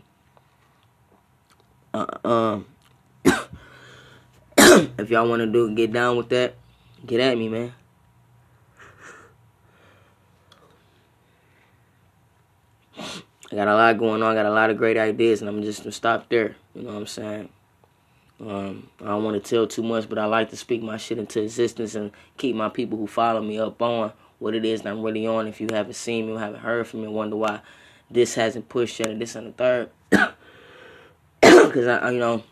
uh, 1.92 2.06
um, 2.24 2.66
if 4.98 5.10
y'all 5.10 5.28
want 5.28 5.40
to 5.40 5.46
do 5.46 5.72
get 5.74 5.92
down 5.92 6.16
with 6.16 6.28
that, 6.30 6.54
get 7.06 7.20
at 7.20 7.38
me, 7.38 7.48
man. 7.48 7.72
I 12.98 13.56
got 13.56 13.68
a 13.68 13.74
lot 13.74 13.98
going 13.98 14.22
on. 14.22 14.32
I 14.32 14.34
got 14.34 14.46
a 14.46 14.50
lot 14.50 14.70
of 14.70 14.76
great 14.76 14.96
ideas, 14.96 15.40
and 15.40 15.48
I'm 15.48 15.62
just 15.62 15.82
gonna 15.82 15.92
stop 15.92 16.28
there. 16.28 16.56
You 16.74 16.82
know 16.82 16.88
what 16.88 16.96
I'm 16.96 17.06
saying? 17.06 17.48
Um, 18.40 18.88
I 19.00 19.06
don't 19.06 19.22
want 19.22 19.42
to 19.42 19.48
tell 19.48 19.66
too 19.66 19.84
much, 19.84 20.08
but 20.08 20.18
I 20.18 20.24
like 20.24 20.50
to 20.50 20.56
speak 20.56 20.82
my 20.82 20.96
shit 20.96 21.18
into 21.18 21.40
existence 21.40 21.94
and 21.94 22.10
keep 22.36 22.56
my 22.56 22.68
people 22.68 22.98
who 22.98 23.06
follow 23.06 23.40
me 23.40 23.60
up 23.60 23.80
on 23.80 24.12
what 24.40 24.56
it 24.56 24.64
is 24.64 24.82
that 24.82 24.90
I'm 24.90 25.02
really 25.02 25.24
on. 25.26 25.46
If 25.46 25.60
you 25.60 25.68
haven't 25.70 25.94
seen 25.94 26.26
me 26.26 26.32
or 26.32 26.40
haven't 26.40 26.60
heard 26.60 26.88
from 26.88 27.02
me, 27.02 27.08
wonder 27.08 27.36
why 27.36 27.60
this 28.10 28.34
hasn't 28.34 28.68
pushed 28.68 28.98
yet, 28.98 29.10
or 29.10 29.14
this 29.14 29.36
and 29.36 29.48
the 29.48 29.52
third. 29.52 29.90
Because 31.40 31.88
I, 31.88 32.10
you 32.10 32.20
know, 32.20 32.42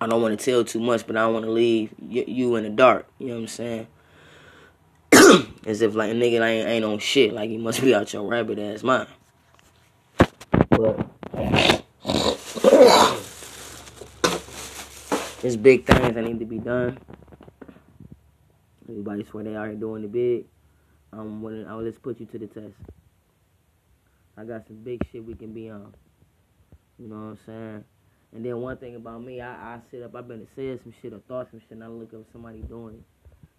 I 0.00 0.06
don't 0.06 0.22
want 0.22 0.38
to 0.38 0.44
tell 0.44 0.64
too 0.64 0.78
much, 0.78 1.04
but 1.06 1.16
I 1.16 1.22
don't 1.22 1.32
want 1.32 1.44
to 1.44 1.50
leave 1.50 1.92
you 1.98 2.54
in 2.56 2.64
the 2.64 2.70
dark. 2.70 3.06
You 3.18 3.28
know 3.28 3.34
what 3.34 3.40
I'm 3.40 3.48
saying? 3.48 3.86
As 5.66 5.82
if 5.82 5.96
like 5.96 6.12
a 6.12 6.14
nigga 6.14 6.40
ain't, 6.40 6.68
ain't 6.68 6.84
on 6.84 7.00
shit, 7.00 7.32
like 7.32 7.50
you 7.50 7.58
must 7.58 7.82
be 7.82 7.92
out 7.94 8.12
your 8.12 8.22
rabbit 8.22 8.60
ass 8.60 8.84
mind. 8.84 9.08
But 10.70 11.04
there's 15.40 15.56
big 15.56 15.84
things 15.84 16.14
that 16.14 16.24
need 16.24 16.38
to 16.38 16.46
be 16.46 16.58
done. 16.58 16.98
Everybody 18.88 19.24
swear 19.24 19.44
they 19.44 19.56
are 19.56 19.74
doing 19.74 20.02
the 20.02 20.08
big. 20.08 20.44
Um, 21.12 21.20
I'm 21.20 21.42
willing. 21.42 21.66
I'll 21.66 21.78
oh, 21.78 21.82
let's 21.82 21.98
put 21.98 22.20
you 22.20 22.26
to 22.26 22.38
the 22.38 22.46
test. 22.46 22.74
I 24.36 24.44
got 24.44 24.68
some 24.68 24.76
big 24.76 25.04
shit 25.10 25.24
we 25.24 25.34
can 25.34 25.52
be 25.52 25.70
on. 25.70 25.92
You 26.98 27.08
know 27.08 27.16
what 27.16 27.22
I'm 27.22 27.38
saying? 27.44 27.84
And 28.34 28.44
then 28.44 28.60
one 28.60 28.76
thing 28.76 28.94
about 28.94 29.22
me, 29.22 29.40
I, 29.40 29.74
I 29.74 29.80
sit 29.90 30.02
up, 30.02 30.14
I've 30.14 30.28
been 30.28 30.46
said 30.54 30.80
some 30.82 30.92
shit 31.00 31.12
or 31.12 31.20
thought 31.20 31.50
some 31.50 31.60
shit, 31.60 31.70
and 31.72 31.84
I 31.84 31.88
look 31.88 32.12
up 32.12 32.24
somebody 32.30 32.60
doing 32.60 32.94
it. 32.94 33.02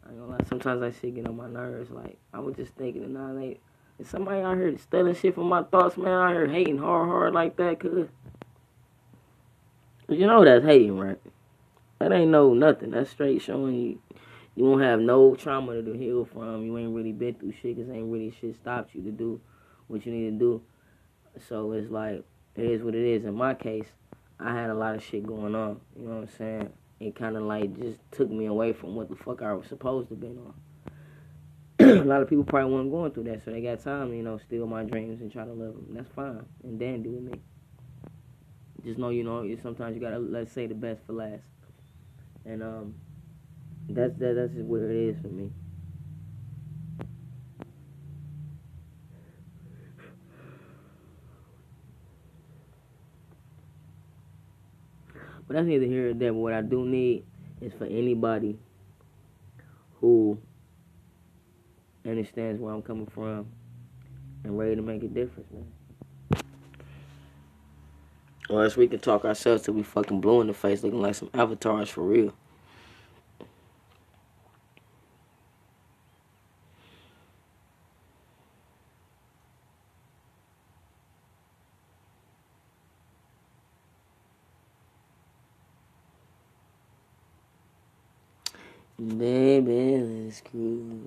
I 0.05 0.11
ain't 0.11 0.19
gonna 0.19 0.31
lie, 0.31 0.45
sometimes 0.47 0.81
that 0.81 0.93
shit 1.01 1.15
get 1.15 1.27
on 1.27 1.37
my 1.37 1.47
nerves. 1.47 1.89
Like, 1.89 2.17
I 2.33 2.39
was 2.39 2.55
just 2.55 2.73
thinking, 2.75 3.03
and 3.03 3.13
nah, 3.15 3.33
they, 3.33 3.59
is 3.97 4.07
somebody 4.07 4.41
out 4.41 4.57
here 4.57 4.77
stealing 4.77 5.15
shit 5.15 5.35
from 5.35 5.49
my 5.49 5.63
thoughts, 5.63 5.97
man, 5.97 6.07
out 6.07 6.31
here 6.31 6.47
hating 6.47 6.77
hard, 6.77 7.09
hard 7.09 7.33
like 7.33 7.57
that, 7.57 7.79
cuz. 7.79 8.07
You 10.07 10.25
know 10.25 10.43
that's 10.43 10.65
hating, 10.65 10.97
right? 10.97 11.19
That 11.99 12.11
ain't 12.11 12.31
no 12.31 12.53
nothing. 12.53 12.91
That's 12.91 13.09
straight 13.09 13.41
showing 13.41 13.75
you 13.75 13.99
you 14.59 14.65
won't 14.65 14.81
have 14.81 14.99
no 14.99 15.35
trauma 15.35 15.81
to 15.81 15.93
heal 15.93 16.25
from. 16.25 16.65
You 16.65 16.77
ain't 16.77 16.93
really 16.93 17.13
been 17.13 17.33
through 17.35 17.53
shit 17.61 17.77
because 17.77 17.89
ain't 17.89 18.11
really 18.11 18.33
shit 18.41 18.55
stopped 18.55 18.93
you 18.93 19.01
to 19.03 19.11
do 19.11 19.39
what 19.87 20.05
you 20.05 20.11
need 20.11 20.31
to 20.31 20.37
do. 20.37 20.61
So 21.47 21.71
it's 21.71 21.89
like, 21.89 22.25
it 22.55 22.65
is 22.65 22.83
what 22.83 22.93
it 22.93 23.05
is. 23.05 23.23
In 23.23 23.35
my 23.35 23.53
case, 23.53 23.87
I 24.39 24.53
had 24.53 24.69
a 24.69 24.73
lot 24.73 24.95
of 24.95 25.03
shit 25.03 25.25
going 25.25 25.53
on. 25.53 25.81
You 25.95 26.07
know 26.07 26.15
what 26.15 26.29
I'm 26.29 26.37
saying? 26.37 26.69
It 26.99 27.15
kind 27.15 27.35
of 27.35 27.43
like 27.43 27.77
just 27.79 27.99
took 28.11 28.29
me 28.29 28.45
away 28.45 28.73
from 28.73 28.95
what 28.95 29.09
the 29.09 29.15
fuck 29.15 29.41
I 29.41 29.53
was 29.53 29.67
supposed 29.67 30.09
to 30.09 30.15
be 30.15 30.27
on. 30.27 30.53
a 31.79 32.03
lot 32.03 32.21
of 32.21 32.29
people 32.29 32.43
probably 32.43 32.73
weren't 32.73 32.91
going 32.91 33.11
through 33.11 33.23
that, 33.23 33.43
so 33.43 33.51
they 33.51 33.61
got 33.61 33.81
time, 33.81 34.13
you 34.13 34.23
know, 34.23 34.37
steal 34.37 34.67
my 34.67 34.83
dreams 34.83 35.21
and 35.21 35.31
try 35.31 35.45
to 35.45 35.51
live 35.51 35.73
them. 35.73 35.87
That's 35.91 36.09
fine. 36.13 36.45
And 36.63 36.79
then 36.79 37.03
do 37.03 37.11
with 37.11 37.23
me. 37.23 37.39
Just 38.83 38.97
know, 38.97 39.09
you 39.09 39.23
know, 39.23 39.45
sometimes 39.61 39.95
you 39.95 40.01
gotta 40.01 40.19
let's 40.19 40.51
say 40.51 40.67
the 40.67 40.75
best 40.75 41.01
for 41.05 41.13
last. 41.13 41.43
And 42.45 42.63
um, 42.63 42.95
that's 43.89 44.17
that, 44.19 44.35
that's 44.35 44.53
just 44.53 44.65
what 44.65 44.81
it 44.81 44.91
is 44.91 45.17
for 45.21 45.27
me. 45.27 45.51
But 55.49 55.55
that's 55.55 55.67
neither 55.67 55.87
here 55.87 56.03
nor 56.03 56.13
there. 56.13 56.31
But 56.31 56.39
what 56.39 56.53
I 56.53 56.61
do 56.61 56.85
need 56.85 57.25
is 57.59 57.73
for 57.73 57.85
anybody 57.85 58.59
who 59.95 60.37
understands 62.05 62.61
where 62.61 62.71
I'm 62.71 62.83
coming 62.83 63.07
from 63.07 63.47
and 64.43 64.59
ready 64.59 64.75
to 64.75 64.83
make 64.83 65.01
a 65.01 65.07
difference, 65.07 65.49
man. 65.51 65.65
Or 68.47 68.69
we 68.77 68.87
can 68.87 68.99
talk 68.99 69.25
ourselves 69.25 69.63
till 69.63 69.73
we 69.73 69.81
fucking 69.81 70.21
blue 70.21 70.41
in 70.41 70.47
the 70.47 70.53
face 70.53 70.83
looking 70.83 71.01
like 71.01 71.15
some 71.15 71.31
avatars 71.33 71.89
for 71.89 72.03
real. 72.03 72.31
Baby, 90.43 91.01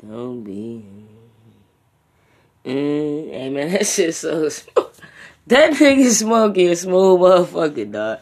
Don't 0.00 0.42
be. 0.42 0.84
Mm, 2.64 3.30
hey 3.30 3.50
man, 3.50 3.72
that 3.72 3.86
shit 3.86 4.14
so 4.14 4.48
smooth. 4.48 4.86
That 5.46 5.74
nigga 5.74 6.10
Smokey 6.10 6.68
a 6.68 6.76
smooth 6.76 7.20
motherfucker, 7.20 7.92
dog. 7.92 8.20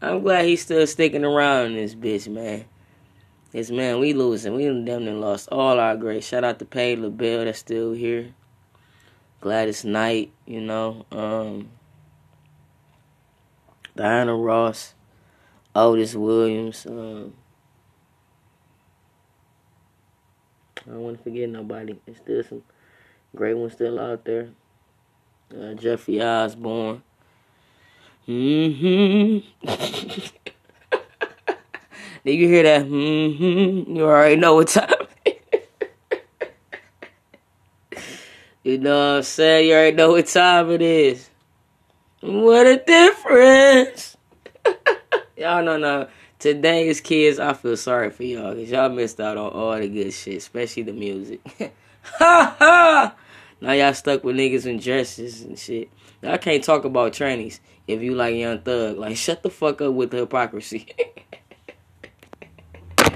I'm 0.00 0.22
glad 0.22 0.46
he's 0.46 0.62
still 0.62 0.86
sticking 0.86 1.24
around 1.24 1.66
in 1.66 1.74
this 1.74 1.94
bitch, 1.94 2.28
man. 2.28 2.64
Cause 3.52 3.70
man, 3.70 4.00
we 4.00 4.14
losing. 4.14 4.54
We 4.54 4.64
damn 4.64 5.04
near 5.04 5.14
lost 5.14 5.48
all 5.52 5.78
our 5.78 5.96
great. 5.96 6.24
Shout 6.24 6.44
out 6.44 6.58
to 6.58 6.64
Patti 6.64 6.96
LaBelle 6.96 7.44
that's 7.44 7.58
still 7.58 7.92
here. 7.92 8.34
Gladys 9.40 9.84
Knight, 9.84 10.32
you 10.46 10.60
know, 10.60 11.04
um, 11.12 11.68
Diana 13.96 14.36
Ross, 14.36 14.94
Otis 15.74 16.14
Williams. 16.14 16.86
Um, 16.86 17.32
I 20.86 20.90
don't 20.90 21.00
want 21.00 21.16
to 21.16 21.22
forget 21.24 21.48
nobody. 21.48 21.98
There's 22.04 22.18
still 22.18 22.44
some 22.44 22.62
great 23.34 23.54
ones 23.54 23.72
still 23.72 23.98
out 23.98 24.24
there. 24.24 24.50
Uh, 25.50 25.74
Jeffrey 25.74 26.22
Osborne. 26.22 27.02
Mm-hmm. 28.28 29.66
Did 32.24 32.34
you 32.34 32.48
hear 32.48 32.62
that? 32.64 32.84
Mm-hmm. 32.86 33.96
You 33.96 34.04
already 34.04 34.36
know 34.36 34.54
what 34.56 34.68
time. 34.68 34.90
You 38.66 38.78
know 38.78 39.12
what 39.12 39.16
I'm 39.18 39.22
saying? 39.22 39.68
You 39.68 39.74
already 39.74 39.96
know 39.96 40.10
what 40.10 40.26
time 40.26 40.72
it 40.72 40.82
is. 40.82 41.30
What 42.26 42.66
a 42.66 42.78
difference! 42.78 44.16
y'all 45.36 45.62
know 45.62 45.76
now. 45.76 46.08
Today's 46.40 47.00
kids, 47.00 47.38
I 47.38 47.52
feel 47.52 47.76
sorry 47.76 48.10
for 48.10 48.24
y'all 48.24 48.52
because 48.52 48.68
y'all 48.68 48.88
missed 48.88 49.20
out 49.20 49.36
on 49.36 49.52
all 49.52 49.78
the 49.78 49.86
good 49.86 50.12
shit, 50.12 50.38
especially 50.38 50.82
the 50.82 50.92
music. 50.92 51.40
ha 52.02 52.56
ha! 52.58 53.14
Now 53.60 53.72
y'all 53.74 53.94
stuck 53.94 54.24
with 54.24 54.34
niggas 54.34 54.66
in 54.66 54.80
dresses 54.80 55.42
and 55.42 55.56
shit. 55.56 55.88
Y'all 56.20 56.36
can't 56.36 56.64
talk 56.64 56.84
about 56.84 57.12
trannies 57.12 57.60
if 57.86 58.02
you 58.02 58.16
like 58.16 58.34
Young 58.34 58.58
Thug. 58.58 58.98
Like, 58.98 59.16
shut 59.16 59.44
the 59.44 59.50
fuck 59.50 59.80
up 59.80 59.94
with 59.94 60.10
the 60.10 60.16
hypocrisy. 60.16 60.88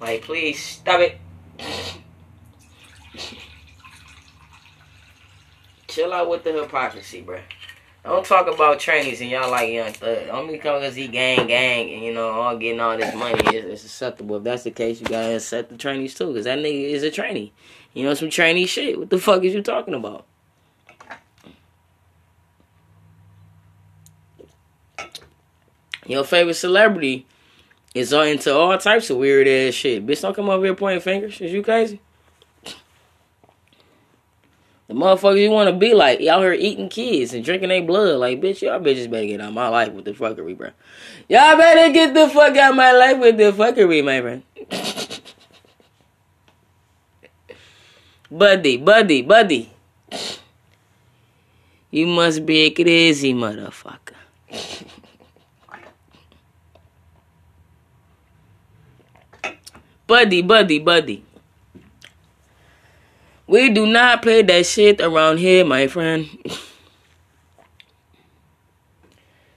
like, 0.00 0.22
please 0.22 0.60
stop 0.60 0.98
it. 0.98 1.20
Chill 5.96 6.12
out 6.12 6.28
with 6.28 6.44
the 6.44 6.52
hypocrisy, 6.52 7.22
bruh. 7.22 7.40
Don't 8.04 8.26
talk 8.26 8.52
about 8.52 8.78
trannies 8.78 9.22
and 9.22 9.30
y'all 9.30 9.50
like 9.50 9.72
Young 9.72 9.94
Thug. 9.94 10.26
Don't 10.26 10.46
because 10.46 10.94
he 10.94 11.08
gang 11.08 11.46
gang 11.46 11.90
and 11.90 12.04
you 12.04 12.12
know 12.12 12.28
all 12.32 12.58
getting 12.58 12.80
all 12.80 12.98
this 12.98 13.14
money 13.14 13.42
it's 13.56 13.82
acceptable. 13.82 14.36
If 14.36 14.42
that's 14.42 14.64
the 14.64 14.72
case, 14.72 15.00
you 15.00 15.06
gotta 15.06 15.36
accept 15.36 15.70
the 15.70 15.76
trannies 15.76 16.14
too, 16.14 16.34
cause 16.34 16.44
that 16.44 16.58
nigga 16.58 16.90
is 16.90 17.02
a 17.02 17.10
trainee. 17.10 17.54
You 17.94 18.04
know 18.04 18.12
some 18.12 18.28
trainee 18.28 18.66
shit. 18.66 18.98
What 18.98 19.08
the 19.08 19.18
fuck 19.18 19.42
is 19.42 19.54
you 19.54 19.62
talking 19.62 19.94
about? 19.94 20.26
Your 26.04 26.24
favorite 26.24 26.54
celebrity 26.56 27.26
is 27.94 28.12
all 28.12 28.24
into 28.24 28.54
all 28.54 28.76
types 28.76 29.08
of 29.08 29.16
weird 29.16 29.48
ass 29.48 29.72
shit. 29.72 30.06
Bitch, 30.06 30.20
don't 30.20 30.36
come 30.36 30.50
over 30.50 30.66
here 30.66 30.74
pointing 30.74 31.00
fingers. 31.00 31.40
Is 31.40 31.54
you 31.54 31.62
crazy? 31.62 32.02
The 34.88 34.94
motherfuckers 34.94 35.42
you 35.42 35.50
want 35.50 35.68
to 35.68 35.74
be 35.74 35.94
like, 35.94 36.20
y'all 36.20 36.40
here 36.40 36.52
eating 36.52 36.88
kids 36.88 37.34
and 37.34 37.44
drinking 37.44 37.70
their 37.70 37.82
blood. 37.82 38.20
Like, 38.20 38.40
bitch, 38.40 38.62
y'all 38.62 38.78
bitches 38.78 39.10
better 39.10 39.26
get 39.26 39.40
out 39.40 39.52
my 39.52 39.68
life 39.68 39.92
with 39.92 40.04
the 40.04 40.12
fuckery, 40.12 40.56
bro. 40.56 40.70
Y'all 41.28 41.56
better 41.56 41.92
get 41.92 42.14
the 42.14 42.28
fuck 42.28 42.56
out 42.56 42.76
my 42.76 42.92
life 42.92 43.18
with 43.18 43.36
the 43.36 43.52
fuckery, 43.52 44.04
my 44.04 44.20
friend. 44.20 44.42
buddy, 48.30 48.76
buddy, 48.76 49.22
buddy. 49.22 49.72
You 51.90 52.06
must 52.06 52.46
be 52.46 52.60
a 52.60 52.70
crazy 52.70 53.34
motherfucker. 53.34 54.14
buddy, 60.06 60.42
buddy, 60.42 60.78
buddy. 60.78 61.25
We 63.48 63.70
do 63.70 63.86
not 63.86 64.22
play 64.22 64.42
that 64.42 64.66
shit 64.66 65.00
around 65.00 65.38
here, 65.38 65.64
my 65.64 65.86
friend. 65.86 66.26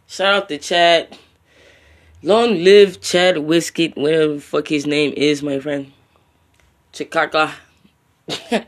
Shout 0.06 0.34
out 0.34 0.48
to 0.50 0.60
Chad. 0.60 1.18
Long 2.22 2.64
live 2.64 3.02
Chad 3.02 3.40
Whiskey, 3.40 3.92
whatever 3.96 4.36
the 4.36 4.42
fuck 4.42 4.68
his 4.68 4.86
name 4.86 5.16
is, 5.18 5.42
my 5.42 5.60
friend. 5.60 5.92
Chicago. 6.94 7.50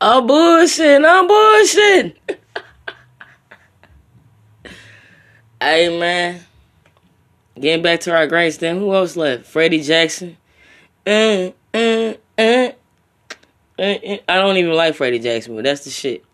I'm 0.00 0.26
bullshit, 0.26 1.04
I'm 1.04 1.28
bullshit. 1.28 2.18
hey, 5.60 5.98
man. 5.98 6.40
Getting 7.60 7.82
back 7.82 8.00
to 8.00 8.16
our 8.16 8.26
greats, 8.26 8.56
then 8.56 8.78
who 8.78 8.94
else 8.94 9.16
left? 9.16 9.44
Freddie 9.44 9.82
Jackson. 9.82 10.38
Mm. 11.04 11.52
Uh, 11.72 12.14
uh, 12.38 12.70
uh, 13.78 13.94
I 14.28 14.34
don't 14.38 14.56
even 14.56 14.72
like 14.72 14.94
Freddie 14.94 15.18
Jackson, 15.20 15.54
but 15.54 15.64
that's 15.64 15.84
the 15.84 15.90
shit. 15.90 16.24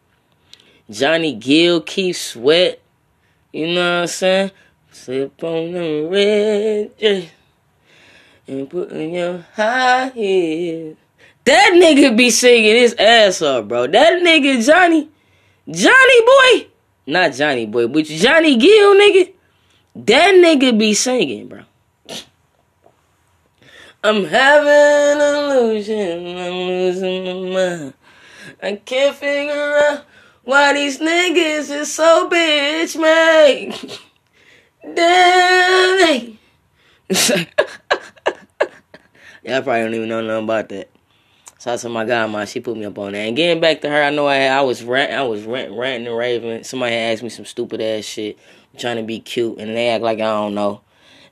Johnny 0.91 1.35
Gill, 1.35 1.81
Keith 1.81 2.17
Sweat, 2.17 2.81
you 3.53 3.67
know 3.69 3.75
what 3.75 4.01
I'm 4.03 4.07
saying? 4.07 4.51
Slip 4.93 5.43
on 5.45 5.73
the 5.73 6.89
red 7.01 7.31
and 8.49 8.71
put 8.71 8.91
in 8.93 9.11
your 9.13 9.45
high 9.55 10.09
heels. 10.11 10.97
That 11.45 11.73
nigga 11.75 12.17
be 12.17 12.31
singing 12.31 12.77
his 12.77 12.95
ass 12.95 13.43
off, 13.43 13.69
bro. 13.69 13.87
That 13.87 14.23
nigga 14.23 14.65
Johnny, 14.67 15.09
Johnny 15.69 16.21
boy, 16.27 16.69
not 17.07 17.35
Johnny 17.35 17.67
boy, 17.67 17.89
but 17.89 18.05
Johnny 18.05 18.57
Gill 18.57 18.95
nigga. 18.95 19.33
That 19.95 20.35
nigga 20.35 20.77
be 20.79 20.95
singing, 20.95 21.49
bro. 21.49 21.63
I'm 24.07 24.25
having 24.25 24.71
an 25.21 25.51
illusion. 25.51 26.39
I'm 26.39 26.53
losing 26.69 27.25
my 27.25 27.55
mind. 27.55 27.95
I 28.63 28.77
can't 28.77 29.17
figure 29.17 29.79
out 29.79 30.05
why 30.45 30.75
these 30.75 31.01
niggas 31.01 31.75
is 31.75 31.93
so 31.93 32.31
bitch 32.31 32.95
made. 33.01 33.75
Damn. 34.95 36.39
Y'all 39.43 39.63
probably 39.63 39.83
don't 39.83 39.95
even 39.95 40.09
know 40.09 40.21
nothing 40.21 40.45
about 40.45 40.69
that. 40.69 40.89
Shout 41.59 41.75
out 41.75 41.81
to 41.81 41.89
my 41.89 42.05
godma, 42.05 42.47
she 42.47 42.61
put 42.61 42.77
me 42.77 42.85
up 42.85 42.97
on 43.01 43.11
that. 43.11 43.19
And 43.19 43.37
getting 43.37 43.61
back 43.61 43.81
to 43.81 43.89
her, 43.89 44.05
I 44.05 44.11
know 44.11 44.29
I 44.29 44.37
had, 44.37 44.57
I 44.57 44.61
was 44.61 44.85
rant, 44.85 45.11
I 45.11 45.25
was 45.25 45.43
rant, 45.43 45.73
ranting 45.73 46.07
and 46.07 46.17
raving. 46.17 46.63
Somebody 46.63 46.95
asked 46.95 47.25
me 47.25 47.29
some 47.29 47.45
stupid 47.45 47.81
ass 47.81 48.05
shit, 48.05 48.39
trying 48.79 48.99
to 48.99 49.03
be 49.03 49.19
cute, 49.19 49.59
and 49.59 49.77
they 49.77 49.89
act 49.89 50.05
like 50.05 50.19
I 50.21 50.33
don't 50.33 50.55
know. 50.55 50.83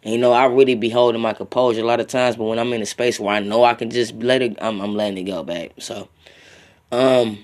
And 0.05 0.13
you 0.13 0.19
know, 0.19 0.33
I 0.33 0.45
really 0.47 0.75
be 0.75 0.91
holding 0.91 1.21
my 1.21 1.33
composure 1.33 1.81
a 1.81 1.85
lot 1.85 1.99
of 1.99 2.07
times, 2.07 2.37
but 2.37 2.45
when 2.45 2.59
I'm 2.59 2.73
in 2.73 2.83
a 2.83 2.87
space 2.87 3.19
where 3.19 3.35
I 3.35 3.41
know 3.41 3.65
I 3.65 3.75
can 3.75 3.91
just 3.91 4.15
let 4.17 4.43
it, 4.43 4.59
I'm, 4.61 4.81
I'm 4.81 4.95
letting 4.95 5.19
it 5.19 5.25
go 5.31 5.43
back. 5.43 5.73
So, 5.79 6.09
um, 6.93 7.39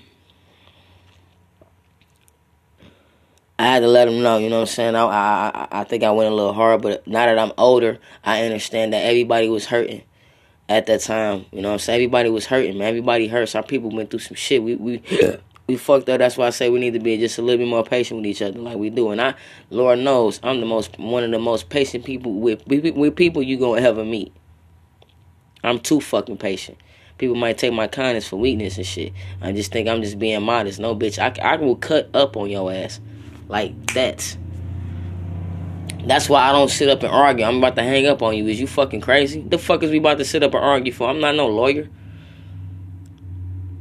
I 3.57 3.65
had 3.65 3.79
to 3.81 3.87
let 3.87 4.05
them 4.05 4.21
know, 4.21 4.37
you 4.37 4.49
know 4.49 4.57
what 4.57 4.69
I'm 4.69 4.73
saying? 4.73 4.95
I, 4.95 5.05
I, 5.05 5.67
I 5.71 5.83
think 5.83 6.03
I 6.03 6.11
went 6.11 6.31
a 6.31 6.35
little 6.35 6.53
hard, 6.53 6.81
but 6.81 7.05
now 7.07 7.25
that 7.25 7.37
I'm 7.37 7.51
older, 7.57 7.99
I 8.23 8.43
understand 8.43 8.93
that 8.93 9.05
everybody 9.05 9.49
was 9.49 9.65
hurting 9.65 10.03
at 10.69 10.85
that 10.85 11.01
time. 11.01 11.45
You 11.51 11.61
know 11.61 11.69
what 11.69 11.73
I'm 11.73 11.79
saying? 11.79 11.97
Everybody 11.97 12.29
was 12.29 12.45
hurting, 12.45 12.77
man. 12.77 12.87
Everybody 12.87 13.27
hurts. 13.27 13.53
Our 13.55 13.63
people 13.63 13.91
went 13.91 14.09
through 14.09 14.19
some 14.19 14.35
shit. 14.35 14.63
We 14.63 14.75
we 14.75 15.03
we 15.67 15.77
fucked 15.77 16.09
up. 16.09 16.19
That's 16.19 16.37
why 16.37 16.47
I 16.47 16.49
say 16.49 16.69
we 16.69 16.79
need 16.79 16.93
to 16.93 16.99
be 16.99 17.17
just 17.17 17.37
a 17.37 17.41
little 17.41 17.57
bit 17.57 17.67
more 17.67 17.83
patient 17.83 18.19
with 18.19 18.27
each 18.27 18.41
other, 18.41 18.59
like 18.59 18.77
we 18.77 18.89
do. 18.89 19.11
And 19.11 19.21
I, 19.21 19.35
Lord 19.69 19.99
knows, 19.99 20.39
I'm 20.43 20.59
the 20.59 20.65
most 20.65 20.97
one 20.99 21.23
of 21.23 21.31
the 21.31 21.39
most 21.39 21.69
patient 21.69 22.05
people 22.05 22.33
with 22.33 22.65
with, 22.67 23.15
people 23.15 23.41
you 23.41 23.57
gonna 23.57 23.81
ever 23.81 24.03
meet. 24.03 24.33
I'm 25.63 25.79
too 25.79 26.01
fucking 26.01 26.37
patient. 26.37 26.77
People 27.17 27.35
might 27.35 27.57
take 27.57 27.71
my 27.71 27.87
kindness 27.87 28.27
for 28.27 28.37
weakness 28.37 28.77
and 28.77 28.85
shit. 28.85 29.13
I 29.41 29.51
just 29.51 29.71
think 29.71 29.87
I'm 29.87 30.01
just 30.01 30.17
being 30.17 30.41
modest. 30.41 30.79
No, 30.79 30.95
bitch, 30.95 31.19
I, 31.19 31.53
I 31.53 31.55
will 31.57 31.75
cut 31.75 32.09
up 32.15 32.35
on 32.35 32.49
your 32.49 32.71
ass 32.71 32.99
like 33.47 33.93
that. 33.93 34.37
That's 36.05 36.27
why 36.27 36.49
I 36.49 36.51
don't 36.51 36.69
sit 36.69 36.89
up 36.89 37.03
and 37.03 37.11
argue. 37.11 37.45
I'm 37.45 37.57
about 37.57 37.75
to 37.75 37.83
hang 37.83 38.07
up 38.07 38.23
on 38.23 38.35
you. 38.35 38.47
Is 38.47 38.59
you 38.59 38.65
fucking 38.65 39.01
crazy? 39.01 39.41
The 39.41 39.59
fuck 39.59 39.83
is 39.83 39.91
we 39.91 39.99
about 39.99 40.17
to 40.17 40.25
sit 40.25 40.41
up 40.41 40.55
and 40.55 40.63
argue 40.63 40.91
for? 40.91 41.07
I'm 41.07 41.19
not 41.19 41.35
no 41.35 41.47
lawyer. 41.47 41.89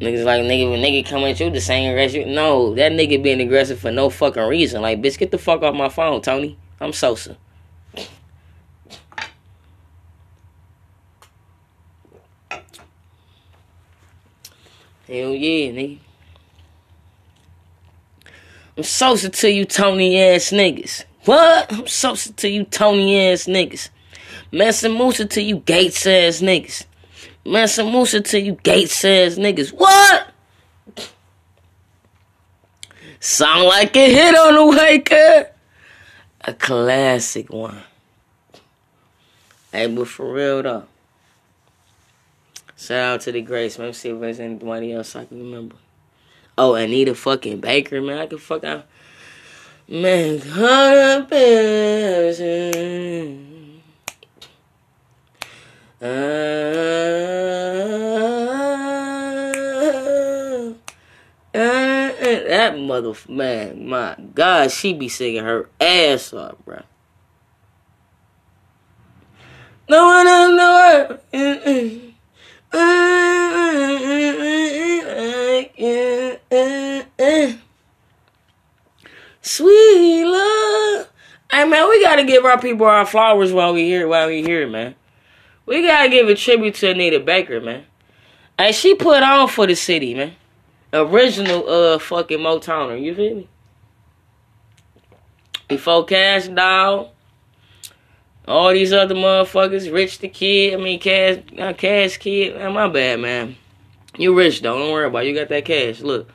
Niggas 0.00 0.24
like 0.24 0.42
nigga 0.44 0.70
when 0.70 0.80
nigga 0.80 1.06
come 1.06 1.24
at 1.24 1.38
you 1.38 1.50
the 1.50 1.60
same 1.60 1.90
aggressive. 1.90 2.26
No, 2.26 2.74
that 2.74 2.92
nigga 2.92 3.22
being 3.22 3.42
aggressive 3.42 3.78
for 3.78 3.92
no 3.92 4.08
fucking 4.08 4.44
reason. 4.44 4.80
Like 4.80 5.02
bitch, 5.02 5.18
get 5.18 5.30
the 5.30 5.36
fuck 5.36 5.62
off 5.62 5.74
my 5.74 5.90
phone, 5.90 6.22
Tony. 6.22 6.56
I'm 6.80 6.94
Sosa. 6.94 7.36
Hell 15.06 15.34
yeah, 15.34 15.70
nigga. 15.70 15.98
I'm 18.78 18.84
Sosa 18.84 19.28
to 19.28 19.50
you, 19.50 19.66
Tony 19.66 20.18
ass 20.18 20.50
niggas. 20.50 21.04
What? 21.26 21.70
I'm 21.70 21.86
Sosa 21.86 22.32
to 22.32 22.48
you, 22.48 22.64
Tony 22.64 23.20
ass 23.32 23.44
niggas. 23.44 23.90
Mansa 24.50 24.88
Musa 24.88 25.26
to 25.26 25.42
you, 25.42 25.56
Gates 25.56 26.06
ass 26.06 26.40
niggas. 26.40 26.86
Mansa 27.44 27.84
Musa 27.84 28.20
to 28.20 28.40
you, 28.40 28.52
Gates 28.62 28.94
says 28.94 29.38
niggas. 29.38 29.70
What? 29.70 30.28
Sound 33.18 33.64
like 33.64 33.96
a 33.96 34.12
hit 34.12 34.34
on 34.34 34.54
the 34.54 34.66
waker. 34.78 35.50
A 36.42 36.54
classic 36.54 37.52
one. 37.52 37.82
Hey, 39.72 39.86
but 39.86 40.08
for 40.08 40.32
real 40.32 40.62
though. 40.62 40.84
Shout 42.76 43.14
out 43.14 43.20
to 43.22 43.32
the 43.32 43.42
Grace. 43.42 43.78
Let 43.78 43.88
me 43.88 43.92
see 43.92 44.08
if 44.08 44.18
there's 44.20 44.40
anybody 44.40 44.92
else 44.94 45.14
I 45.14 45.26
can 45.26 45.38
remember. 45.38 45.76
Oh, 46.56 46.74
Anita 46.74 47.14
fucking 47.14 47.60
Baker, 47.60 48.00
man. 48.00 48.18
I 48.18 48.26
can 48.26 48.38
fuck 48.38 48.64
out. 48.64 48.86
Man, 49.86 50.40
in 52.40 53.49
that 56.00 56.38
mother 62.78 63.12
man, 63.28 63.86
my 63.86 64.16
God, 64.34 64.70
she 64.70 64.94
be 64.94 65.08
singing 65.10 65.44
her 65.44 65.68
ass 65.78 66.32
off, 66.32 66.56
bro. 66.64 66.80
No 69.90 70.06
one 70.06 70.26
else 70.26 70.56
know 70.56 71.18
her. 71.20 71.20
Sweet 79.42 80.24
love. 80.24 81.08
Hey 81.50 81.68
man, 81.68 81.88
we 81.88 82.02
gotta 82.02 82.24
give 82.24 82.44
our 82.46 82.58
people 82.58 82.86
our 82.86 83.04
flowers 83.04 83.52
while 83.52 83.74
we 83.74 83.82
here 83.82 84.08
while 84.08 84.28
we 84.28 84.42
here, 84.42 84.66
man. 84.66 84.94
We 85.66 85.82
gotta 85.82 86.08
give 86.08 86.28
a 86.28 86.34
tribute 86.34 86.74
to 86.76 86.90
Anita 86.90 87.20
Baker, 87.20 87.60
man. 87.60 87.84
And 88.58 88.74
she 88.74 88.94
put 88.94 89.22
on 89.22 89.48
for 89.48 89.66
the 89.66 89.74
city, 89.74 90.14
man. 90.14 90.34
Original 90.92 91.68
uh 91.68 91.98
fucking 91.98 92.38
Motowner, 92.38 93.00
you 93.00 93.14
feel 93.14 93.36
me? 93.36 93.48
Before 95.68 96.04
Kash 96.04 96.48
Doll, 96.48 97.12
all 98.48 98.72
these 98.72 98.92
other 98.92 99.14
motherfuckers, 99.14 99.92
Rich 99.92 100.18
the 100.18 100.28
Kid, 100.28 100.74
I 100.74 100.76
mean 100.82 100.98
Cash, 100.98 101.38
Cash 101.76 102.16
Kid, 102.16 102.56
man, 102.56 102.72
my 102.72 102.88
bad, 102.88 103.20
man. 103.20 103.56
You 104.16 104.36
rich 104.36 104.60
though, 104.60 104.78
don't 104.78 104.92
worry 104.92 105.06
about 105.06 105.24
it. 105.24 105.28
You 105.28 105.34
got 105.34 105.48
that 105.48 105.64
cash. 105.64 106.00
Look. 106.00 106.28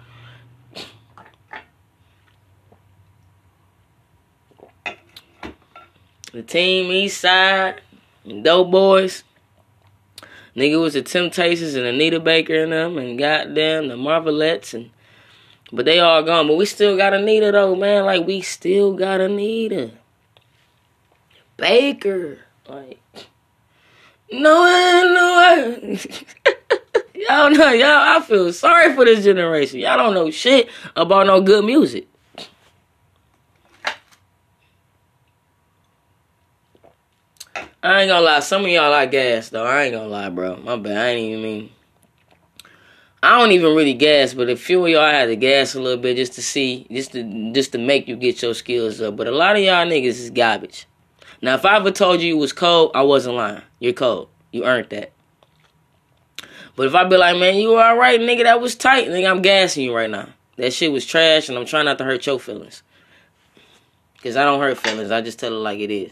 The 6.32 6.44
team 6.44 6.92
East 6.92 7.22
Side, 7.22 7.82
Dope 8.28 8.72
Boys. 8.72 9.24
Nigga 10.56 10.80
was 10.80 10.94
the 10.94 11.02
Temptations 11.02 11.76
and 11.76 11.86
Anita 11.86 12.20
Baker 12.20 12.64
and 12.64 12.72
them 12.72 12.98
and 12.98 13.20
goddamn 13.20 13.90
the 13.90 13.96
Marvelettes 13.96 14.74
and 14.74 14.90
but 15.72 15.86
they 15.86 16.00
all 16.00 16.24
gone. 16.24 16.48
But 16.48 16.56
we 16.56 16.66
still 16.66 16.96
got 16.96 17.14
Anita 17.14 17.52
though, 17.52 17.76
man. 17.76 18.06
Like 18.06 18.26
we 18.26 18.42
still 18.42 18.94
got 18.94 19.20
Anita. 19.20 19.92
Baker. 21.58 22.40
Like 22.68 23.00
no 24.32 24.66
no 25.12 25.98
Y'all 27.16 27.50
know, 27.50 27.72
y'all 27.72 28.18
I 28.18 28.22
feel 28.26 28.52
sorry 28.54 28.94
for 28.94 29.06
this 29.06 29.24
generation. 29.24 29.80
Y'all 29.80 29.98
don't 29.98 30.14
know 30.14 30.32
shit 30.32 30.70
about 30.96 31.28
no 31.28 31.42
good 31.42 31.66
music. 31.66 32.08
I 37.86 38.02
ain't 38.02 38.10
gonna 38.10 38.26
lie, 38.26 38.40
some 38.40 38.64
of 38.64 38.72
y'all 38.72 38.90
like 38.90 39.12
gas 39.12 39.50
though. 39.50 39.64
I 39.64 39.84
ain't 39.84 39.94
gonna 39.94 40.08
lie, 40.08 40.30
bro. 40.30 40.58
My 40.58 40.76
bad. 40.76 40.98
I 40.98 41.10
ain't 41.10 41.30
even 41.30 41.44
mean. 41.44 41.70
I 43.22 43.40
don't 43.40 43.52
even 43.52 43.76
really 43.76 43.94
gas, 43.94 44.34
but 44.34 44.50
a 44.50 44.56
few 44.56 44.84
of 44.84 44.92
y'all 44.92 45.06
had 45.06 45.28
to 45.28 45.36
gas 45.36 45.76
a 45.76 45.82
little 45.82 46.02
bit 46.02 46.18
just 46.18 46.34
to 46.34 46.42
see, 46.42 46.88
just 46.92 47.12
to 47.12 47.52
just 47.54 47.74
to 47.74 47.78
make 47.78 48.08
you 48.08 48.16
get 48.16 48.42
your 48.42 48.56
skills 48.56 49.02
up. 49.02 49.16
But 49.16 49.28
a 49.28 49.32
lot 49.32 49.56
of 49.56 49.62
y'all 49.62 49.86
niggas 49.86 50.20
is 50.20 50.30
garbage. 50.32 50.88
Now, 51.44 51.54
if 51.54 51.66
I 51.66 51.76
ever 51.76 51.92
told 51.92 52.22
you 52.22 52.30
you 52.30 52.38
was 52.38 52.54
cold, 52.54 52.90
I 52.96 53.04
wasn't 53.04 53.36
lying. 53.36 53.62
You're 53.80 53.94
cold. 53.94 54.30
You 54.52 54.66
earned 54.66 54.90
that. 54.90 55.12
But 56.76 56.88
if 56.88 56.96
I 56.96 57.04
be 57.04 57.18
like, 57.18 57.38
man, 57.38 57.56
you 57.56 57.80
alright, 57.80 58.20
nigga, 58.20 58.44
that 58.44 58.62
was 58.62 58.76
tight, 58.76 59.08
nigga, 59.10 59.30
I'm 59.30 59.42
gassing 59.44 59.84
you 59.84 59.96
right 59.96 60.10
now. 60.10 60.30
That 60.58 60.74
shit 60.74 60.92
was 60.92 61.06
trash, 61.06 61.50
and 61.50 61.58
I'm 61.58 61.66
trying 61.66 61.86
not 61.86 62.00
to 62.00 62.04
hurt 62.04 62.26
your 62.26 62.40
feelings. 62.40 62.82
Cause 64.24 64.36
I 64.36 64.44
don't 64.44 64.60
hurt 64.60 64.80
feelings. 64.80 65.12
I 65.12 65.22
just 65.22 65.38
tell 65.38 65.54
it 65.54 65.58
like 65.58 65.80
it 65.80 65.92
is. 65.92 66.12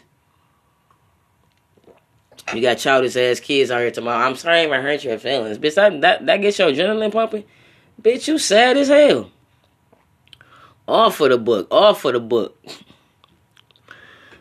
You 2.53 2.61
got 2.61 2.77
childish 2.77 3.15
ass 3.15 3.39
kids 3.39 3.71
out 3.71 3.79
here 3.79 3.91
tomorrow. 3.91 4.25
I'm 4.25 4.35
sorry 4.35 4.61
if 4.61 4.71
I 4.71 4.81
hurt 4.81 5.03
your 5.03 5.17
feelings. 5.17 5.57
Bitch, 5.57 5.75
that, 5.75 6.01
that, 6.01 6.25
that 6.25 6.37
gets 6.37 6.59
your 6.59 6.69
adrenaline 6.69 7.11
pumping. 7.11 7.43
Bitch, 8.01 8.27
you 8.27 8.37
sad 8.37 8.77
as 8.77 8.89
hell. 8.89 9.31
All 10.87 11.09
for 11.09 11.29
the 11.29 11.37
book. 11.37 11.67
All 11.71 11.93
for 11.93 12.11
the 12.11 12.19
book. 12.19 12.57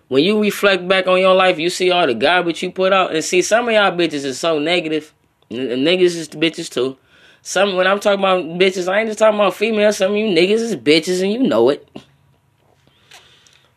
When 0.09 0.25
you 0.25 0.41
reflect 0.41 0.87
back 0.87 1.07
on 1.07 1.21
your 1.21 1.35
life, 1.35 1.59
you 1.59 1.71
see 1.71 1.91
all 1.91 2.07
the 2.07 2.15
garbage 2.15 2.63
you 2.63 2.71
put 2.71 2.93
out. 2.93 3.15
And 3.15 3.25
see, 3.25 3.41
some 3.41 3.69
of 3.69 3.75
y'all 3.75 3.93
bitches 3.93 4.25
is 4.25 4.39
so 4.39 4.59
negative. 4.59 5.15
N- 5.51 5.85
niggas 5.85 6.17
is 6.17 6.29
bitches 6.29 6.71
too. 6.71 6.99
Some 7.41 7.77
when 7.77 7.87
I'm 7.87 7.99
talking 7.99 8.21
about 8.21 8.45
bitches, 8.45 8.93
I 8.93 9.01
ain't 9.01 9.09
just 9.09 9.19
talking 9.19 9.39
about 9.39 9.55
females. 9.55 9.97
Some 9.97 10.13
of 10.13 10.17
you 10.19 10.27
niggas 10.27 10.61
is 10.61 10.77
bitches 10.77 11.23
and 11.23 11.33
you 11.33 11.43
know 11.43 11.71
it. 11.71 11.89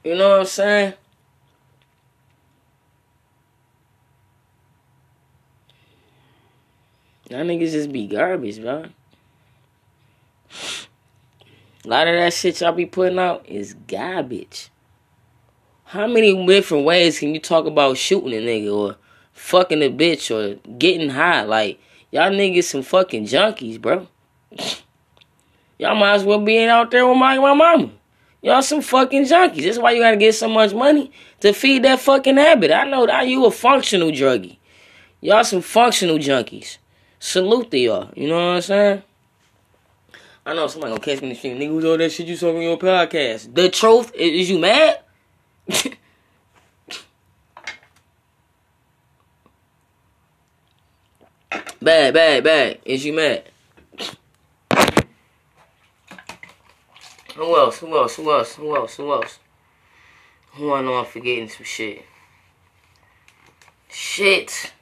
You 0.03 0.15
know 0.15 0.31
what 0.31 0.39
I'm 0.41 0.45
saying? 0.45 0.93
Y'all 7.29 7.43
niggas 7.43 7.71
just 7.71 7.91
be 7.91 8.07
garbage, 8.07 8.61
bro. 8.61 8.85
A 11.83 11.87
lot 11.87 12.07
of 12.07 12.15
that 12.15 12.33
shit 12.33 12.61
y'all 12.61 12.71
be 12.71 12.85
putting 12.85 13.19
out 13.19 13.45
is 13.47 13.75
garbage. 13.87 14.69
How 15.85 16.07
many 16.07 16.45
different 16.45 16.85
ways 16.85 17.19
can 17.19 17.33
you 17.33 17.39
talk 17.39 17.65
about 17.65 17.97
shooting 17.97 18.33
a 18.33 18.41
nigga 18.41 18.75
or 18.75 18.97
fucking 19.35 19.83
a 19.83 19.89
bitch 19.89 20.31
or 20.33 20.55
getting 20.77 21.09
high. 21.09 21.43
Like 21.43 21.79
y'all 22.09 22.31
niggas 22.31 22.63
some 22.63 22.81
fucking 22.81 23.25
junkies, 23.25 23.79
bro. 23.79 24.07
Y'all 25.77 25.93
might 25.93 26.13
as 26.13 26.23
well 26.23 26.39
be 26.39 26.63
out 26.65 26.89
there 26.89 27.05
with 27.05 27.17
my 27.17 27.37
my 27.37 27.53
mama. 27.53 27.91
Y'all 28.41 28.61
some 28.61 28.81
fucking 28.81 29.23
junkies. 29.23 29.63
That's 29.63 29.77
why 29.77 29.91
you 29.91 30.01
gotta 30.01 30.15
get 30.15 30.33
so 30.33 30.47
much 30.47 30.73
money 30.73 31.11
to 31.41 31.51
feed 31.51 31.83
that 31.83 31.99
fucking 31.99 32.37
habit. 32.37 32.71
I 32.71 32.85
know 32.85 33.05
that 33.05 33.27
you 33.27 33.45
a 33.45 33.51
functional 33.51 34.09
druggie. 34.09 34.57
Y'all 35.19 35.43
some 35.43 35.61
functional 35.61 36.17
junkies. 36.17 36.77
Salute 37.25 37.71
to 37.71 37.77
y'all. 37.79 38.11
You 38.15 38.27
know 38.27 38.35
what 38.35 38.55
I'm 38.57 38.61
saying? 38.61 39.01
I 40.45 40.53
know 40.53 40.67
somebody 40.67 40.91
gonna 40.91 41.03
catch 41.03 41.21
me 41.21 41.29
in 41.29 41.33
the 41.33 41.35
street. 41.35 41.57
Nigga, 41.57 41.69
who's 41.69 41.83
all 41.83 41.97
that 41.97 42.11
shit 42.11 42.27
you 42.27 42.37
talking 42.37 42.57
on 42.57 42.61
your 42.61 42.77
podcast? 42.77 43.55
The 43.55 43.67
truth 43.69 44.13
is, 44.13 44.41
is 44.41 44.49
you 44.51 44.59
mad? 44.59 44.99
bad, 51.81 52.13
bad, 52.13 52.43
bad. 52.43 52.79
Is 52.85 53.03
you 53.03 53.13
mad? 53.13 53.49
Who 57.35 57.57
else? 57.57 57.79
Who 57.79 57.97
else? 57.97 58.17
Who 58.17 58.31
else? 58.31 58.53
Who 58.53 58.75
else? 58.75 58.97
Who 58.97 59.11
else? 59.11 59.39
Who 60.51 60.71
I 60.71 60.83
know 60.83 60.99
I'm 60.99 61.05
forgetting 61.05 61.49
some 61.49 61.65
shit. 61.65 62.05
Shit. 63.89 64.73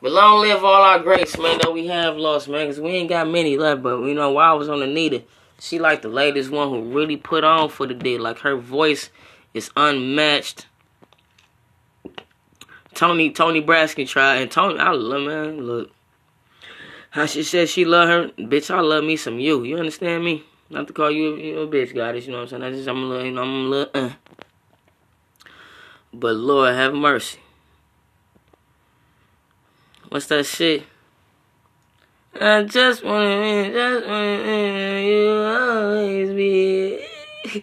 But 0.00 0.12
long 0.12 0.40
live 0.40 0.62
all 0.64 0.82
our 0.82 1.00
greats, 1.00 1.36
man, 1.38 1.58
that 1.58 1.72
we 1.72 1.88
have 1.88 2.16
lost, 2.16 2.48
man, 2.48 2.66
because 2.66 2.80
we 2.80 2.90
ain't 2.90 3.08
got 3.08 3.28
many 3.28 3.56
left. 3.56 3.82
But, 3.82 4.00
you 4.02 4.14
know, 4.14 4.30
while 4.30 4.52
I 4.52 4.54
was 4.54 4.68
on 4.68 4.80
Anita, 4.80 5.24
she 5.58 5.80
like 5.80 6.02
the 6.02 6.08
latest 6.08 6.50
one 6.50 6.68
who 6.68 6.82
really 6.92 7.16
put 7.16 7.42
on 7.42 7.68
for 7.68 7.86
the 7.86 7.94
day. 7.94 8.16
Like, 8.16 8.38
her 8.40 8.56
voice 8.56 9.10
is 9.54 9.70
unmatched. 9.76 10.66
Toni 12.94 13.30
Toni 13.30 13.60
Braxton 13.60 14.06
tried, 14.06 14.36
and 14.36 14.50
Toni, 14.50 14.78
I 14.78 14.90
love, 14.90 15.22
man, 15.22 15.60
look. 15.62 15.90
How 17.10 17.26
she 17.26 17.42
said 17.42 17.68
she 17.68 17.84
love 17.84 18.08
her, 18.08 18.28
bitch, 18.38 18.72
I 18.72 18.80
love 18.80 19.02
me 19.02 19.16
some 19.16 19.40
you. 19.40 19.64
You 19.64 19.78
understand 19.78 20.24
me? 20.24 20.44
Not 20.70 20.86
to 20.88 20.92
call 20.92 21.10
you, 21.10 21.36
you 21.36 21.60
a 21.60 21.66
bitch, 21.66 21.94
goddess, 21.94 22.26
you 22.26 22.32
know 22.32 22.38
what 22.38 22.52
I'm 22.52 22.60
saying? 22.60 22.62
I 22.62 22.70
just, 22.70 22.88
I'm 22.88 23.02
a 23.02 23.06
little, 23.06 23.24
you 23.24 23.32
know, 23.32 23.42
I'm 23.42 23.48
a 23.48 23.68
little, 23.68 23.90
uh. 23.94 24.10
But 26.12 26.36
Lord 26.36 26.74
have 26.74 26.94
mercy. 26.94 27.38
What's 30.08 30.26
that 30.26 30.46
shit? 30.46 30.84
I 32.40 32.62
just 32.62 33.04
wanna, 33.04 33.70
just 33.70 34.06
wanna, 34.06 35.00
you 35.02 35.30
always 35.42 36.30
be. 36.30 37.04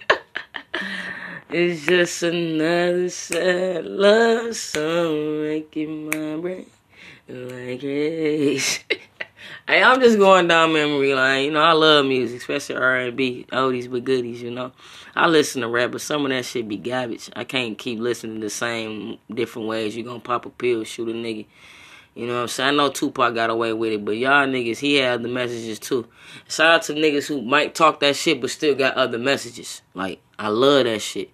it's 1.49 1.85
just 1.87 2.21
another 2.21 3.09
sad 3.09 3.85
love 3.85 4.55
song 4.55 5.41
making 5.41 6.05
my 6.05 6.39
brain 6.39 6.67
like 7.27 7.81
hey, 7.81 8.77
I'm 9.67 9.99
just 9.99 10.19
going 10.19 10.47
down 10.47 10.73
memory 10.73 11.15
lane. 11.15 11.45
You 11.45 11.51
know, 11.51 11.61
I 11.61 11.71
love 11.71 12.05
music, 12.05 12.41
especially 12.41 12.75
R&B, 12.75 13.47
oldies 13.51 13.89
but 13.89 14.03
goodies. 14.03 14.43
You 14.43 14.51
know, 14.51 14.71
I 15.15 15.25
listen 15.25 15.61
to 15.61 15.67
rap, 15.67 15.91
but 15.93 16.01
some 16.01 16.25
of 16.25 16.29
that 16.29 16.45
shit 16.45 16.67
be 16.67 16.77
garbage. 16.77 17.31
I 17.35 17.43
can't 17.43 17.75
keep 17.75 17.99
listening 17.99 18.39
the 18.41 18.51
same 18.51 19.17
different 19.33 19.67
ways. 19.67 19.95
You 19.95 20.03
gonna 20.03 20.19
pop 20.19 20.45
a 20.45 20.51
pill, 20.51 20.83
shoot 20.83 21.09
a 21.09 21.13
nigga. 21.13 21.47
You 22.15 22.27
know 22.27 22.35
what 22.35 22.41
I'm 22.43 22.47
saying? 22.47 22.69
I 22.69 22.77
know 22.77 22.89
Tupac 22.89 23.35
got 23.35 23.49
away 23.49 23.73
with 23.73 23.91
it, 23.91 24.05
but 24.05 24.15
y'all 24.15 24.47
niggas, 24.47 24.77
he 24.77 24.95
had 24.95 25.21
the 25.21 25.27
messages 25.27 25.79
too. 25.79 26.07
Shout 26.47 26.71
out 26.71 26.81
to 26.83 26.93
niggas 26.93 27.27
who 27.27 27.41
might 27.41 27.75
talk 27.75 27.99
that 27.99 28.15
shit, 28.15 28.39
but 28.39 28.49
still 28.49 28.73
got 28.73 28.95
other 28.95 29.17
messages. 29.17 29.81
Like, 29.93 30.21
I 30.39 30.47
love 30.47 30.85
that 30.85 31.01
shit. 31.01 31.29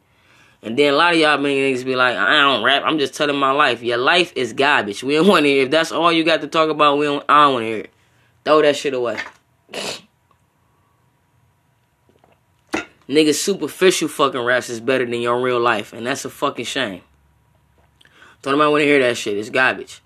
And 0.64 0.78
then 0.78 0.94
a 0.94 0.98
lot 0.98 1.14
of 1.14 1.20
y'all 1.20 1.38
niggas 1.38 1.86
be 1.86 1.96
like, 1.96 2.16
I 2.16 2.40
don't 2.40 2.64
rap. 2.64 2.82
I'm 2.84 2.98
just 2.98 3.14
telling 3.14 3.38
my 3.38 3.52
life. 3.52 3.84
Your 3.84 3.98
life 3.98 4.34
is 4.36 4.54
garbage. 4.54 5.04
We 5.04 5.14
don't 5.14 5.28
want 5.28 5.44
to 5.44 5.50
hear. 5.50 5.66
If 5.66 5.72
that's 5.72 5.92
all 5.92 6.12
you 6.12 6.24
got 6.24 6.42
to 6.42 6.48
talk 6.48 6.70
about, 6.70 6.98
we 6.98 7.06
don't. 7.06 7.24
I 7.30 7.46
don't 7.46 7.54
want 7.54 7.64
to 7.64 7.68
hear 7.68 7.78
it. 7.78 7.94
Throw 8.44 8.62
that 8.64 8.76
shit 8.76 8.94
away. 8.96 9.20
Niggas 13.08 13.36
superficial 13.36 14.08
fucking 14.08 14.42
raps 14.42 14.70
is 14.70 14.80
better 14.80 15.06
than 15.06 15.22
your 15.22 15.42
real 15.42 15.60
life, 15.60 15.94
and 15.94 16.08
that's 16.08 16.26
a 16.26 16.30
fucking 16.30 16.66
shame. 16.66 17.02
Don't 18.42 18.54
nobody 18.54 18.72
want 18.72 18.82
to 18.82 18.86
hear 18.86 19.00
that 19.00 19.18
shit. 19.18 19.38
It's 19.38 19.50
garbage. 19.50 20.02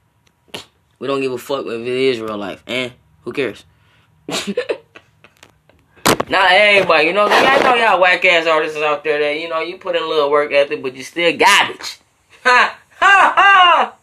We 1.00 1.08
don't 1.08 1.22
give 1.22 1.32
a 1.32 1.38
fuck 1.38 1.66
if 1.66 1.82
it 1.82 1.88
is 1.88 2.20
real 2.20 2.38
life. 2.38 2.64
And 2.68 2.94
who 3.24 3.34
cares? 3.34 3.66
Not 6.28 6.52
everybody, 6.52 7.08
you 7.08 7.14
know. 7.14 7.28
I 7.30 7.60
know 7.62 7.76
y'all 7.76 8.02
whack 8.02 8.26
ass 8.26 8.48
artists 8.48 8.78
out 8.78 9.04
there 9.04 9.20
that 9.20 9.40
you 9.40 9.48
know 9.48 9.60
you 9.60 9.78
put 9.78 9.96
in 9.96 10.02
a 10.02 10.08
little 10.08 10.32
work 10.32 10.52
ethic, 10.52 10.82
but 10.82 10.96
you 10.96 11.04
still 11.04 11.38
garbage. 11.38 12.00
Ha 12.44 12.80
ha 13.00 13.34
ha. 13.36 13.96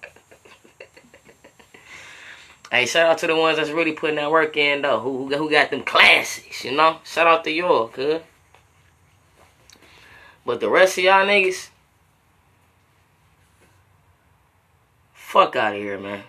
hey, 2.70 2.86
shout 2.86 3.10
out 3.10 3.18
to 3.18 3.26
the 3.26 3.34
ones 3.34 3.56
that's 3.56 3.70
really 3.70 3.92
putting 3.92 4.16
that 4.16 4.30
work 4.30 4.56
in 4.56 4.82
though. 4.82 5.00
Who 5.00 5.34
who 5.36 5.50
got 5.50 5.70
them 5.70 5.82
classics, 5.82 6.64
you 6.64 6.76
know? 6.76 6.98
Shout 7.04 7.26
out 7.26 7.42
to 7.44 7.50
y'all. 7.50 7.90
But 10.44 10.60
the 10.60 10.68
rest 10.68 10.98
of 10.98 11.04
y'all 11.04 11.26
niggas, 11.26 11.70
fuck 15.12 15.56
out 15.56 15.74
of 15.74 15.80
here, 15.80 15.98
man. 15.98 16.22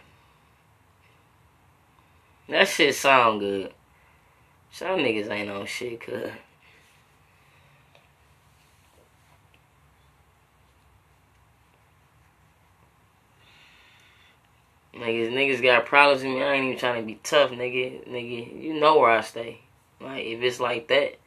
That 2.50 2.68
shit 2.68 2.96
sound 2.96 3.40
good. 3.40 3.74
Some 4.72 5.00
niggas 5.00 5.30
ain't 5.30 5.50
on 5.50 5.66
shit, 5.66 6.02
cuz. 6.02 6.32
Niggas, 14.94 15.32
niggas 15.32 15.64
got 15.64 15.86
problems 15.86 16.24
with 16.24 16.34
me. 16.34 16.44
I 16.44 16.54
ain't 16.54 16.66
even 16.66 16.78
trying 16.78 17.02
to 17.02 17.06
be 17.06 17.20
tough, 17.24 17.52
nigga. 17.52 18.08
Nigga, 18.08 18.62
you 18.64 18.80
know 18.80 19.00
where 19.00 19.12
I 19.12 19.22
stay. 19.22 19.62
Like, 20.00 20.26
if 20.26 20.42
it's 20.42 20.60
like 20.60 20.88
that, 20.90 21.18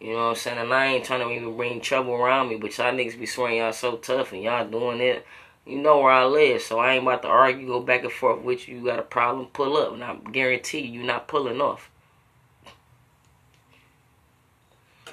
you 0.00 0.12
know 0.12 0.24
what 0.24 0.30
I'm 0.30 0.34
saying? 0.36 0.58
And 0.58 0.72
I 0.72 0.86
ain't 0.86 1.04
trying 1.04 1.20
to 1.20 1.32
even 1.34 1.56
bring 1.56 1.80
trouble 1.80 2.14
around 2.14 2.48
me, 2.48 2.56
but 2.56 2.76
y'all 2.76 2.92
niggas 2.92 3.18
be 3.18 3.26
swearing 3.26 3.58
y'all 3.58 3.72
so 3.72 3.96
tough 3.96 4.32
and 4.32 4.42
y'all 4.42 4.66
doing 4.66 5.00
it. 5.00 5.24
You 5.66 5.78
know 5.78 5.98
where 5.98 6.12
I 6.12 6.24
live, 6.24 6.62
so 6.62 6.78
I 6.78 6.94
ain't 6.94 7.02
about 7.02 7.22
to 7.22 7.28
argue, 7.28 7.66
go 7.66 7.80
back 7.80 8.04
and 8.04 8.12
forth 8.12 8.40
with 8.42 8.68
you. 8.68 8.78
You 8.78 8.84
got 8.84 9.00
a 9.00 9.02
problem, 9.02 9.46
pull 9.46 9.76
up, 9.76 9.92
and 9.92 10.04
I 10.04 10.14
guarantee 10.30 10.80
you, 10.80 11.00
you're 11.00 11.06
not 11.06 11.26
pulling 11.26 11.60
off. 11.60 11.90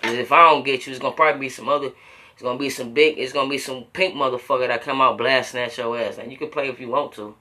Cause 0.03 0.13
if 0.13 0.31
I 0.31 0.49
don't 0.49 0.63
get 0.63 0.85
you, 0.85 0.91
it's 0.91 1.01
gonna 1.01 1.15
probably 1.15 1.39
be 1.39 1.49
some 1.49 1.69
other. 1.69 1.89
It's 2.33 2.41
gonna 2.43 2.59
be 2.59 2.69
some 2.69 2.93
big. 2.93 3.17
It's 3.17 3.33
gonna 3.33 3.49
be 3.49 3.57
some 3.57 3.85
pink 3.93 4.13
motherfucker 4.13 4.67
that 4.67 4.83
come 4.83 5.01
out 5.01 5.17
blasting 5.17 5.61
at 5.61 5.75
your 5.77 5.97
ass, 5.97 6.19
and 6.19 6.31
you 6.31 6.37
can 6.37 6.49
play 6.49 6.67
if 6.67 6.79
you 6.79 6.89
want 6.89 7.13
to. 7.13 7.35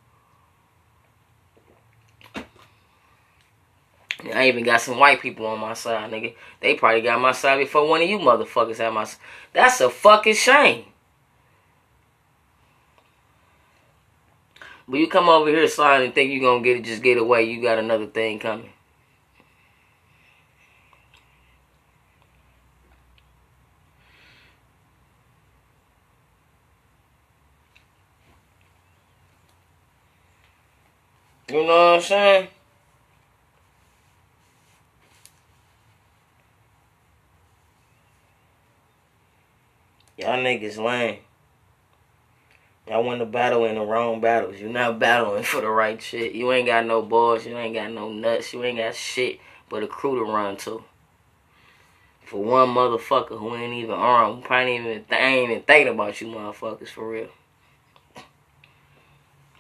I 4.33 4.49
even 4.49 4.65
got 4.65 4.81
some 4.81 4.99
white 4.99 5.21
people 5.21 5.47
on 5.47 5.59
my 5.59 5.75
side, 5.75 6.11
nigga. 6.11 6.35
They 6.61 6.77
probably 6.77 7.03
got 7.03 7.21
my 7.21 7.33
side 7.33 7.59
before 7.59 7.87
one 7.89 8.01
of 8.01 8.09
you 8.09 8.19
motherfuckers 8.19 8.79
had 8.79 8.95
my. 8.95 9.07
That's 9.53 9.81
a 9.81 9.91
fucking 9.91 10.35
shame. 10.35 10.85
But 14.89 14.99
you 14.99 15.09
come 15.09 15.29
over 15.29 15.49
here 15.49 15.67
sliding 15.69 16.07
and 16.07 16.15
think 16.15 16.33
you're 16.33 16.41
gonna 16.41 16.63
get 16.63 16.77
it, 16.77 16.85
just 16.85 17.03
get 17.03 17.19
away. 17.19 17.45
You 17.45 17.63
got 17.63 17.79
another 17.79 18.07
thing 18.07 18.39
coming. 18.39 18.71
You 31.49 31.59
know 31.59 31.67
what 31.67 31.97
I'm 31.97 32.01
saying? 32.01 32.49
Y'all 40.17 40.39
niggas 40.39 40.79
lame. 40.79 41.19
Y'all 42.89 43.05
want 43.05 43.21
to 43.21 43.27
battle 43.27 43.65
in 43.65 43.77
the 43.77 43.81
wrong 43.81 44.21
battles. 44.21 44.59
You're 44.59 44.71
not 44.71 44.99
battling 44.99 45.45
for 45.45 45.61
the 45.61 45.69
right 45.69 46.03
shit. 46.03 46.33
You 46.33 46.51
ain't 46.53 46.67
got 46.67 46.85
no 46.85 47.03
balls. 47.03 47.47
You 47.47 47.57
ain't 47.57 47.75
got 47.75 47.93
no 47.93 48.13
nuts. 48.13 48.53
You 48.53 48.65
ain't 48.65 48.79
got 48.79 48.95
shit 48.95 49.39
but 49.73 49.83
a 49.83 49.87
crew 49.87 50.17
to 50.19 50.31
run 50.31 50.55
to. 50.59 50.85
For 52.27 52.43
one 52.43 52.69
motherfucker 52.69 53.39
who 53.39 53.57
ain't 53.57 53.73
even 53.73 53.95
armed, 53.95 54.45
probably 54.45 54.77
even, 54.77 55.05
th- 55.05 55.21
ain't 55.21 55.51
even 55.51 55.63
thinking 55.63 55.95
about 55.95 56.21
you 56.21 56.27
motherfuckers 56.27 56.89
for 56.89 57.09
real. 57.09 57.29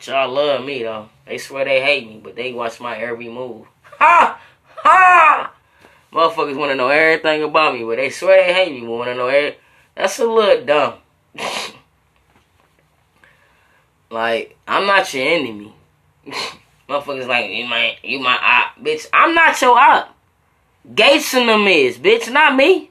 Y'all 0.03 0.31
love 0.31 0.65
me 0.65 0.83
though. 0.83 1.09
They 1.27 1.39
swear 1.39 1.65
they 1.65 1.81
hate 1.81 2.07
me, 2.07 2.21
but 2.23 2.37
they 2.37 2.53
watch 2.53 2.79
my 2.79 2.97
every 2.99 3.31
move. 3.31 3.67
Ha! 3.99 4.41
Ha! 4.77 5.55
Motherfuckers 6.13 6.57
want 6.57 6.73
to 6.73 6.77
know 6.77 6.89
everything 6.89 7.43
about 7.43 7.75
me, 7.75 7.85
but 7.85 7.97
they 7.97 8.11
swear 8.11 8.45
they 8.45 8.53
hate 8.53 8.73
me, 8.73 8.87
want 8.87 9.09
to 9.09 9.15
know 9.15 9.29
every... 9.29 9.57
That's 9.95 10.19
a 10.19 10.27
little 10.27 10.65
dumb. 10.67 10.95
Like, 14.13 14.57
I'm 14.69 14.87
not 14.87 15.13
your 15.15 15.27
enemy. 15.27 15.75
Motherfuckers 16.89 17.27
like, 17.27 17.51
you 17.51 17.67
my, 17.67 17.97
you 18.03 18.21
my 18.21 18.37
op. 18.41 18.85
Bitch, 18.85 19.07
I'm 19.13 19.35
not 19.35 19.61
your 19.61 19.79
op. 19.79 20.15
Gates 20.95 21.35
and 21.35 21.49
them 21.49 21.67
is, 21.67 21.99
bitch, 21.99 22.31
not 22.31 22.55
me. 22.57 22.91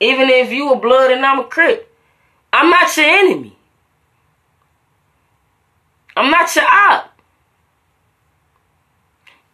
Even 0.00 0.28
if 0.28 0.50
you 0.50 0.72
a 0.72 0.76
blood 0.76 1.10
and 1.10 1.24
I'm 1.24 1.40
a 1.40 1.44
crip. 1.44 1.90
I'm 2.52 2.70
not 2.70 2.96
your 2.96 3.06
enemy. 3.06 3.56
I'm 6.16 6.30
not 6.30 6.54
your 6.54 6.66
op. 6.66 7.18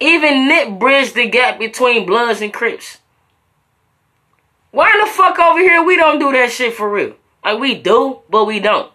Even 0.00 0.48
Nick 0.48 0.78
bridged 0.78 1.14
the 1.14 1.28
gap 1.28 1.58
between 1.58 2.06
Bloods 2.06 2.40
and 2.40 2.52
Crips. 2.52 2.98
Why 4.70 4.98
the 5.02 5.10
fuck 5.10 5.38
over 5.38 5.60
here 5.60 5.82
we 5.82 5.96
don't 5.96 6.18
do 6.18 6.32
that 6.32 6.50
shit 6.50 6.74
for 6.74 6.90
real? 6.90 7.14
Like 7.44 7.58
we 7.58 7.74
do, 7.74 8.20
but 8.28 8.44
we 8.44 8.60
don't. 8.60 8.92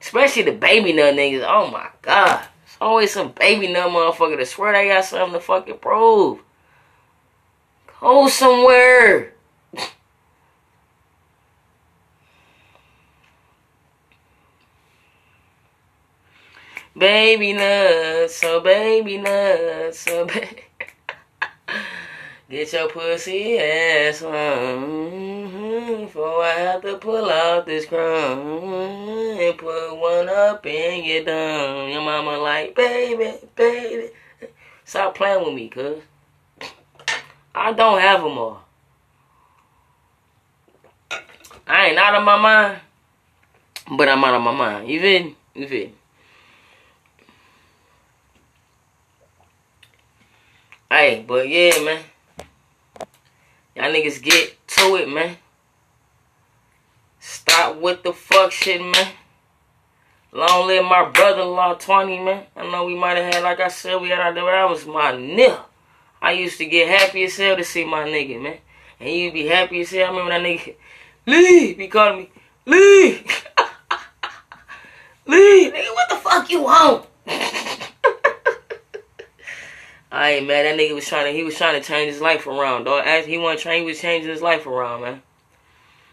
Especially 0.00 0.42
the 0.42 0.52
baby 0.52 0.92
nut 0.92 1.14
niggas. 1.14 1.44
Oh 1.46 1.70
my 1.70 1.88
god. 2.02 2.46
It's 2.64 2.76
always 2.80 3.12
some 3.12 3.32
baby 3.32 3.72
nut 3.72 3.90
motherfucker 3.90 4.36
that 4.38 4.48
swear 4.48 4.72
they 4.72 4.88
got 4.88 5.04
something 5.04 5.34
to 5.34 5.40
fucking 5.40 5.78
prove. 5.78 6.40
Go 8.00 8.28
somewhere. 8.28 9.34
baby 16.96 17.52
nuts, 17.52 18.36
so 18.36 18.60
baby 18.60 19.18
nuts, 19.18 20.06
oh 20.08 20.26
so 20.26 20.26
baby. 20.26 20.69
Get 22.50 22.72
your 22.72 22.88
pussy 22.88 23.58
ass 23.58 24.22
on 24.22 24.32
mm-hmm, 24.32 26.00
before 26.00 26.42
I 26.42 26.54
have 26.54 26.82
to 26.82 26.96
pull 26.96 27.30
out 27.30 27.64
this 27.64 27.86
crumb 27.86 28.64
and 29.38 29.56
put 29.56 29.94
one 29.94 30.28
up 30.28 30.66
and 30.66 31.04
get 31.04 31.26
done. 31.26 31.90
Your 31.90 32.02
mama 32.02 32.38
like, 32.38 32.74
baby, 32.74 33.34
baby. 33.54 34.10
Stop 34.84 35.14
playing 35.14 35.44
with 35.44 35.54
me, 35.54 35.68
cuz. 35.68 36.02
I 37.54 37.72
don't 37.72 38.00
have 38.00 38.20
them 38.20 38.36
all. 38.36 38.64
I 41.68 41.86
ain't 41.86 41.98
out 41.98 42.16
of 42.16 42.24
my 42.24 42.36
mind, 42.36 42.80
but 43.96 44.08
I'm 44.08 44.24
out 44.24 44.34
of 44.34 44.42
my 44.42 44.52
mind. 44.52 44.88
You 44.88 45.00
feel 45.00 45.32
You 45.54 45.68
feel 45.68 45.90
Hey, 50.90 51.24
but 51.28 51.48
yeah, 51.48 51.84
man. 51.84 52.02
Y'all 53.80 53.90
niggas 53.90 54.20
get 54.20 54.66
to 54.66 54.96
it, 54.96 55.08
man. 55.08 55.38
Stop 57.18 57.80
with 57.80 58.02
the 58.02 58.12
fuck 58.12 58.52
shit, 58.52 58.78
man. 58.78 59.12
Long 60.32 60.66
live 60.66 60.84
my 60.84 61.08
brother-in-law, 61.08 61.76
20, 61.76 62.18
man. 62.18 62.44
I 62.54 62.70
know 62.70 62.84
we 62.84 62.94
might 62.94 63.16
have 63.16 63.32
had, 63.32 63.42
like 63.42 63.58
I 63.58 63.68
said, 63.68 64.02
we 64.02 64.10
had 64.10 64.20
our 64.20 64.54
I 64.54 64.66
was 64.66 64.84
my 64.84 65.12
nigga. 65.12 65.62
I 66.20 66.32
used 66.32 66.58
to 66.58 66.66
get 66.66 66.88
happy 66.88 67.24
as 67.24 67.38
hell 67.38 67.56
to 67.56 67.64
see 67.64 67.86
my 67.86 68.04
nigga, 68.04 68.42
man. 68.42 68.58
And 69.00 69.08
you'd 69.08 69.32
be 69.32 69.46
happy 69.46 69.80
as 69.80 69.90
hell. 69.90 70.08
I 70.08 70.10
remember 70.10 70.32
that 70.32 70.42
nigga, 70.42 70.74
Lee, 71.26 71.72
he 71.72 71.88
called 71.88 72.18
me, 72.18 72.30
Lee. 72.66 73.12
Lee, 75.26 75.72
nigga, 75.72 75.94
what 75.94 76.08
the 76.10 76.16
fuck 76.16 76.50
you 76.50 76.64
want? 76.64 77.06
I 80.12 80.32
ain't 80.32 80.46
mad. 80.46 80.66
That 80.66 80.78
nigga 80.78 80.94
was 80.94 81.06
trying 81.06 81.26
to 81.26 81.32
he 81.32 81.44
was 81.44 81.56
trying 81.56 81.80
to 81.80 81.86
change 81.86 82.12
his 82.12 82.20
life 82.20 82.46
around, 82.46 82.84
dog. 82.84 83.04
As 83.06 83.26
he 83.26 83.38
wasn't 83.38 83.60
trying, 83.60 83.82
he 83.82 83.86
was 83.86 84.00
changing 84.00 84.30
his 84.30 84.42
life 84.42 84.66
around, 84.66 85.02
man. 85.02 85.22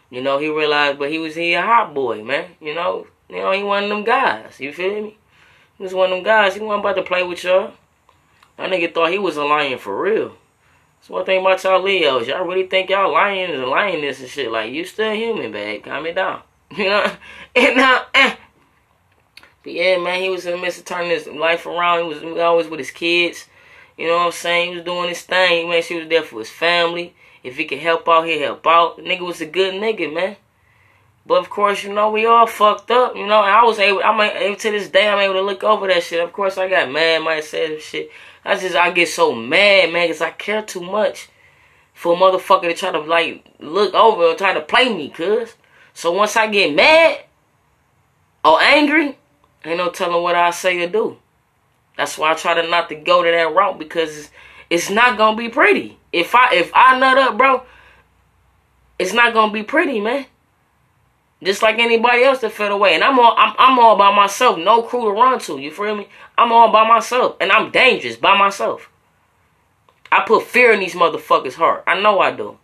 You 0.10 0.22
know, 0.22 0.38
he 0.38 0.50
realized, 0.50 1.00
but 1.00 1.12
he 1.12 1.18
was 1.18 1.36
he 1.36 1.54
a 1.54 1.62
hot 1.62 1.94
boy, 1.94 2.24
man. 2.24 2.52
You 2.62 2.76
know, 2.76 3.08
you 3.30 3.38
know, 3.38 3.52
he 3.52 3.64
one 3.64 3.84
of 3.84 3.90
them 3.90 4.04
guys. 4.04 4.60
You 4.60 4.72
feel 4.72 5.02
me? 5.02 5.18
He 5.78 5.84
was 5.84 5.94
one 5.94 6.12
of 6.12 6.18
them 6.18 6.24
guys. 6.24 6.54
He 6.54 6.60
wasn't 6.60 6.82
about 6.82 6.96
to 6.96 7.04
play 7.04 7.24
with 7.24 7.44
y'all. 7.44 7.74
That 8.58 8.72
nigga 8.72 8.94
thought 8.94 9.12
he 9.12 9.20
was 9.20 9.38
a 9.38 9.44
lion 9.44 9.78
for 9.80 10.02
real. 10.02 10.36
That's 11.00 11.10
one 11.10 11.26
thing 11.26 11.42
about 11.42 11.64
y'all 11.64 11.82
Leos. 11.82 12.28
Y'all 12.28 12.46
really 12.46 12.68
think 12.68 12.90
y'all 12.90 13.14
lions 13.14 13.54
and 13.54 13.66
lioness 13.66 14.20
and 14.20 14.30
shit. 14.30 14.52
Like, 14.52 14.72
you 14.72 14.84
still 14.86 15.14
human, 15.14 15.52
babe. 15.52 15.84
Calm 15.84 16.06
it 16.06 16.16
down. 16.16 16.42
You 16.76 16.90
know? 16.90 17.12
And 17.56 17.78
now, 17.78 18.06
eh. 18.14 18.36
But 19.64 19.74
yeah, 19.74 19.98
man, 20.00 20.22
he 20.22 20.30
was 20.30 20.46
in 20.46 20.52
the 20.52 20.58
midst 20.58 20.80
of 20.80 20.86
turning 20.86 21.12
his 21.12 21.28
life 21.28 21.66
around. 21.66 22.04
He 22.04 22.08
was 22.08 22.40
always 22.40 22.68
with 22.68 22.80
his 22.80 22.92
kids. 22.92 23.48
You 23.98 24.08
know 24.08 24.18
what 24.18 24.26
I'm 24.28 24.32
saying? 24.32 24.70
He 24.70 24.76
was 24.76 24.86
doing 24.86 25.10
his 25.10 25.22
thing. 25.22 25.64
He 25.64 25.70
made 25.70 25.84
sure 25.84 25.98
he 25.98 26.04
was 26.04 26.10
there 26.10 26.24
for 26.24 26.40
his 26.40 26.50
family. 26.50 27.16
If 27.44 27.58
he 27.58 27.66
could 27.66 27.80
help 27.80 28.08
out, 28.08 28.28
he'd 28.28 28.42
help 28.42 28.66
out. 28.68 29.00
Nigga 29.00 29.22
was 29.22 29.42
a 29.42 29.46
good 29.46 29.74
nigga, 29.74 30.14
man. 30.14 30.36
But 31.26 31.40
of 31.40 31.50
course, 31.50 31.84
you 31.84 31.94
know, 31.94 32.12
we 32.12 32.26
all 32.26 32.48
fucked 32.48 32.90
up, 32.92 33.16
you 33.16 33.28
know. 33.28 33.42
And 33.42 33.52
I 33.52 33.64
was 33.64 33.80
able, 33.80 34.02
I'm 34.04 34.20
able 34.22 34.56
to 34.56 34.72
this 34.72 34.90
day, 34.90 35.10
I'm 35.10 35.20
able 35.20 35.34
to 35.34 35.42
look 35.42 35.64
over 35.64 35.88
that 35.88 36.04
shit. 36.04 36.24
Of 36.24 36.32
course, 36.32 36.58
I 36.58 36.70
got 36.70 36.92
mad, 36.92 37.24
might 37.24 37.44
some 37.44 37.80
shit. 37.80 38.12
I 38.46 38.56
just, 38.58 38.76
I 38.76 38.92
get 38.92 39.10
so 39.10 39.34
mad, 39.34 39.92
man, 39.92 40.08
because 40.08 40.22
I 40.22 40.32
care 40.32 40.62
too 40.62 40.80
much 40.80 41.28
for 41.94 42.14
a 42.14 42.18
motherfucker 42.18 42.62
to 42.70 42.74
try 42.74 42.92
to, 42.92 43.00
like, 43.00 43.46
look 43.60 43.94
over 43.94 44.24
or 44.24 44.36
try 44.36 44.54
to 44.54 44.62
play 44.62 44.94
me, 44.94 45.10
cuz. 45.10 45.56
So 45.94 46.14
once 46.14 46.38
I 46.38 46.48
get 46.48 46.74
mad 46.74 47.26
or 48.46 48.62
angry, 48.62 49.18
ain't 49.66 49.78
no 49.78 49.90
telling 49.90 50.24
what 50.24 50.36
I 50.36 50.52
say 50.52 50.82
or 50.82 50.88
do. 50.88 51.18
That's 51.98 52.18
why 52.18 52.32
I 52.32 52.36
try 52.36 52.54
to 52.54 52.68
not 52.68 52.90
to 52.90 52.96
go 52.96 53.24
to 53.24 53.30
that 53.30 53.54
route 53.54 53.80
because 53.80 54.30
it's, 54.70 54.90
not 54.90 55.18
gonna 55.18 55.36
be 55.36 55.50
pretty. 55.50 55.98
If 56.14 56.36
I 56.36 56.54
if 56.54 56.72
I 56.74 56.98
nut 56.98 57.18
up, 57.18 57.38
bro, 57.38 57.64
it's 59.00 59.14
not 59.14 59.34
gonna 59.34 59.52
be 59.52 59.64
pretty, 59.64 60.00
man. 60.00 60.28
Just 61.44 61.62
like 61.62 61.78
anybody 61.78 62.24
else 62.24 62.40
that 62.40 62.52
fell 62.52 62.72
away, 62.72 62.96
and 62.96 63.04
I'm 63.04 63.20
all 63.20 63.36
I'm, 63.38 63.56
I'm 63.58 63.80
all 63.80 63.98
by 63.98 64.16
myself, 64.16 64.58
no 64.58 64.84
crew 64.84 65.06
to 65.06 65.12
run 65.12 65.40
to. 65.42 65.58
You 65.58 65.72
feel 65.72 65.96
me? 65.96 66.08
I'm 66.38 66.52
all 66.52 66.72
by 66.72 66.88
myself, 66.88 67.36
and 67.42 67.52
I'm 67.52 67.72
dangerous 67.72 68.16
by 68.16 68.38
myself. 68.38 68.90
I 70.12 70.24
put 70.26 70.44
fear 70.44 70.72
in 70.72 70.80
these 70.80 70.96
motherfuckers' 70.96 71.56
heart. 71.56 71.84
I 71.86 72.00
know 72.00 72.20
I 72.20 72.32
do. 72.32 72.58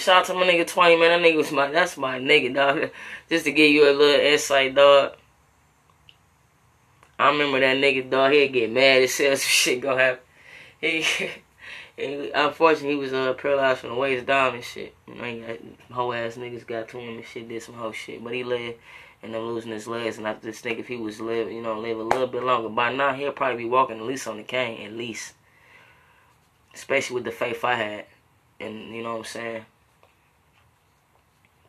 Shout 0.00 0.22
out 0.22 0.26
to 0.26 0.34
my 0.34 0.44
nigga 0.44 0.66
20, 0.66 0.96
man. 0.96 1.22
That 1.22 1.28
nigga 1.28 1.36
was 1.36 1.52
my, 1.52 1.70
that's 1.70 1.96
my 1.96 2.18
nigga, 2.18 2.54
dog. 2.54 2.90
Just 3.28 3.44
to 3.44 3.52
give 3.52 3.70
you 3.70 3.90
a 3.90 3.92
little 3.92 4.20
insight, 4.20 4.74
dog. 4.74 5.14
I 7.18 7.28
remember 7.30 7.60
that 7.60 7.76
nigga, 7.76 8.08
dog. 8.08 8.32
He'd 8.32 8.48
get 8.48 8.72
mad 8.72 9.02
as 9.02 9.16
hell. 9.16 9.30
Some 9.36 9.38
shit 9.38 9.80
gonna 9.80 10.00
happen. 10.00 10.20
He, 10.80 11.04
he, 11.96 12.30
unfortunately, 12.34 12.94
he 12.94 13.00
was 13.00 13.12
uh, 13.12 13.34
paralyzed 13.34 13.80
from 13.80 13.90
the 13.90 13.96
waist 13.96 14.26
down 14.26 14.54
and 14.54 14.64
shit. 14.64 14.94
You 15.06 15.14
know, 15.14 15.24
he 15.24 15.40
got, 15.40 15.58
whole 15.92 16.14
ass 16.14 16.36
niggas 16.36 16.66
got 16.66 16.88
to 16.88 16.98
him 16.98 17.16
and 17.16 17.26
shit, 17.26 17.48
did 17.48 17.62
some 17.62 17.74
whole 17.74 17.92
shit. 17.92 18.24
But 18.24 18.34
he 18.34 18.42
lived 18.42 18.78
and 19.22 19.34
then 19.34 19.42
losing 19.42 19.72
his 19.72 19.86
legs. 19.86 20.18
And 20.18 20.26
I 20.26 20.34
just 20.34 20.62
think 20.62 20.78
if 20.78 20.88
he 20.88 20.96
was 20.96 21.20
live, 21.20 21.50
you 21.50 21.62
know, 21.62 21.78
live 21.78 21.98
a 21.98 22.02
little 22.02 22.26
bit 22.26 22.42
longer, 22.42 22.68
by 22.68 22.92
now 22.92 23.12
he'll 23.12 23.32
probably 23.32 23.64
be 23.64 23.68
walking 23.68 23.98
at 23.98 24.04
least 24.04 24.26
on 24.26 24.38
the 24.38 24.42
cane, 24.42 24.86
at 24.86 24.92
least. 24.92 25.34
Especially 26.74 27.14
with 27.14 27.24
the 27.24 27.32
faith 27.32 27.64
I 27.64 27.74
had. 27.74 28.06
And 28.60 28.94
you 28.94 29.02
know 29.02 29.12
what 29.12 29.18
I'm 29.18 29.24
saying? 29.24 29.64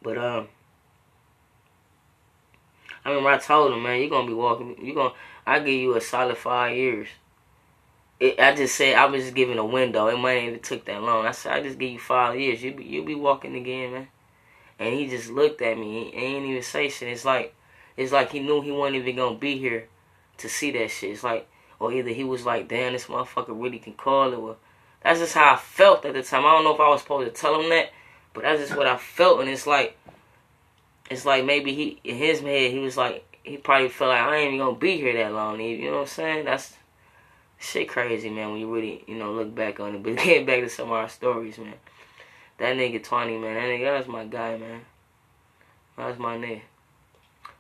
But 0.02 0.18
um, 0.18 0.48
I 3.06 3.10
remember 3.10 3.30
I 3.30 3.38
told 3.38 3.74
him, 3.74 3.84
man, 3.84 4.00
you're 4.00 4.10
gonna 4.10 4.28
be 4.28 4.34
walking. 4.34 4.76
You're 4.82 4.96
gonna, 4.96 5.14
I 5.46 5.60
give 5.60 5.70
you 5.70 5.96
a 5.96 6.02
solid 6.02 6.38
five 6.38 6.76
years. 6.76 7.08
It, 8.20 8.40
I 8.40 8.56
just 8.56 8.76
said 8.76 8.96
I 8.96 9.06
was 9.06 9.24
just 9.24 9.36
giving 9.36 9.58
a 9.58 9.66
window. 9.66 10.08
It 10.08 10.18
might 10.18 10.44
even 10.44 10.60
took 10.60 10.86
that 10.86 11.02
long. 11.02 11.26
I 11.26 11.32
said 11.32 11.54
I 11.54 11.64
just 11.64 11.80
give 11.80 11.92
you 11.92 12.00
five 12.00 12.40
years. 12.40 12.64
You 12.64 12.74
be 12.74 12.84
you 12.84 13.04
be 13.04 13.16
walking 13.16 13.56
again, 13.56 13.94
man. 13.94 14.08
And 14.80 14.94
he 14.94 15.08
just 15.08 15.30
looked 15.30 15.62
at 15.62 15.78
me. 15.78 16.06
He, 16.06 16.12
he 16.12 16.26
ain't 16.26 16.46
even 16.46 16.64
say 16.64 16.90
shit. 16.90 17.10
It's 17.10 17.26
like 17.26 17.56
it's 17.98 18.12
like 18.12 18.32
he 18.32 18.40
knew 18.40 18.62
he 18.62 18.72
wasn't 18.72 18.98
even 18.98 19.16
gonna 19.16 19.38
be 19.38 19.58
here 19.58 19.88
to 20.38 20.50
see 20.50 20.72
that 20.72 20.90
shit. 20.90 21.12
It's 21.12 21.24
like 21.24 21.48
or 21.82 21.92
either 21.92 22.12
he 22.12 22.24
was 22.24 22.46
like, 22.46 22.68
damn, 22.68 22.94
this 22.94 23.08
motherfucker 23.08 23.60
really 23.60 23.80
can 23.80 23.94
call 23.94 24.32
it. 24.32 24.38
Or 24.38 24.56
that's 25.02 25.20
just 25.20 25.34
how 25.34 25.56
I 25.56 25.58
felt 25.58 26.06
at 26.06 26.14
the 26.14 26.22
time. 26.22 26.46
I 26.46 26.52
don't 26.52 26.64
know 26.64 26.76
if 26.76 26.80
I 26.80 26.88
was 26.90 27.02
supposed 27.02 27.34
to 27.34 27.42
tell 27.42 27.60
him 27.60 27.70
that, 27.70 27.92
but 28.34 28.44
that's 28.44 28.62
just 28.62 28.76
what 28.76 28.88
I 28.88 28.98
felt, 28.98 29.42
and 29.42 29.50
it's 29.50 29.68
like, 29.68 29.98
it's 31.10 31.26
like 31.26 31.46
maybe 31.46 31.74
he 31.74 32.00
in 32.04 32.16
his 32.16 32.40
head 32.40 32.72
he 32.72 32.80
was 32.80 32.96
like 32.96 33.26
he 33.44 33.58
probably 33.58 33.90
felt 33.90 34.10
like 34.10 34.22
I 34.22 34.38
ain't 34.38 34.54
even 34.54 34.66
gonna 34.66 34.78
be 34.78 34.98
here 34.98 35.14
that 35.14 35.34
long. 35.34 35.60
You 35.60 35.86
know 35.86 35.98
what 35.98 36.02
I'm 36.02 36.08
saying? 36.08 36.46
That's 36.46 36.76
shit 37.60 37.90
crazy, 37.90 38.30
man. 38.30 38.52
When 38.52 38.62
you 38.62 38.74
really 38.74 39.04
you 39.08 39.16
know 39.16 39.34
look 39.34 39.54
back 39.54 39.80
on 39.80 39.96
it, 39.96 40.04
but 40.04 40.16
get 40.18 40.46
back 40.46 40.62
to 40.62 40.70
some 40.70 40.88
of 40.88 40.94
our 40.94 41.10
stories, 41.10 41.58
man. 41.58 41.74
That 42.58 42.78
nigga 42.78 43.04
twenty, 43.04 43.38
man. 43.38 43.56
That 43.56 43.64
nigga 43.64 43.86
that 43.86 43.98
was 43.98 44.08
my 44.08 44.26
guy, 44.26 44.58
man. 44.58 44.82
That 45.98 46.08
was 46.08 46.20
my 46.20 46.38
nigga. 46.38 46.62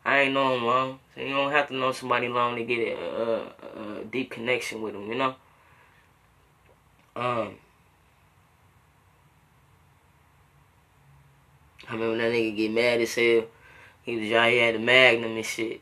I 0.03 0.21
ain't 0.21 0.33
know 0.33 0.55
him 0.55 0.65
long, 0.65 0.99
so 1.13 1.21
you 1.21 1.29
don't 1.29 1.51
have 1.51 1.67
to 1.67 1.75
know 1.75 1.91
somebody 1.91 2.27
long 2.27 2.55
to 2.55 2.63
get 2.63 2.97
a, 2.97 3.51
a, 3.77 3.99
a 3.99 4.05
deep 4.05 4.31
connection 4.31 4.81
with 4.81 4.95
him, 4.95 5.07
you 5.07 5.15
know. 5.15 5.35
Um. 7.15 7.57
I 11.91 11.95
remember 11.95 12.17
that 12.19 12.31
nigga 12.31 12.55
get 12.55 12.71
mad 12.71 13.01
as 13.01 13.13
hell. 13.15 13.43
He 14.03 14.15
was 14.15 14.31
out 14.31 14.49
here 14.49 14.69
at 14.69 14.73
the 14.75 14.79
Magnum 14.79 15.35
and 15.35 15.45
shit. 15.45 15.81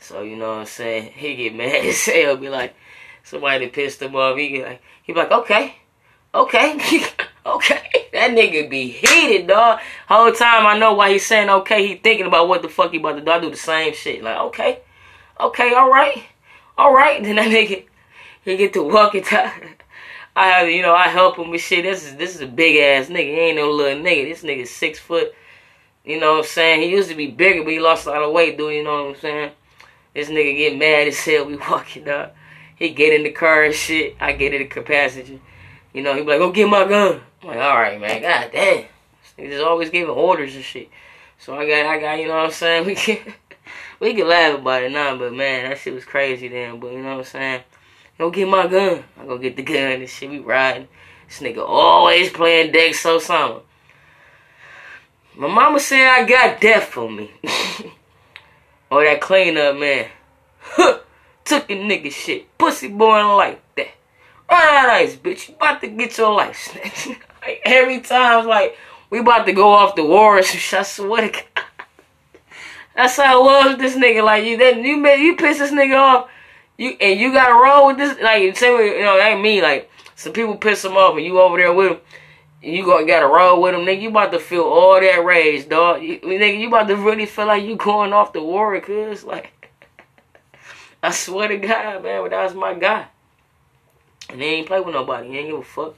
So, 0.00 0.22
you 0.22 0.34
know 0.34 0.48
what 0.48 0.58
I'm 0.60 0.66
saying? 0.66 1.12
He 1.14 1.36
get 1.36 1.54
mad 1.54 1.84
as 1.84 2.06
hell. 2.06 2.38
Be 2.38 2.48
like, 2.48 2.74
somebody 3.22 3.66
pissed 3.66 4.00
him 4.00 4.16
off. 4.16 4.38
He 4.38 4.48
get 4.48 4.66
like, 4.66 4.82
he 5.02 5.12
be 5.12 5.18
like, 5.18 5.30
okay, 5.30 5.74
okay, 6.34 6.72
okay. 7.46 8.08
That 8.14 8.30
nigga 8.30 8.70
be 8.70 8.88
heated, 8.88 9.48
dog. 9.48 9.80
Whole 10.08 10.32
time 10.32 10.64
I 10.64 10.78
know 10.78 10.94
why 10.94 11.12
he's 11.12 11.26
saying 11.26 11.50
okay. 11.50 11.86
He 11.86 11.96
thinking 11.96 12.26
about 12.26 12.48
what 12.48 12.62
the 12.62 12.70
fuck 12.70 12.92
he 12.92 12.98
about 12.98 13.16
to 13.16 13.20
do. 13.20 13.30
I 13.30 13.38
do 13.38 13.50
the 13.50 13.56
same 13.56 13.92
shit. 13.92 14.22
Like, 14.22 14.38
okay, 14.38 14.80
okay, 15.38 15.74
all 15.74 15.90
right, 15.90 16.24
all 16.78 16.94
right. 16.94 17.22
Then 17.22 17.36
that 17.36 17.48
nigga, 17.48 17.84
he 18.42 18.56
get 18.56 18.72
to 18.72 18.82
walking 18.82 19.22
time. 19.22 19.74
I 20.36 20.64
you 20.64 20.82
know, 20.82 20.94
I 20.94 21.08
help 21.08 21.38
him 21.38 21.50
with 21.50 21.62
shit. 21.62 21.84
This 21.84 22.04
is 22.04 22.16
this 22.16 22.34
is 22.34 22.42
a 22.42 22.46
big 22.46 22.76
ass 22.76 23.08
nigga. 23.08 23.34
He 23.34 23.40
ain't 23.40 23.56
no 23.56 23.70
little 23.70 24.02
nigga. 24.02 24.28
This 24.28 24.42
nigga 24.42 24.66
six 24.66 24.98
foot. 24.98 25.32
You 26.04 26.20
know 26.20 26.34
what 26.34 26.38
I'm 26.40 26.44
saying? 26.44 26.82
He 26.82 26.90
used 26.90 27.08
to 27.08 27.16
be 27.16 27.28
bigger, 27.28 27.64
but 27.64 27.72
he 27.72 27.80
lost 27.80 28.06
a 28.06 28.10
lot 28.10 28.22
of 28.22 28.32
weight, 28.32 28.58
dude. 28.58 28.74
You 28.74 28.84
know 28.84 29.06
what 29.06 29.16
I'm 29.16 29.20
saying? 29.20 29.50
This 30.14 30.28
nigga 30.28 30.56
get 30.56 30.78
mad 30.78 31.08
as 31.08 31.18
hell. 31.18 31.46
We 31.46 31.56
walking 31.70 32.08
up. 32.08 32.36
He 32.76 32.90
get 32.90 33.14
in 33.14 33.22
the 33.22 33.32
car 33.32 33.64
and 33.64 33.74
shit. 33.74 34.14
I 34.20 34.32
get 34.32 34.52
in 34.52 34.68
the 34.68 34.82
passenger. 34.82 35.40
You 35.94 36.02
know, 36.02 36.14
he 36.14 36.20
be 36.20 36.28
like, 36.28 36.38
go 36.38 36.52
get 36.52 36.68
my 36.68 36.86
gun. 36.86 37.22
I'm 37.42 37.48
like, 37.48 37.58
all 37.58 37.76
right, 37.76 37.98
man. 37.98 38.20
God 38.20 38.50
damn. 38.52 38.84
He's 39.36 39.50
just 39.50 39.64
always 39.64 39.88
giving 39.88 40.14
orders 40.14 40.54
and 40.54 40.62
shit. 40.62 40.90
So 41.38 41.56
I 41.56 41.66
got, 41.66 41.86
I 41.86 41.98
got, 41.98 42.18
you 42.18 42.28
know 42.28 42.36
what 42.36 42.46
I'm 42.46 42.52
saying? 42.52 42.84
We 42.86 42.94
can, 42.94 43.34
we 43.98 44.14
can 44.14 44.28
laugh 44.28 44.58
about 44.58 44.82
it 44.82 44.92
now, 44.92 45.16
but 45.16 45.32
man, 45.32 45.70
that 45.70 45.78
shit 45.78 45.94
was 45.94 46.04
crazy 46.04 46.48
then. 46.48 46.78
But 46.78 46.92
you 46.92 47.02
know 47.02 47.16
what 47.16 47.18
I'm 47.18 47.24
saying? 47.24 47.62
Go 48.18 48.30
get 48.30 48.48
my 48.48 48.66
gun. 48.66 49.04
I 49.20 49.26
go 49.26 49.38
get 49.38 49.56
the 49.56 49.62
gun 49.62 49.92
and 49.92 50.08
shit. 50.08 50.30
We 50.30 50.38
riding. 50.38 50.88
This 51.28 51.40
nigga 51.40 51.66
always 51.66 52.30
playing 52.30 52.72
Dexo 52.72 53.20
Summer. 53.20 53.60
My 55.36 55.48
mama 55.48 55.80
said 55.80 56.06
I 56.06 56.24
got 56.24 56.60
death 56.60 56.84
for 56.84 57.10
me. 57.10 57.30
or 58.90 59.02
oh, 59.02 59.04
that 59.04 59.20
cleanup 59.20 59.76
man. 59.76 60.06
Took 61.44 61.70
a 61.70 61.74
nigga 61.76 62.10
shit. 62.10 62.56
Pussy 62.58 62.88
born 62.88 63.28
like 63.36 63.62
that. 63.76 63.88
Run 64.50 64.62
out 64.62 64.88
ice, 64.90 65.14
bitch. 65.14 65.48
You 65.48 65.54
about 65.54 65.80
to 65.80 65.88
get 65.88 66.16
your 66.18 66.34
life 66.34 66.56
snatched. 66.56 67.08
like, 67.42 67.60
every 67.64 68.00
time, 68.00 68.46
like, 68.46 68.76
we 69.10 69.18
about 69.18 69.46
to 69.46 69.52
go 69.52 69.70
off 69.70 69.94
the 69.94 70.04
war 70.04 70.38
I 70.38 70.40
swear 70.40 71.28
to 71.28 71.32
God. 71.32 71.64
That's 72.96 73.16
how 73.16 73.46
I 73.46 73.68
with 73.68 73.78
this 73.78 73.94
nigga. 73.94 74.24
Like, 74.24 74.44
you 74.44 74.56
then 74.56 74.84
you 74.84 74.96
made, 74.96 75.22
you 75.22 75.36
piss 75.36 75.58
this 75.58 75.70
nigga 75.70 75.96
off. 75.98 76.30
You 76.78 76.96
and 77.00 77.18
you 77.18 77.32
gotta 77.32 77.54
roll 77.54 77.88
with 77.88 77.98
this. 77.98 78.18
Like, 78.20 78.56
say, 78.56 78.98
you 78.98 79.02
know, 79.02 79.16
that 79.16 79.32
ain't 79.32 79.42
me. 79.42 79.62
Like, 79.62 79.90
some 80.14 80.32
people 80.32 80.56
piss 80.56 80.82
them 80.82 80.96
off 80.96 81.16
and 81.16 81.24
you 81.24 81.40
over 81.40 81.56
there 81.56 81.72
with 81.72 81.92
him. 81.92 82.00
You 82.62 82.84
got 82.84 83.06
gotta 83.06 83.26
roll 83.26 83.62
with 83.62 83.72
them, 83.72 83.82
nigga. 83.82 84.02
You 84.02 84.08
about 84.08 84.32
to 84.32 84.38
feel 84.38 84.62
all 84.62 85.00
that 85.00 85.24
rage, 85.24 85.68
dog. 85.68 86.02
You, 86.02 86.18
nigga, 86.20 86.58
you 86.58 86.68
about 86.68 86.88
to 86.88 86.96
really 86.96 87.26
feel 87.26 87.46
like 87.46 87.64
you 87.64 87.76
going 87.76 88.12
off 88.12 88.32
the 88.32 88.42
war, 88.42 88.78
cuz, 88.80 89.24
like, 89.24 89.70
I 91.02 91.10
swear 91.10 91.48
to 91.48 91.58
God, 91.58 92.02
man, 92.02 92.22
but 92.22 92.30
that 92.30 92.44
was 92.44 92.54
my 92.54 92.74
guy. 92.74 93.06
And 94.28 94.40
they 94.40 94.46
ain't 94.46 94.66
play 94.66 94.80
with 94.80 94.94
nobody. 94.94 95.28
He 95.28 95.38
ain't 95.38 95.48
give 95.50 95.58
a 95.58 95.62
fuck. 95.62 95.94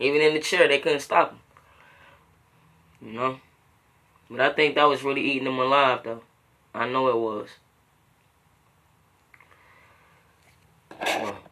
Even 0.00 0.20
in 0.20 0.34
the 0.34 0.40
chair, 0.40 0.66
they 0.66 0.80
couldn't 0.80 1.00
stop 1.00 1.30
him. 1.30 1.38
You 3.08 3.12
know? 3.12 3.40
But 4.28 4.40
I 4.40 4.52
think 4.52 4.74
that 4.74 4.84
was 4.84 5.04
really 5.04 5.20
eating 5.20 5.46
him 5.46 5.58
alive, 5.58 6.00
though. 6.02 6.22
I 6.74 6.88
know 6.88 7.08
it 7.08 7.16
was. 7.16 7.48
嗯 11.04 11.51